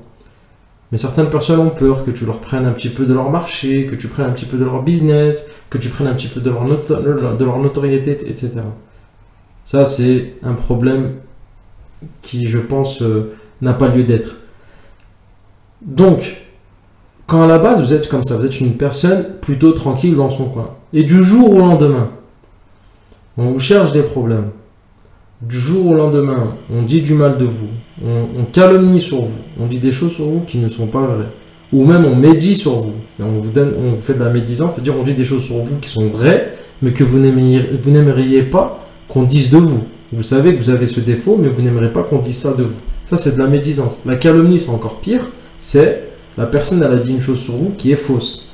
Mais 0.91 0.97
certaines 0.97 1.29
personnes 1.29 1.59
ont 1.59 1.71
peur 1.71 2.03
que 2.03 2.11
tu 2.11 2.25
leur 2.25 2.39
prennes 2.39 2.65
un 2.65 2.71
petit 2.71 2.89
peu 2.89 3.05
de 3.05 3.13
leur 3.13 3.31
marché, 3.31 3.85
que 3.85 3.95
tu 3.95 4.07
prennes 4.07 4.27
un 4.27 4.31
petit 4.31 4.45
peu 4.45 4.57
de 4.57 4.63
leur 4.63 4.83
business, 4.83 5.47
que 5.69 5.77
tu 5.77 5.89
prennes 5.89 6.07
un 6.07 6.13
petit 6.13 6.27
peu 6.27 6.39
de 6.39 6.49
leur, 6.49 7.59
notoriété, 7.59 8.11
etc. 8.11 8.51
Ça, 9.63 9.85
c'est 9.85 10.35
un 10.43 10.53
problème 10.53 11.13
qui, 12.21 12.45
je 12.45 12.59
pense, 12.59 13.01
euh, 13.01 13.33
n'a 13.61 13.73
pas 13.73 13.87
lieu 13.87 14.03
d'être. 14.03 14.35
Donc, 15.81 16.43
quand 17.25 17.41
à 17.41 17.47
la 17.47 17.57
base 17.57 17.79
vous 17.79 17.93
êtes 17.93 18.07
comme 18.07 18.23
ça, 18.23 18.37
vous 18.37 18.45
êtes 18.45 18.59
une 18.59 18.77
personne 18.77 19.25
plutôt 19.41 19.71
tranquille 19.71 20.15
dans 20.15 20.29
son 20.29 20.45
coin, 20.45 20.75
et 20.93 21.03
du 21.03 21.23
jour 21.23 21.55
au 21.55 21.57
lendemain, 21.57 22.11
on 23.37 23.47
vous 23.47 23.59
cherche 23.59 23.91
des 23.91 24.03
problèmes, 24.03 24.51
du 25.47 25.57
jour 25.57 25.87
au 25.87 25.93
lendemain, 25.93 26.55
on 26.73 26.83
dit 26.83 27.01
du 27.01 27.13
mal 27.13 27.37
de 27.37 27.45
vous, 27.45 27.67
on, 28.03 28.45
calomnie 28.45 28.99
sur 28.99 29.21
vous, 29.21 29.39
on 29.59 29.67
dit 29.67 29.79
des 29.79 29.91
choses 29.91 30.13
sur 30.13 30.25
vous 30.25 30.41
qui 30.41 30.57
ne 30.57 30.67
sont 30.67 30.87
pas 30.87 31.05
vraies, 31.05 31.29
ou 31.71 31.85
même 31.85 32.05
on 32.05 32.15
médit 32.15 32.55
sur 32.55 32.79
vous, 32.79 32.93
on 33.19 33.37
vous, 33.37 33.49
donne, 33.49 33.73
on 33.77 33.91
vous 33.91 34.01
fait 34.01 34.13
de 34.13 34.23
la 34.23 34.29
médisance, 34.29 34.73
c'est-à-dire 34.73 34.95
on 34.97 35.03
dit 35.03 35.13
des 35.13 35.23
choses 35.23 35.43
sur 35.43 35.57
vous 35.57 35.79
qui 35.79 35.89
sont 35.89 36.07
vraies, 36.07 36.53
mais 36.81 36.93
que 36.93 37.03
vous 37.03 37.19
n'aimeriez 37.19 38.43
pas 38.43 38.87
qu'on 39.07 39.23
dise 39.23 39.49
de 39.49 39.57
vous. 39.57 39.83
Vous 40.11 40.23
savez 40.23 40.53
que 40.53 40.59
vous 40.59 40.69
avez 40.69 40.85
ce 40.85 40.99
défaut, 40.99 41.37
mais 41.41 41.49
vous 41.49 41.61
n'aimerez 41.61 41.91
pas 41.91 42.03
qu'on 42.03 42.19
dise 42.19 42.37
ça 42.37 42.53
de 42.53 42.63
vous. 42.63 42.79
Ça, 43.03 43.17
c'est 43.17 43.33
de 43.33 43.39
la 43.39 43.47
médisance. 43.47 43.99
La 44.05 44.15
calomnie, 44.15 44.59
c'est 44.59 44.69
encore 44.69 44.99
pire. 44.99 45.27
C'est 45.57 46.03
la 46.37 46.45
personne, 46.45 46.83
elle 46.83 46.91
a 46.91 46.99
dit 46.99 47.11
une 47.11 47.19
chose 47.19 47.39
sur 47.39 47.55
vous 47.55 47.71
qui 47.71 47.91
est 47.91 47.97
fausse. 47.97 48.49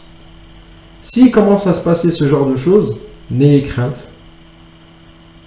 S'il 1.02 1.32
commence 1.32 1.68
à 1.68 1.74
se 1.74 1.82
passer 1.82 2.12
ce 2.12 2.26
genre 2.26 2.46
de 2.46 2.56
choses, 2.56 2.98
n'ayez 3.30 3.62
crainte. 3.62 4.12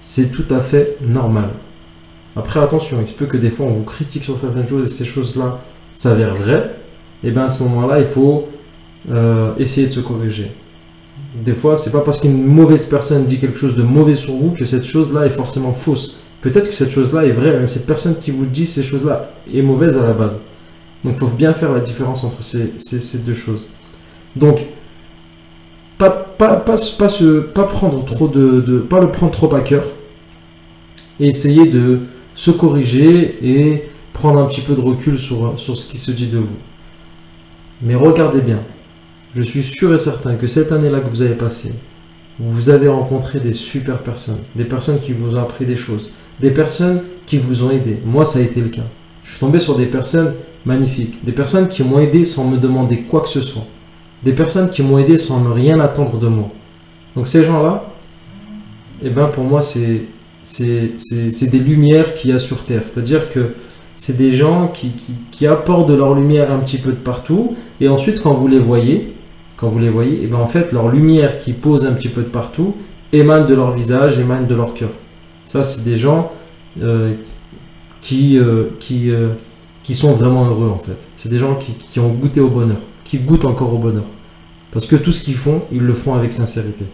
C'est 0.04 0.32
tout 0.32 0.52
à 0.52 0.58
fait 0.58 0.96
normal. 1.00 1.50
Après, 2.34 2.58
attention, 2.58 2.98
il 3.00 3.06
se 3.06 3.14
peut 3.14 3.26
que 3.26 3.36
des 3.36 3.50
fois 3.50 3.66
on 3.66 3.72
vous 3.72 3.84
critique 3.84 4.24
sur 4.24 4.36
certaines 4.36 4.66
choses 4.66 4.88
et 4.88 4.90
ces 4.90 5.04
choses-là 5.04 5.60
s'avèrent 5.92 6.34
vraies. 6.34 6.74
Et 7.22 7.30
bien 7.30 7.44
à 7.44 7.48
ce 7.48 7.62
moment-là, 7.62 8.00
il 8.00 8.04
faut 8.04 8.48
euh, 9.08 9.54
essayer 9.58 9.86
de 9.86 9.92
se 9.92 10.00
corriger. 10.00 10.50
Des 11.44 11.52
fois, 11.52 11.76
c'est 11.76 11.92
pas 11.92 12.00
parce 12.00 12.18
qu'une 12.18 12.44
mauvaise 12.44 12.84
personne 12.84 13.26
dit 13.26 13.38
quelque 13.38 13.56
chose 13.56 13.76
de 13.76 13.84
mauvais 13.84 14.16
sur 14.16 14.34
vous 14.34 14.50
que 14.50 14.64
cette 14.64 14.84
chose-là 14.84 15.24
est 15.24 15.30
forcément 15.30 15.72
fausse. 15.72 16.16
Peut-être 16.40 16.66
que 16.66 16.74
cette 16.74 16.90
chose-là 16.90 17.24
est 17.24 17.30
vraie, 17.30 17.56
même 17.56 17.68
cette 17.68 17.86
personne 17.86 18.16
qui 18.18 18.32
vous 18.32 18.46
dit 18.46 18.66
ces 18.66 18.82
choses-là 18.82 19.30
est 19.54 19.62
mauvaise 19.62 19.96
à 19.98 20.02
la 20.02 20.14
base. 20.14 20.40
Donc, 21.04 21.14
il 21.14 21.20
faut 21.20 21.28
bien 21.28 21.52
faire 21.52 21.70
la 21.70 21.78
différence 21.78 22.24
entre 22.24 22.42
ces, 22.42 23.18
deux 23.24 23.34
choses. 23.34 23.68
Donc, 24.34 24.66
pas, 26.10 27.64
prendre 27.64 28.04
trop 28.04 28.28
de, 28.28 28.78
pas 28.78 29.00
le 29.00 29.10
prendre 29.10 29.32
trop 29.32 29.54
à 29.54 29.60
cœur 29.60 29.84
et 31.20 31.26
essayer 31.26 31.66
de 31.66 32.00
se 32.34 32.50
corriger 32.50 33.38
et 33.42 33.90
prendre 34.12 34.38
un 34.38 34.46
petit 34.46 34.60
peu 34.60 34.74
de 34.74 34.80
recul 34.80 35.18
sur, 35.18 35.58
sur 35.58 35.76
ce 35.76 35.86
qui 35.86 35.98
se 35.98 36.10
dit 36.10 36.26
de 36.26 36.38
vous. 36.38 36.56
Mais 37.80 37.94
regardez 37.94 38.40
bien, 38.40 38.62
je 39.32 39.42
suis 39.42 39.62
sûr 39.62 39.92
et 39.92 39.98
certain 39.98 40.36
que 40.36 40.46
cette 40.46 40.72
année-là 40.72 41.00
que 41.00 41.08
vous 41.08 41.22
avez 41.22 41.34
passée, 41.34 41.72
vous 42.38 42.70
avez 42.70 42.88
rencontré 42.88 43.40
des 43.40 43.52
super 43.52 44.02
personnes, 44.02 44.40
des 44.56 44.64
personnes 44.64 44.98
qui 44.98 45.12
vous 45.12 45.36
ont 45.36 45.40
appris 45.40 45.66
des 45.66 45.76
choses, 45.76 46.12
des 46.40 46.50
personnes 46.50 47.02
qui 47.26 47.38
vous 47.38 47.62
ont 47.62 47.70
aidé. 47.70 47.98
Moi, 48.04 48.24
ça 48.24 48.38
a 48.38 48.42
été 48.42 48.60
le 48.60 48.68
cas. 48.68 48.84
Je 49.22 49.30
suis 49.30 49.40
tombé 49.40 49.58
sur 49.58 49.76
des 49.76 49.86
personnes 49.86 50.34
magnifiques, 50.64 51.24
des 51.24 51.32
personnes 51.32 51.68
qui 51.68 51.84
m'ont 51.84 51.98
aidé 51.98 52.24
sans 52.24 52.48
me 52.48 52.56
demander 52.56 53.02
quoi 53.02 53.20
que 53.20 53.28
ce 53.28 53.40
soit, 53.40 53.66
des 54.24 54.32
personnes 54.32 54.70
qui 54.70 54.82
m'ont 54.82 54.98
aidé 54.98 55.16
sans 55.16 55.40
me 55.40 55.52
rien 55.52 55.80
attendre 55.80 56.18
de 56.18 56.28
moi. 56.28 56.50
Donc 57.16 57.26
ces 57.26 57.42
gens-là, 57.42 57.84
eh 59.02 59.10
ben 59.10 59.26
pour 59.26 59.44
moi, 59.44 59.60
c'est 59.62 60.06
des 60.60 61.58
lumières 61.58 62.14
qu'il 62.14 62.30
y 62.30 62.32
a 62.32 62.38
sur 62.38 62.64
Terre. 62.64 62.84
C'est-à-dire 62.84 63.30
que 63.30 63.54
c'est 63.96 64.16
des 64.16 64.32
gens 64.32 64.68
qui, 64.68 64.90
qui, 64.90 65.14
qui, 65.30 65.46
apportent 65.46 65.88
de 65.88 65.94
leur 65.94 66.14
lumière 66.14 66.50
un 66.50 66.58
petit 66.58 66.78
peu 66.78 66.90
de 66.90 66.96
partout. 66.96 67.54
Et 67.80 67.88
ensuite, 67.88 68.20
quand 68.22 68.34
vous 68.34 68.48
les 68.48 68.58
voyez, 68.58 69.14
quand 69.56 69.68
vous 69.68 69.78
les 69.78 69.90
voyez, 69.90 70.20
eh 70.22 70.26
ben 70.26 70.38
en 70.38 70.46
fait, 70.46 70.72
leur 70.72 70.88
lumière 70.88 71.38
qui 71.38 71.52
pose 71.52 71.84
un 71.84 71.92
petit 71.92 72.08
peu 72.08 72.22
de 72.22 72.28
partout 72.28 72.74
émane 73.12 73.46
de 73.46 73.54
leur 73.54 73.72
visage, 73.72 74.18
émane 74.18 74.46
de 74.46 74.54
leur 74.54 74.74
cœur. 74.74 74.90
Ça, 75.44 75.62
c'est 75.62 75.84
des 75.84 75.96
gens 75.96 76.30
euh, 76.80 77.14
qui, 78.00 78.38
euh, 78.38 78.70
qui, 78.78 79.10
euh, 79.10 79.34
qui 79.82 79.94
sont 79.94 80.12
vraiment 80.12 80.46
heureux 80.46 80.70
en 80.70 80.78
fait. 80.78 81.08
C'est 81.14 81.28
des 81.28 81.38
gens 81.38 81.54
qui, 81.56 81.74
qui, 81.74 82.00
ont 82.00 82.12
goûté 82.12 82.40
au 82.40 82.48
bonheur, 82.48 82.80
qui 83.12 83.18
goûtent 83.18 83.44
encore 83.44 83.74
au 83.74 83.76
bonheur. 83.76 84.06
Parce 84.70 84.86
que 84.86 84.96
tout 84.96 85.12
ce 85.12 85.20
qu'ils 85.20 85.34
font, 85.34 85.60
ils 85.70 85.82
le 85.82 85.92
font 85.92 86.14
avec 86.14 86.32
sincérité. 86.32 86.86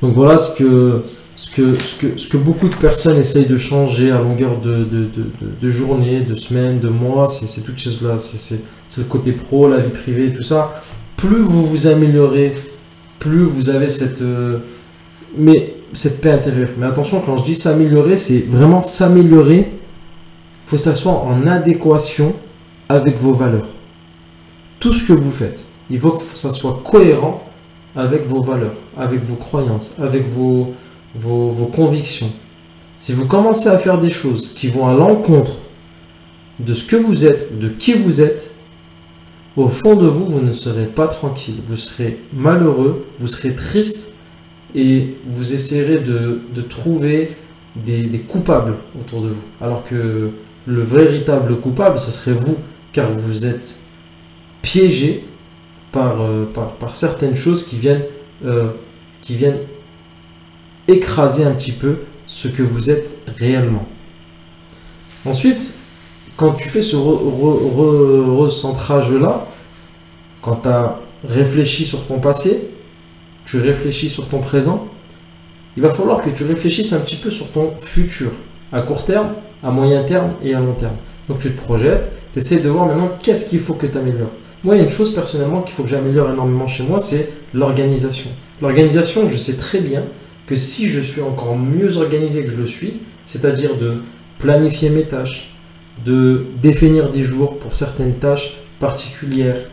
Donc 0.00 0.14
voilà 0.14 0.36
ce 0.36 0.54
que, 0.54 1.02
ce 1.34 1.50
que, 1.50 1.74
ce 1.74 1.96
que, 1.96 2.16
ce 2.16 2.28
que 2.28 2.36
beaucoup 2.36 2.68
de 2.68 2.76
personnes 2.76 3.16
essayent 3.16 3.46
de 3.46 3.56
changer 3.56 4.12
à 4.12 4.20
longueur 4.20 4.60
de, 4.60 4.84
de, 4.84 5.06
de, 5.06 5.24
de 5.60 5.68
journées, 5.68 6.20
de 6.20 6.36
semaines, 6.36 6.78
de 6.78 6.88
mois, 6.88 7.26
c'est 7.26 7.62
toutes 7.62 7.80
ces 7.80 7.90
choses-là. 7.90 8.16
C'est 8.18 8.62
le 8.98 9.04
côté 9.08 9.32
pro, 9.32 9.68
la 9.68 9.78
vie 9.78 9.90
privée, 9.90 10.30
tout 10.30 10.44
ça. 10.44 10.80
Plus 11.16 11.40
vous 11.40 11.66
vous 11.66 11.88
améliorez, 11.88 12.54
plus 13.18 13.42
vous 13.42 13.70
avez 13.70 13.88
cette, 13.88 14.22
euh, 14.22 14.60
mais 15.36 15.74
cette 15.92 16.20
paix 16.20 16.30
intérieure. 16.30 16.68
Mais 16.78 16.86
attention, 16.86 17.20
quand 17.26 17.38
je 17.38 17.42
dis 17.42 17.56
s'améliorer, 17.56 18.16
c'est 18.16 18.46
vraiment 18.48 18.82
s'améliorer. 18.82 19.72
Il 19.72 20.70
faut 20.70 20.76
que 20.76 20.82
ça 20.82 20.94
soit 20.94 21.10
en 21.10 21.44
adéquation 21.48 22.36
avec 22.88 23.18
vos 23.18 23.34
valeurs. 23.34 23.66
Tout 24.82 24.90
ce 24.90 25.06
que 25.06 25.12
vous 25.12 25.30
faites, 25.30 25.64
il 25.90 26.00
faut 26.00 26.10
que 26.10 26.20
ça 26.20 26.50
soit 26.50 26.82
cohérent 26.84 27.44
avec 27.94 28.26
vos 28.26 28.42
valeurs, 28.42 28.74
avec 28.96 29.22
vos 29.22 29.36
croyances, 29.36 29.94
avec 30.00 30.26
vos, 30.26 30.74
vos, 31.14 31.66
convictions, 31.66 32.32
si 32.96 33.12
vous 33.12 33.28
commencez 33.28 33.68
à 33.68 33.78
faire 33.78 33.96
des 33.96 34.08
choses 34.08 34.52
qui 34.52 34.66
vont 34.66 34.88
à 34.88 34.92
l'encontre 34.92 35.52
de 36.58 36.74
ce 36.74 36.84
que 36.84 36.96
vous 36.96 37.24
êtes, 37.24 37.60
de 37.60 37.68
qui 37.68 37.92
vous 37.92 38.20
êtes, 38.20 38.56
au 39.56 39.68
fond 39.68 39.94
de 39.94 40.08
vous, 40.08 40.26
vous 40.28 40.40
ne 40.40 40.50
serez 40.50 40.86
pas 40.86 41.06
tranquille, 41.06 41.60
vous 41.64 41.76
serez 41.76 42.18
malheureux, 42.32 43.06
vous 43.20 43.28
serez 43.28 43.54
triste 43.54 44.14
et 44.74 45.16
vous 45.30 45.54
essayerez 45.54 45.98
de, 45.98 46.40
trouver 46.68 47.36
des, 47.76 48.24
coupables 48.26 48.78
autour 49.00 49.22
de 49.22 49.28
vous. 49.28 49.42
Alors 49.60 49.84
que 49.84 50.32
le 50.66 50.82
véritable 50.82 51.60
coupable, 51.60 52.00
ce 52.00 52.10
serait 52.10 52.34
vous, 52.34 52.56
car 52.90 53.12
vous 53.12 53.46
êtes 53.46 53.81
piégé 54.62 55.24
par, 55.90 56.22
euh, 56.22 56.46
par, 56.46 56.94
certaines 56.94 57.36
choses 57.36 57.64
qui 57.64 57.78
viennent, 57.78 58.04
euh, 58.44 58.70
qui 59.20 59.36
viennent 59.36 59.58
écraser 60.88 61.44
un 61.44 61.52
petit 61.52 61.72
peu 61.72 61.98
ce 62.26 62.48
que 62.48 62.62
vous 62.62 62.90
êtes 62.90 63.18
réellement. 63.26 63.86
Ensuite, 65.26 65.78
quand 66.36 66.52
tu 66.52 66.68
fais 66.68 66.82
ce 66.82 66.96
recentrage-là, 66.96 69.46
quand 70.40 70.62
tu 70.62 70.68
as 70.68 70.98
réfléchi 71.24 71.84
sur 71.84 72.06
ton 72.06 72.18
passé, 72.18 72.70
tu 73.44 73.60
réfléchis 73.60 74.08
sur 74.08 74.28
ton 74.28 74.40
présent, 74.40 74.88
il 75.76 75.82
va 75.82 75.90
falloir 75.90 76.20
que 76.20 76.30
tu 76.30 76.44
réfléchisses 76.44 76.92
un 76.92 77.00
petit 77.00 77.16
peu 77.16 77.30
sur 77.30 77.50
ton 77.50 77.74
futur, 77.80 78.30
à 78.72 78.82
court 78.82 79.04
terme, 79.04 79.34
à 79.62 79.70
moyen 79.70 80.04
terme 80.04 80.34
et 80.42 80.54
à 80.54 80.60
long 80.60 80.74
terme. 80.74 80.96
Donc 81.28 81.38
tu 81.38 81.52
te 81.52 81.60
projettes, 81.60 82.10
tu 82.32 82.40
essaies 82.40 82.58
de 82.58 82.68
voir 82.68 82.86
maintenant 82.86 83.12
qu'est-ce 83.22 83.46
qu'il 83.46 83.60
faut 83.60 83.74
que 83.74 83.86
tu 83.86 83.96
améliores. 83.96 84.32
Moi, 84.64 84.76
il 84.76 84.78
y 84.78 84.80
a 84.80 84.84
une 84.84 84.90
chose 84.90 85.12
personnellement 85.12 85.62
qu'il 85.62 85.74
faut 85.74 85.82
que 85.82 85.88
j'améliore 85.88 86.30
énormément 86.30 86.68
chez 86.68 86.84
moi, 86.84 87.00
c'est 87.00 87.32
l'organisation. 87.52 88.30
L'organisation, 88.60 89.26
je 89.26 89.36
sais 89.36 89.56
très 89.56 89.80
bien 89.80 90.04
que 90.46 90.54
si 90.54 90.86
je 90.86 91.00
suis 91.00 91.20
encore 91.20 91.56
mieux 91.56 91.96
organisé 91.96 92.44
que 92.44 92.50
je 92.50 92.56
le 92.56 92.64
suis, 92.64 93.00
c'est-à-dire 93.24 93.76
de 93.76 94.02
planifier 94.38 94.90
mes 94.90 95.04
tâches, 95.04 95.56
de 96.04 96.46
définir 96.60 97.10
des 97.10 97.22
jours 97.22 97.58
pour 97.58 97.74
certaines 97.74 98.18
tâches 98.18 98.58
particulières, 98.78 99.68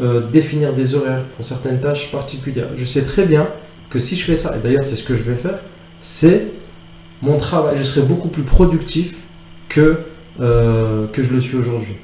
euh, 0.00 0.28
définir 0.30 0.74
des 0.74 0.94
horaires 0.94 1.24
pour 1.36 1.44
certaines 1.44 1.78
tâches 1.78 2.10
particulières. 2.10 2.70
Je 2.74 2.84
sais 2.84 3.02
très 3.02 3.26
bien 3.26 3.48
que 3.90 3.98
si 3.98 4.16
je 4.16 4.24
fais 4.24 4.36
ça, 4.36 4.56
et 4.56 4.60
d'ailleurs 4.60 4.84
c'est 4.84 4.96
ce 4.96 5.04
que 5.04 5.14
je 5.14 5.22
vais 5.22 5.36
faire, 5.36 5.60
c'est 5.98 6.48
mon 7.20 7.36
travail, 7.36 7.76
je 7.76 7.82
serai 7.82 8.06
beaucoup 8.06 8.28
plus 8.28 8.42
productif 8.42 9.18
que, 9.68 10.00
euh, 10.40 11.06
que 11.08 11.22
je 11.22 11.30
le 11.32 11.40
suis 11.40 11.56
aujourd'hui. 11.56 11.96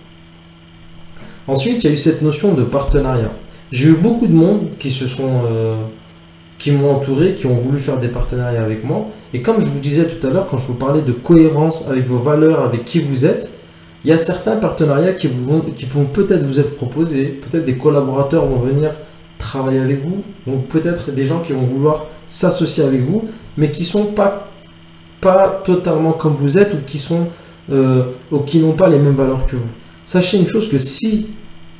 Ensuite, 1.48 1.82
il 1.82 1.86
y 1.86 1.90
a 1.90 1.92
eu 1.92 1.96
cette 1.96 2.22
notion 2.22 2.54
de 2.54 2.62
partenariat. 2.62 3.32
J'ai 3.72 3.88
eu 3.88 3.94
beaucoup 3.94 4.26
de 4.26 4.34
monde 4.34 4.68
qui 4.78 4.90
se 4.90 5.06
sont... 5.06 5.42
Euh, 5.50 5.82
qui 6.58 6.72
m'ont 6.72 6.90
entouré, 6.90 7.34
qui 7.34 7.46
ont 7.46 7.54
voulu 7.54 7.78
faire 7.78 7.98
des 7.98 8.08
partenariats 8.08 8.62
avec 8.62 8.84
moi. 8.84 9.06
Et 9.32 9.42
comme 9.42 9.60
je 9.60 9.66
vous 9.66 9.78
disais 9.78 10.06
tout 10.06 10.26
à 10.26 10.30
l'heure, 10.30 10.46
quand 10.46 10.56
je 10.56 10.66
vous 10.66 10.74
parlais 10.74 11.02
de 11.02 11.12
cohérence 11.12 11.86
avec 11.88 12.06
vos 12.06 12.16
valeurs, 12.16 12.62
avec 12.62 12.84
qui 12.84 13.00
vous 13.00 13.24
êtes, 13.24 13.52
il 14.04 14.10
y 14.10 14.12
a 14.12 14.18
certains 14.18 14.56
partenariats 14.56 15.12
qui, 15.12 15.28
vous 15.28 15.44
vont, 15.44 15.60
qui 15.60 15.86
vont 15.86 16.06
peut-être 16.06 16.42
vous 16.42 16.60
être 16.60 16.74
proposés, 16.74 17.26
peut-être 17.26 17.64
des 17.64 17.76
collaborateurs 17.76 18.46
vont 18.46 18.58
venir 18.58 18.90
travailler 19.38 19.78
avec 19.78 20.00
vous, 20.02 20.24
donc 20.46 20.66
peut-être 20.66 21.12
des 21.12 21.24
gens 21.24 21.40
qui 21.40 21.52
vont 21.52 21.62
vouloir 21.62 22.06
s'associer 22.26 22.84
avec 22.84 23.02
vous, 23.02 23.24
mais 23.56 23.70
qui 23.70 23.84
sont 23.84 24.06
pas, 24.06 24.48
pas 25.20 25.60
totalement 25.64 26.12
comme 26.12 26.34
vous 26.34 26.58
êtes 26.58 26.74
ou 26.74 26.78
qui 26.84 26.98
sont 26.98 27.28
euh, 27.70 28.04
ou 28.32 28.38
qui 28.40 28.58
n'ont 28.58 28.72
pas 28.72 28.88
les 28.88 28.98
mêmes 28.98 29.14
valeurs 29.14 29.46
que 29.46 29.56
vous. 29.56 29.68
Sachez 30.04 30.38
une 30.38 30.46
chose 30.46 30.68
que 30.68 30.78
si 30.78 31.28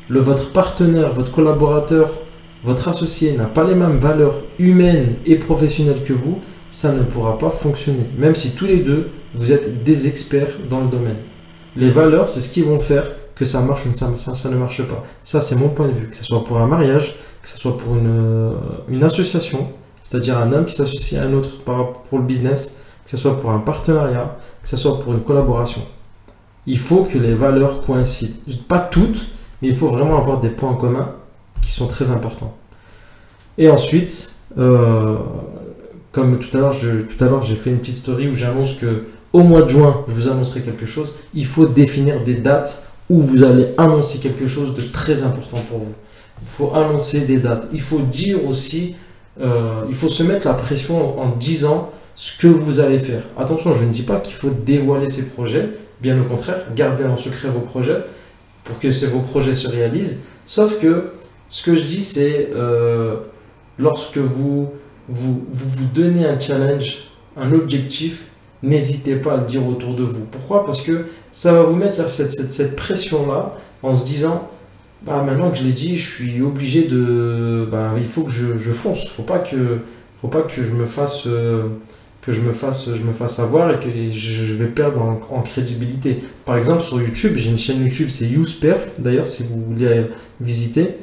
le, 0.08 0.20
votre 0.20 0.52
partenaire, 0.52 1.12
votre 1.12 1.30
collaborateur, 1.30 2.10
votre 2.64 2.88
associé 2.88 3.36
n'a 3.36 3.46
pas 3.46 3.64
les 3.64 3.74
mêmes 3.74 3.98
valeurs 3.98 4.42
humaines 4.58 5.16
et 5.26 5.36
professionnelles 5.36 6.02
que 6.02 6.12
vous, 6.12 6.40
ça 6.68 6.92
ne 6.92 7.02
pourra 7.02 7.38
pas 7.38 7.50
fonctionner, 7.50 8.10
même 8.18 8.34
si 8.34 8.54
tous 8.54 8.66
les 8.66 8.78
deux, 8.78 9.10
vous 9.34 9.52
êtes 9.52 9.82
des 9.84 10.08
experts 10.08 10.58
dans 10.68 10.80
le 10.80 10.88
domaine. 10.88 11.18
Les 11.76 11.90
valeurs, 11.90 12.28
c'est 12.28 12.40
ce 12.40 12.48
qui 12.48 12.62
vont 12.62 12.78
faire 12.78 13.10
que 13.34 13.44
ça 13.44 13.60
marche 13.60 13.86
ou 13.86 13.94
ça, 13.94 14.34
ça, 14.34 14.48
ne 14.48 14.56
marche 14.56 14.82
pas. 14.82 15.04
Ça, 15.22 15.40
c'est 15.40 15.54
mon 15.54 15.68
point 15.68 15.86
de 15.86 15.92
vue. 15.92 16.08
Que 16.08 16.16
ce 16.16 16.24
soit 16.24 16.42
pour 16.42 16.58
un 16.58 16.66
mariage, 16.66 17.14
que 17.40 17.48
ce 17.48 17.56
soit 17.56 17.76
pour 17.76 17.94
une, 17.94 18.08
euh, 18.08 19.00
association, 19.02 19.68
c'est-à-dire 20.00 20.36
un 20.38 20.50
homme 20.52 20.64
qui 20.64 20.74
s'associe 20.74 21.20
à 21.20 21.24
un 21.24 21.32
autre 21.32 21.62
pour 21.62 22.18
le 22.18 22.24
business, 22.24 22.80
que 23.04 23.10
ce 23.10 23.16
soit 23.16 23.36
pour 23.36 23.50
un 23.50 23.60
partenariat, 23.60 24.36
que 24.60 24.68
ce 24.68 24.76
soit 24.76 24.98
pour 24.98 25.12
une 25.12 25.20
collaboration. 25.20 25.82
Il 26.66 26.78
faut 26.78 27.04
que 27.04 27.16
les 27.16 27.34
valeurs 27.34 27.80
coïncident. 27.80 28.34
Pas 28.66 28.80
toutes, 28.80 29.26
mais 29.60 29.68
il 29.68 29.76
faut 29.76 29.88
vraiment 29.88 30.18
avoir 30.18 30.40
des 30.40 30.50
points 30.50 30.70
en 30.70 30.76
commun 30.76 31.14
qui 31.62 31.70
sont 31.70 31.86
très 31.86 32.10
importants. 32.10 32.54
Et 33.56 33.68
ensuite, 33.68 34.36
euh, 34.56 35.16
comme 36.12 36.38
tout 36.38 36.56
à 36.56 36.60
l'heure, 36.60 36.74
tout 36.74 37.24
à 37.24 37.28
l'heure, 37.28 37.42
j'ai 37.42 37.56
fait 37.56 37.70
une 37.70 37.78
petite 37.78 37.96
story 37.96 38.28
où 38.28 38.34
j'annonce 38.34 38.74
que 38.74 39.04
au 39.32 39.42
mois 39.42 39.62
de 39.62 39.68
juin, 39.68 40.04
je 40.08 40.14
vous 40.14 40.28
annoncerai 40.28 40.62
quelque 40.62 40.86
chose. 40.86 41.16
Il 41.34 41.44
faut 41.44 41.66
définir 41.66 42.22
des 42.24 42.34
dates 42.34 42.88
où 43.10 43.20
vous 43.20 43.42
allez 43.42 43.66
annoncer 43.76 44.18
quelque 44.18 44.46
chose 44.46 44.74
de 44.74 44.82
très 44.82 45.22
important 45.22 45.58
pour 45.68 45.78
vous. 45.78 45.94
Il 46.40 46.48
faut 46.48 46.74
annoncer 46.74 47.22
des 47.22 47.38
dates. 47.38 47.66
Il 47.72 47.80
faut 47.80 48.00
dire 48.00 48.46
aussi, 48.46 48.96
euh, 49.40 49.84
il 49.88 49.94
faut 49.94 50.08
se 50.08 50.22
mettre 50.22 50.46
la 50.46 50.54
pression 50.54 51.20
en 51.20 51.30
disant 51.30 51.90
ce 52.14 52.38
que 52.38 52.46
vous 52.46 52.80
allez 52.80 52.98
faire. 52.98 53.22
Attention, 53.36 53.72
je 53.72 53.84
ne 53.84 53.90
dis 53.90 54.02
pas 54.02 54.18
qu'il 54.18 54.34
faut 54.34 54.50
dévoiler 54.50 55.08
ces 55.08 55.28
projets. 55.28 55.68
Bien 56.00 56.20
au 56.20 56.24
contraire, 56.24 56.66
gardez 56.74 57.04
en 57.04 57.16
secret 57.16 57.48
vos 57.48 57.60
projets 57.60 58.04
pour 58.68 58.78
que 58.78 59.06
vos 59.06 59.20
projets 59.20 59.54
se 59.54 59.66
réalisent. 59.66 60.20
Sauf 60.44 60.78
que 60.78 61.12
ce 61.48 61.62
que 61.62 61.74
je 61.74 61.84
dis, 61.84 62.00
c'est 62.00 62.50
euh, 62.54 63.16
lorsque 63.78 64.18
vous 64.18 64.68
vous, 65.08 65.42
vous 65.50 65.68
vous 65.68 65.86
donnez 65.94 66.26
un 66.26 66.38
challenge, 66.38 67.10
un 67.36 67.50
objectif, 67.52 68.26
n'hésitez 68.62 69.16
pas 69.16 69.32
à 69.32 69.36
le 69.38 69.46
dire 69.46 69.66
autour 69.66 69.94
de 69.94 70.02
vous. 70.02 70.20
Pourquoi? 70.30 70.64
Parce 70.64 70.82
que 70.82 71.06
ça 71.32 71.54
va 71.54 71.62
vous 71.62 71.76
mettre 71.76 71.94
cette, 71.94 72.30
cette, 72.30 72.52
cette 72.52 72.76
pression-là 72.76 73.54
en 73.82 73.94
se 73.94 74.04
disant 74.04 74.50
bah, 75.02 75.22
maintenant 75.22 75.50
que 75.50 75.56
je 75.56 75.62
l'ai 75.62 75.72
dit, 75.72 75.96
je 75.96 76.06
suis 76.06 76.42
obligé 76.42 76.84
de. 76.84 77.66
Bah, 77.70 77.92
il 77.96 78.04
faut 78.04 78.22
que 78.24 78.30
je, 78.30 78.58
je 78.58 78.70
fonce. 78.70 79.08
Faut 79.08 79.22
pas 79.22 79.38
que, 79.38 79.78
faut 80.20 80.28
pas 80.28 80.42
que 80.42 80.62
je 80.62 80.72
me 80.72 80.84
fasse. 80.84 81.26
Euh, 81.26 81.68
que 82.28 82.34
je 82.34 82.42
me 82.42 82.52
fasse, 82.52 82.94
je 82.94 83.02
me 83.02 83.12
fasse 83.12 83.38
avoir 83.38 83.70
et 83.70 83.78
que 83.78 83.88
je 83.88 84.52
vais 84.52 84.66
perdre 84.66 85.00
en, 85.30 85.40
crédibilité. 85.40 86.18
Par 86.44 86.58
exemple, 86.58 86.82
sur 86.82 87.00
YouTube, 87.00 87.32
j'ai 87.36 87.48
une 87.48 87.56
chaîne 87.56 87.82
YouTube, 87.82 88.10
c'est 88.10 88.26
YouSperf, 88.26 88.90
d'ailleurs, 88.98 89.24
si 89.24 89.44
vous 89.44 89.64
voulez 89.64 90.08
visiter. 90.38 90.98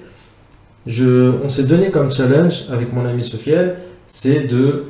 Je, 0.86 1.34
on 1.44 1.50
s'est 1.50 1.64
donné 1.64 1.90
comme 1.90 2.12
challenge 2.12 2.66
avec 2.72 2.94
mon 2.94 3.08
ami 3.08 3.24
Sofiane, 3.24 3.72
c'est 4.06 4.42
de 4.42 4.84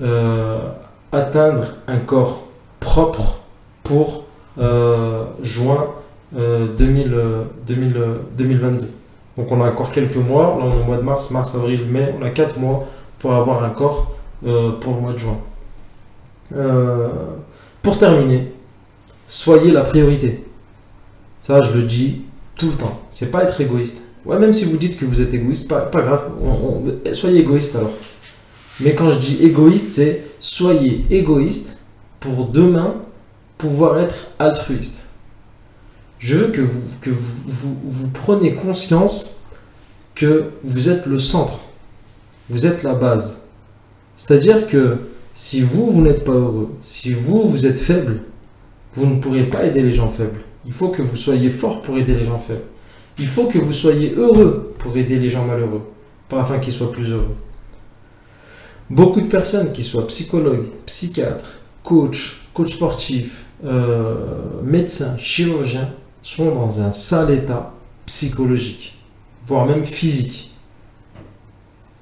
euh, 0.00 0.60
atteindre 1.10 1.72
un 1.88 1.98
corps 1.98 2.46
propre 2.78 3.40
pour 3.82 4.26
euh, 4.60 5.24
juin 5.42 5.88
2000, 6.32 7.16
2022. 7.66 8.86
Donc 9.36 9.50
on 9.50 9.60
a 9.60 9.68
encore 9.68 9.90
quelques 9.90 10.14
mois, 10.14 10.56
là 10.56 10.66
on 10.66 10.72
est 10.76 10.80
au 10.80 10.84
mois 10.84 10.98
de 10.98 11.02
mars, 11.02 11.32
mars, 11.32 11.52
avril, 11.56 11.84
mai, 11.86 12.14
on 12.16 12.24
a 12.24 12.30
4 12.30 12.60
mois 12.60 12.86
pour 13.18 13.34
avoir 13.34 13.64
un 13.64 13.70
corps 13.70 14.12
euh, 14.46 14.70
pour 14.78 14.94
le 14.94 15.00
mois 15.00 15.12
de 15.14 15.18
juin. 15.18 15.38
Pour 17.82 17.98
terminer, 17.98 18.52
soyez 19.26 19.70
la 19.70 19.82
priorité. 19.82 20.44
Ça, 21.40 21.60
je 21.60 21.72
le 21.72 21.82
dis 21.82 22.22
tout 22.56 22.70
le 22.70 22.76
temps. 22.76 23.00
C'est 23.10 23.30
pas 23.30 23.42
être 23.42 23.60
égoïste. 23.60 24.04
Ouais, 24.24 24.38
même 24.38 24.54
si 24.54 24.64
vous 24.64 24.78
dites 24.78 24.98
que 24.98 25.04
vous 25.04 25.20
êtes 25.20 25.34
égoïste, 25.34 25.68
pas, 25.68 25.90
grave. 25.92 26.30
soyez 27.12 27.40
égoïste 27.40 27.76
alors. 27.76 27.92
Mais 28.80 28.94
quand 28.94 29.10
je 29.10 29.18
dis 29.18 29.38
égoïste, 29.42 29.92
c'est 29.92 30.24
soyez 30.38 31.04
égoïste 31.10 31.84
pour 32.20 32.46
demain 32.46 32.96
pouvoir 33.58 33.98
être 33.98 34.26
altruiste. 34.38 35.10
Je 36.18 36.36
veux 36.36 36.48
que 36.48 36.62
vous, 36.62 36.96
que 37.02 37.10
vous, 37.10 37.76
vous 37.84 38.08
preniez 38.08 38.54
conscience 38.54 39.44
que 40.14 40.50
vous 40.64 40.88
êtes 40.88 41.06
le 41.06 41.18
centre. 41.18 41.60
Vous 42.48 42.66
êtes 42.66 42.82
la 42.82 42.94
base. 42.94 43.40
C'est-à-dire 44.14 44.66
que 44.66 44.98
si 45.34 45.60
vous, 45.62 45.90
vous 45.90 46.00
n'êtes 46.00 46.24
pas 46.24 46.32
heureux, 46.32 46.70
si 46.80 47.12
vous, 47.12 47.42
vous 47.42 47.66
êtes 47.66 47.80
faible, 47.80 48.20
vous 48.92 49.04
ne 49.04 49.20
pourrez 49.20 49.50
pas 49.50 49.64
aider 49.64 49.82
les 49.82 49.90
gens 49.90 50.08
faibles. 50.08 50.40
Il 50.64 50.72
faut 50.72 50.88
que 50.88 51.02
vous 51.02 51.16
soyez 51.16 51.50
fort 51.50 51.82
pour 51.82 51.98
aider 51.98 52.14
les 52.14 52.22
gens 52.22 52.38
faibles. 52.38 52.62
Il 53.18 53.26
faut 53.26 53.46
que 53.46 53.58
vous 53.58 53.72
soyez 53.72 54.14
heureux 54.14 54.72
pour 54.78 54.96
aider 54.96 55.18
les 55.18 55.28
gens 55.28 55.44
malheureux, 55.44 55.82
afin 56.30 56.60
qu'ils 56.60 56.72
soient 56.72 56.92
plus 56.92 57.10
heureux. 57.10 57.34
Beaucoup 58.88 59.20
de 59.20 59.26
personnes, 59.26 59.72
qui 59.72 59.82
soient 59.82 60.06
psychologues, 60.06 60.68
psychiatres, 60.86 61.56
coachs, 61.82 62.36
coachs 62.52 62.68
sportifs, 62.68 63.44
euh, 63.64 64.62
médecins, 64.62 65.16
chirurgiens, 65.18 65.90
sont 66.22 66.52
dans 66.52 66.80
un 66.80 66.92
sale 66.92 67.32
état 67.32 67.74
psychologique, 68.06 68.96
voire 69.48 69.66
même 69.66 69.82
physique. 69.82 70.53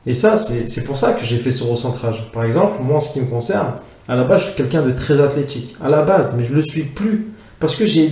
Et 0.06 0.14
ça, 0.14 0.34
c'est 0.36 0.84
pour 0.84 0.96
ça 0.96 1.12
que 1.12 1.24
j'ai 1.24 1.38
fait 1.38 1.52
ce 1.52 1.62
recentrage. 1.62 2.30
Par 2.32 2.44
exemple, 2.44 2.82
moi, 2.82 2.96
en 2.96 3.00
ce 3.00 3.12
qui 3.12 3.20
me 3.20 3.26
concerne, 3.26 3.74
à 4.08 4.16
la 4.16 4.24
base, 4.24 4.40
je 4.40 4.46
suis 4.46 4.56
quelqu'un 4.56 4.82
de 4.82 4.90
très 4.90 5.20
athlétique. 5.20 5.76
À 5.80 5.88
la 5.88 6.02
base, 6.02 6.34
mais 6.36 6.42
je 6.42 6.50
ne 6.50 6.56
le 6.56 6.62
suis 6.62 6.82
plus. 6.82 7.28
Parce 7.60 7.76
que 7.76 7.84
j'ai 7.84 8.10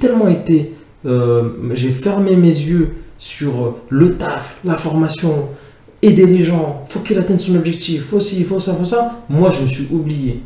tellement 0.00 0.28
été 0.28 0.72
euh, 1.06 1.50
j'ai 1.72 1.90
fermé 1.90 2.36
mes 2.36 2.48
yeux 2.48 2.92
sur 3.16 3.64
euh, 3.64 3.74
le 3.88 4.16
taf, 4.16 4.56
la 4.64 4.76
formation, 4.76 5.48
aider 6.02 6.26
les 6.26 6.44
gens, 6.44 6.82
faut 6.86 7.00
qu'il 7.00 7.18
atteigne 7.18 7.38
son 7.38 7.54
objectif, 7.56 8.04
faut 8.04 8.20
ci, 8.20 8.44
faut 8.44 8.58
ça, 8.58 8.74
faut 8.74 8.84
ça. 8.84 9.22
Moi, 9.28 9.50
je 9.50 9.60
me 9.60 9.66
suis 9.66 9.88
oublié. 9.90 10.42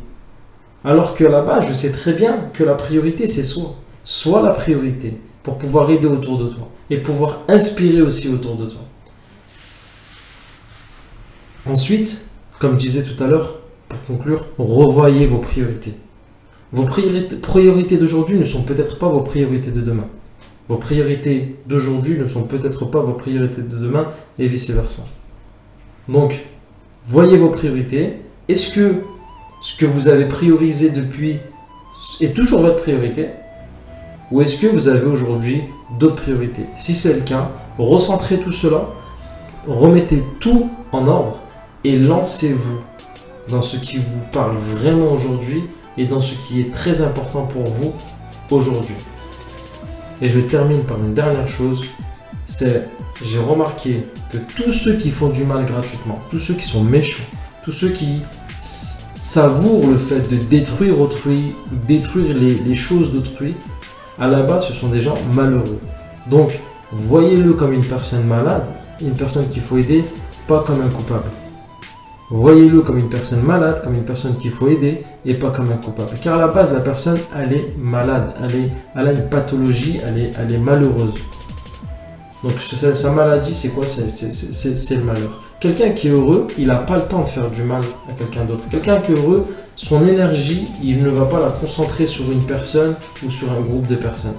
Alors 0.83 1.13
que 1.13 1.23
là-bas, 1.23 1.61
je 1.61 1.73
sais 1.73 1.91
très 1.91 2.13
bien 2.13 2.49
que 2.53 2.63
la 2.63 2.75
priorité, 2.75 3.27
c'est 3.27 3.43
soi. 3.43 3.75
Soit 4.03 4.41
la 4.41 4.51
priorité 4.51 5.13
pour 5.43 5.57
pouvoir 5.57 5.89
aider 5.89 6.07
autour 6.07 6.37
de 6.37 6.47
toi 6.47 6.69
et 6.89 6.97
pouvoir 6.97 7.41
inspirer 7.47 8.01
aussi 8.01 8.29
autour 8.29 8.55
de 8.55 8.65
toi. 8.65 8.81
Ensuite, 11.67 12.27
comme 12.59 12.73
je 12.73 12.77
disais 12.77 13.03
tout 13.03 13.21
à 13.23 13.27
l'heure, 13.27 13.55
pour 13.89 14.01
conclure, 14.03 14.45
revoyez 14.59 15.25
vos 15.25 15.39
priorités. 15.39 15.93
Vos 16.71 16.83
priorités 16.83 17.97
d'aujourd'hui 17.97 18.37
ne 18.37 18.43
sont 18.43 18.61
peut-être 18.61 18.99
pas 18.99 19.07
vos 19.07 19.21
priorités 19.21 19.71
de 19.71 19.81
demain. 19.81 20.05
Vos 20.67 20.77
priorités 20.77 21.55
d'aujourd'hui 21.65 22.19
ne 22.19 22.25
sont 22.25 22.43
peut-être 22.43 22.85
pas 22.85 22.99
vos 22.99 23.13
priorités 23.13 23.61
de 23.61 23.77
demain 23.77 24.09
et 24.37 24.47
vice-versa. 24.47 25.05
Donc, 26.07 26.41
voyez 27.03 27.37
vos 27.37 27.49
priorités. 27.49 28.17
Est-ce 28.47 28.71
que 28.71 28.95
ce 29.59 29.75
que 29.75 29.85
vous 29.87 30.07
avez 30.07 30.25
priorisé 30.25 30.91
depuis 30.91 31.39
est 32.21 32.35
toujours 32.35 32.61
votre 32.61 32.81
priorité 32.81 33.27
Ou 34.31 34.41
est-ce 34.41 34.57
que 34.57 34.67
vous 34.67 34.87
avez 34.87 35.05
aujourd'hui 35.05 35.61
d'autres 35.99 36.21
priorités? 36.21 36.65
Si 36.75 36.93
c'est 36.93 37.13
le 37.13 37.21
cas, 37.21 37.51
recentrez 37.79 38.39
tout 38.39 38.51
cela, 38.51 38.89
remettez 39.67 40.23
tout 40.39 40.69
en 40.91 41.07
ordre 41.07 41.39
et 41.85 41.99
lancez-vous 41.99 42.79
dans 43.47 43.61
ce 43.61 43.77
qui 43.77 43.97
vous 43.97 44.19
parle 44.31 44.57
vraiment 44.57 45.13
aujourd'hui 45.13 45.65
et 45.97 46.07
dans 46.07 46.19
ce 46.19 46.33
qui 46.33 46.59
est 46.59 46.73
très 46.73 47.01
important 47.01 47.45
pour 47.45 47.63
vous 47.63 47.93
aujourd'hui. 48.49 48.95
Et 50.19 50.27
je 50.27 50.39
termine 50.39 50.81
par 50.81 50.97
une 50.97 51.13
dernière 51.13 51.47
chose, 51.47 51.85
c'est 52.43 52.87
j'ai 53.21 53.37
remarqué 53.37 54.07
que 54.31 54.37
tous 54.55 54.71
ceux 54.71 54.95
qui 54.95 55.11
font 55.11 55.29
du 55.29 55.43
mal 55.43 55.63
gratuitement, 55.65 56.19
tous 56.27 56.39
ceux 56.39 56.55
qui 56.55 56.65
sont 56.65 56.83
méchants, 56.83 57.23
tous 57.63 57.71
ceux 57.71 57.89
qui 57.89 58.21
savourent 58.59 59.87
le 59.87 59.97
fait 59.97 60.27
de 60.27 60.37
détruire 60.37 60.99
autrui, 60.99 61.53
détruire 61.87 62.35
les, 62.35 62.55
les 62.55 62.73
choses 62.73 63.11
d'autrui, 63.11 63.55
à 64.17 64.27
la 64.27 64.41
base, 64.41 64.67
ce 64.67 64.73
sont 64.73 64.87
des 64.87 65.01
gens 65.01 65.17
malheureux. 65.35 65.79
Donc, 66.31 66.59
voyez-le 66.91 67.53
comme 67.53 67.73
une 67.73 67.85
personne 67.85 68.25
malade, 68.25 68.65
une 69.01 69.13
personne 69.13 69.47
qu'il 69.49 69.61
faut 69.61 69.77
aider, 69.77 70.03
pas 70.47 70.63
comme 70.65 70.81
un 70.81 70.89
coupable. 70.89 71.29
Voyez-le 72.31 72.81
comme 72.81 72.97
une 72.97 73.09
personne 73.09 73.43
malade, 73.43 73.83
comme 73.83 73.93
une 73.93 74.03
personne 74.03 74.35
qu'il 74.37 74.49
faut 74.49 74.67
aider 74.67 75.03
et 75.25 75.35
pas 75.35 75.51
comme 75.51 75.71
un 75.71 75.77
coupable. 75.77 76.09
Car 76.19 76.35
à 76.35 76.39
la 76.39 76.47
base, 76.47 76.73
la 76.73 76.79
personne, 76.79 77.19
elle 77.35 77.53
est 77.53 77.75
malade, 77.77 78.33
elle, 78.43 78.55
est, 78.55 78.69
elle 78.95 79.07
a 79.07 79.11
une 79.11 79.29
pathologie, 79.29 79.99
elle 80.03 80.51
est, 80.51 80.57
malheureuse. 80.57 81.13
Donc 82.43 82.53
sa 82.59 83.11
maladie, 83.11 83.53
c'est 83.53 83.69
quoi? 83.69 83.85
C'est 83.85 84.95
le 84.95 85.03
malheur. 85.03 85.41
Quelqu'un 85.59 85.91
qui 85.91 86.07
est 86.07 86.11
heureux, 86.11 86.47
il 86.57 86.67
n'a 86.67 86.77
pas 86.77 86.95
le 86.95 87.03
temps 87.03 87.21
de 87.21 87.29
faire 87.29 87.49
du 87.49 87.61
mal 87.61 87.81
à 88.09 88.13
quelqu'un 88.13 88.43
d'autre. 88.43 88.65
Quelqu'un 88.69 88.99
qui 89.01 89.11
est 89.11 89.15
heureux, 89.15 89.45
son 89.75 90.05
énergie, 90.07 90.67
il 90.83 91.03
ne 91.03 91.09
va 91.09 91.25
pas 91.25 91.39
la 91.39 91.49
concentrer 91.51 92.07
sur 92.07 92.31
une 92.31 92.43
personne 92.43 92.95
ou 93.23 93.29
sur 93.29 93.51
un 93.51 93.61
groupe 93.61 93.85
de 93.85 93.95
personnes. 93.95 94.35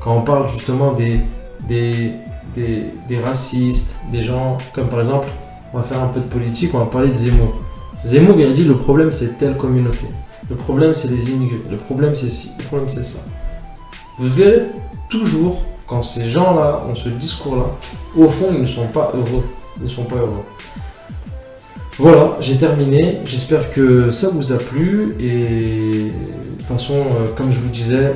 Quand 0.00 0.16
on 0.16 0.22
parle 0.22 0.48
justement 0.48 0.92
des, 0.92 1.20
des 1.68 3.20
racistes, 3.24 3.98
des 4.12 4.22
gens 4.22 4.58
comme 4.72 4.88
par 4.88 5.00
exemple 5.00 5.28
on 5.72 5.78
va 5.78 5.82
faire 5.82 6.02
un 6.02 6.08
peu 6.08 6.20
de 6.20 6.28
politique, 6.28 6.74
on 6.74 6.78
va 6.78 6.86
parler 6.86 7.08
de 7.08 7.14
Zemmour. 7.14 7.54
Zemmour, 8.04 8.38
il 8.38 8.46
a 8.46 8.52
dit 8.52 8.64
le 8.64 8.76
problème 8.76 9.12
c'est 9.12 9.38
telle 9.38 9.56
communauté. 9.56 10.06
Le 10.50 10.56
problème 10.56 10.92
c'est 10.92 11.08
les 11.08 11.30
immigrés. 11.30 11.62
Le 11.70 11.76
problème 11.76 12.14
c'est 12.14 12.28
ci. 12.28 12.52
Le 12.58 12.64
problème 12.64 12.88
c'est 12.88 13.04
ça. 13.04 13.20
Vous 14.18 14.28
verrez 14.28 14.66
toujours 15.08 15.62
quand 15.86 16.02
ces 16.02 16.24
gens-là 16.24 16.84
ont 16.88 16.94
ce 16.94 17.08
discours-là, 17.08 17.66
au 18.16 18.28
fond 18.28 18.48
ils 18.52 18.60
ne 18.60 18.66
sont 18.66 18.86
pas 18.86 19.12
heureux. 19.14 19.44
Ils 19.78 19.84
ne 19.84 19.88
sont 19.88 20.04
pas 20.04 20.16
heureux. 20.16 20.44
Voilà, 21.98 22.36
j'ai 22.40 22.56
terminé. 22.56 23.18
J'espère 23.24 23.70
que 23.70 24.10
ça 24.10 24.28
vous 24.28 24.52
a 24.52 24.58
plu. 24.58 25.14
Et 25.20 26.06
de 26.06 26.58
toute 26.58 26.66
façon, 26.66 26.94
euh, 26.94 27.26
comme 27.36 27.52
je 27.52 27.60
vous 27.60 27.68
disais, 27.68 28.14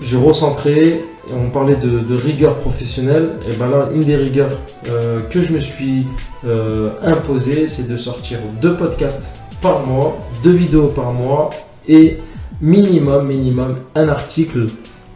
j'ai 0.00 0.16
recentré 0.16 1.04
on 1.32 1.50
parlait 1.50 1.76
de, 1.76 2.14
rigueur 2.14 2.56
professionnelle, 2.56 3.34
et 3.48 3.54
ben 3.56 3.68
là, 3.68 3.88
une 3.94 4.04
des 4.04 4.16
rigueurs 4.16 4.50
euh, 4.88 5.20
que 5.30 5.40
je 5.40 5.52
me 5.52 5.58
suis 5.58 6.06
euh, 6.46 6.90
imposé, 7.02 7.66
c'est 7.66 7.88
de 7.88 7.96
sortir 7.96 8.38
deux 8.60 8.76
podcasts 8.76 9.34
par 9.60 9.86
mois, 9.86 10.16
deux 10.42 10.52
vidéos 10.52 10.88
par 10.88 11.12
mois, 11.12 11.50
et 11.88 12.18
minimum, 12.60 13.26
minimum, 13.26 13.76
un 13.94 14.08
article 14.08 14.66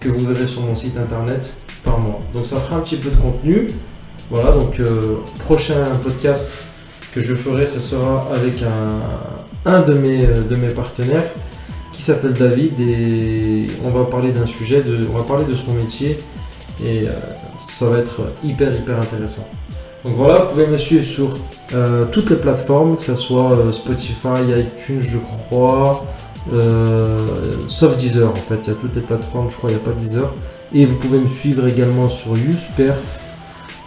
que 0.00 0.08
vous 0.08 0.26
verrez 0.26 0.46
sur 0.46 0.62
mon 0.62 0.74
site 0.74 0.96
internet 0.96 1.54
par 1.82 1.98
mois. 1.98 2.20
Donc 2.32 2.46
ça 2.46 2.58
fera 2.60 2.76
un 2.76 2.80
petit 2.80 2.96
peu 2.96 3.10
de 3.10 3.16
contenu. 3.16 3.66
Voilà, 4.30 4.50
donc 4.50 4.78
euh, 4.80 5.16
prochain 5.40 5.84
podcast 6.02 6.58
que 7.14 7.20
je 7.20 7.34
ferai, 7.34 7.64
ce 7.64 7.80
sera 7.80 8.28
avec 8.34 8.62
un, 8.62 9.70
un 9.70 9.80
de, 9.80 9.92
de 10.42 10.56
mes 10.56 10.68
partenaires 10.68 11.24
qui 11.98 12.04
s'appelle 12.04 12.34
David 12.34 12.78
et 12.78 13.66
on 13.84 13.90
va 13.90 14.04
parler 14.04 14.30
d'un 14.30 14.46
sujet, 14.46 14.82
de, 14.82 15.00
on 15.12 15.18
va 15.18 15.24
parler 15.24 15.44
de 15.44 15.52
son 15.52 15.74
métier 15.74 16.16
et 16.80 17.08
euh, 17.08 17.10
ça 17.58 17.90
va 17.90 17.98
être 17.98 18.20
hyper 18.44 18.72
hyper 18.72 19.00
intéressant. 19.00 19.48
Donc 20.04 20.14
voilà, 20.14 20.44
vous 20.44 20.50
pouvez 20.50 20.68
me 20.68 20.76
suivre 20.76 21.04
sur 21.04 21.36
euh, 21.74 22.04
toutes 22.04 22.30
les 22.30 22.36
plateformes, 22.36 22.94
que 22.94 23.02
ce 23.02 23.16
soit 23.16 23.50
euh, 23.50 23.72
Spotify, 23.72 24.44
iTunes, 24.56 25.00
je 25.00 25.18
crois, 25.18 26.06
sauf 27.66 27.96
Deezer 27.96 28.30
en 28.30 28.34
fait, 28.36 28.60
il 28.62 28.68
y 28.68 28.70
a 28.70 28.74
toutes 28.74 28.94
les 28.94 29.02
plateformes, 29.02 29.50
je 29.50 29.56
crois, 29.56 29.70
il 29.70 29.74
n'y 29.74 29.82
a 29.82 29.84
pas 29.84 29.90
Deezer. 29.90 30.32
Et 30.72 30.84
vous 30.84 30.94
pouvez 30.94 31.18
me 31.18 31.26
suivre 31.26 31.66
également 31.66 32.08
sur 32.08 32.38
YousPerf 32.38 33.27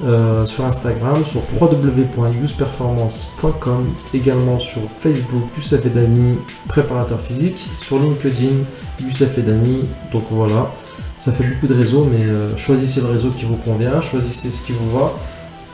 euh, 0.03 0.45
sur 0.45 0.65
Instagram, 0.65 1.23
sur 1.23 1.41
www.useperformance.com, 1.59 3.85
également 4.13 4.57
sur 4.57 4.81
Facebook, 4.97 5.43
Youssef 5.55 5.85
Edani, 5.85 6.37
préparateur 6.67 7.21
physique, 7.21 7.69
sur 7.77 7.99
LinkedIn, 7.99 8.63
Youssef 8.99 9.37
Edani. 9.37 9.81
Donc 10.11 10.23
voilà, 10.31 10.71
ça 11.17 11.31
fait 11.31 11.43
beaucoup 11.43 11.67
de 11.67 11.75
réseaux, 11.75 12.07
mais 12.11 12.25
euh, 12.25 12.57
choisissez 12.57 13.01
le 13.01 13.07
réseau 13.07 13.29
qui 13.29 13.45
vous 13.45 13.57
convient, 13.57 14.01
choisissez 14.01 14.49
ce 14.49 14.61
qui 14.61 14.71
vous 14.71 14.89
va. 14.89 15.13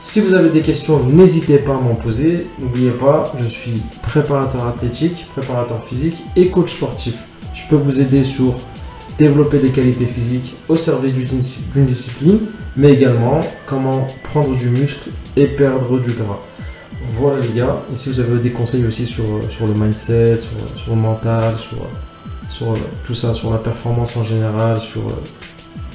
Si 0.00 0.20
vous 0.20 0.34
avez 0.34 0.50
des 0.50 0.60
questions, 0.60 1.02
n'hésitez 1.04 1.56
pas 1.58 1.72
à 1.72 1.80
m'en 1.80 1.94
poser. 1.94 2.46
N'oubliez 2.60 2.90
pas, 2.90 3.24
je 3.36 3.44
suis 3.44 3.82
préparateur 4.02 4.66
athlétique, 4.66 5.26
préparateur 5.32 5.82
physique 5.84 6.24
et 6.36 6.50
coach 6.50 6.72
sportif. 6.72 7.14
Je 7.52 7.62
peux 7.68 7.76
vous 7.76 8.00
aider 8.00 8.22
sur 8.22 8.54
développer 9.18 9.58
des 9.58 9.70
qualités 9.70 10.06
physiques 10.06 10.54
au 10.68 10.76
service 10.76 11.12
d'une 11.12 11.84
discipline, 11.84 12.40
mais 12.76 12.92
également 12.92 13.40
comment 13.66 14.06
prendre 14.22 14.54
du 14.54 14.70
muscle 14.70 15.10
et 15.36 15.48
perdre 15.48 16.00
du 16.00 16.12
gras. 16.12 16.38
Voilà 17.02 17.40
les 17.40 17.52
gars, 17.52 17.82
et 17.92 17.96
si 17.96 18.08
vous 18.08 18.20
avez 18.20 18.38
des 18.38 18.52
conseils 18.52 18.84
aussi 18.84 19.06
sur, 19.06 19.24
sur 19.50 19.66
le 19.66 19.74
mindset, 19.74 20.38
sur, 20.76 20.90
le 20.90 20.96
mental, 20.96 21.56
sur, 21.56 21.78
sur 22.48 22.74
tout 23.04 23.14
ça, 23.14 23.34
sur 23.34 23.50
la 23.50 23.58
performance 23.58 24.16
en 24.16 24.22
général, 24.22 24.78
sur, 24.78 25.02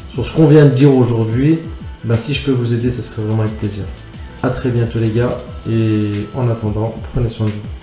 sur 0.09 0.25
ce 0.25 0.33
qu'on 0.33 0.45
vient 0.45 0.65
de 0.65 0.71
dire 0.71 0.93
aujourd'hui, 0.93 1.59
ben 2.03 2.17
si 2.17 2.33
je 2.33 2.43
peux 2.43 2.51
vous 2.51 2.73
aider, 2.73 2.89
ça 2.89 3.01
serait 3.01 3.21
vraiment 3.21 3.43
avec 3.43 3.57
plaisir. 3.57 3.85
A 4.43 4.49
très 4.49 4.69
bientôt 4.69 4.99
les 4.99 5.11
gars, 5.11 5.37
et 5.69 6.27
en 6.35 6.49
attendant, 6.49 6.95
prenez 7.13 7.29
soin 7.29 7.45
de 7.45 7.51
vous. 7.51 7.82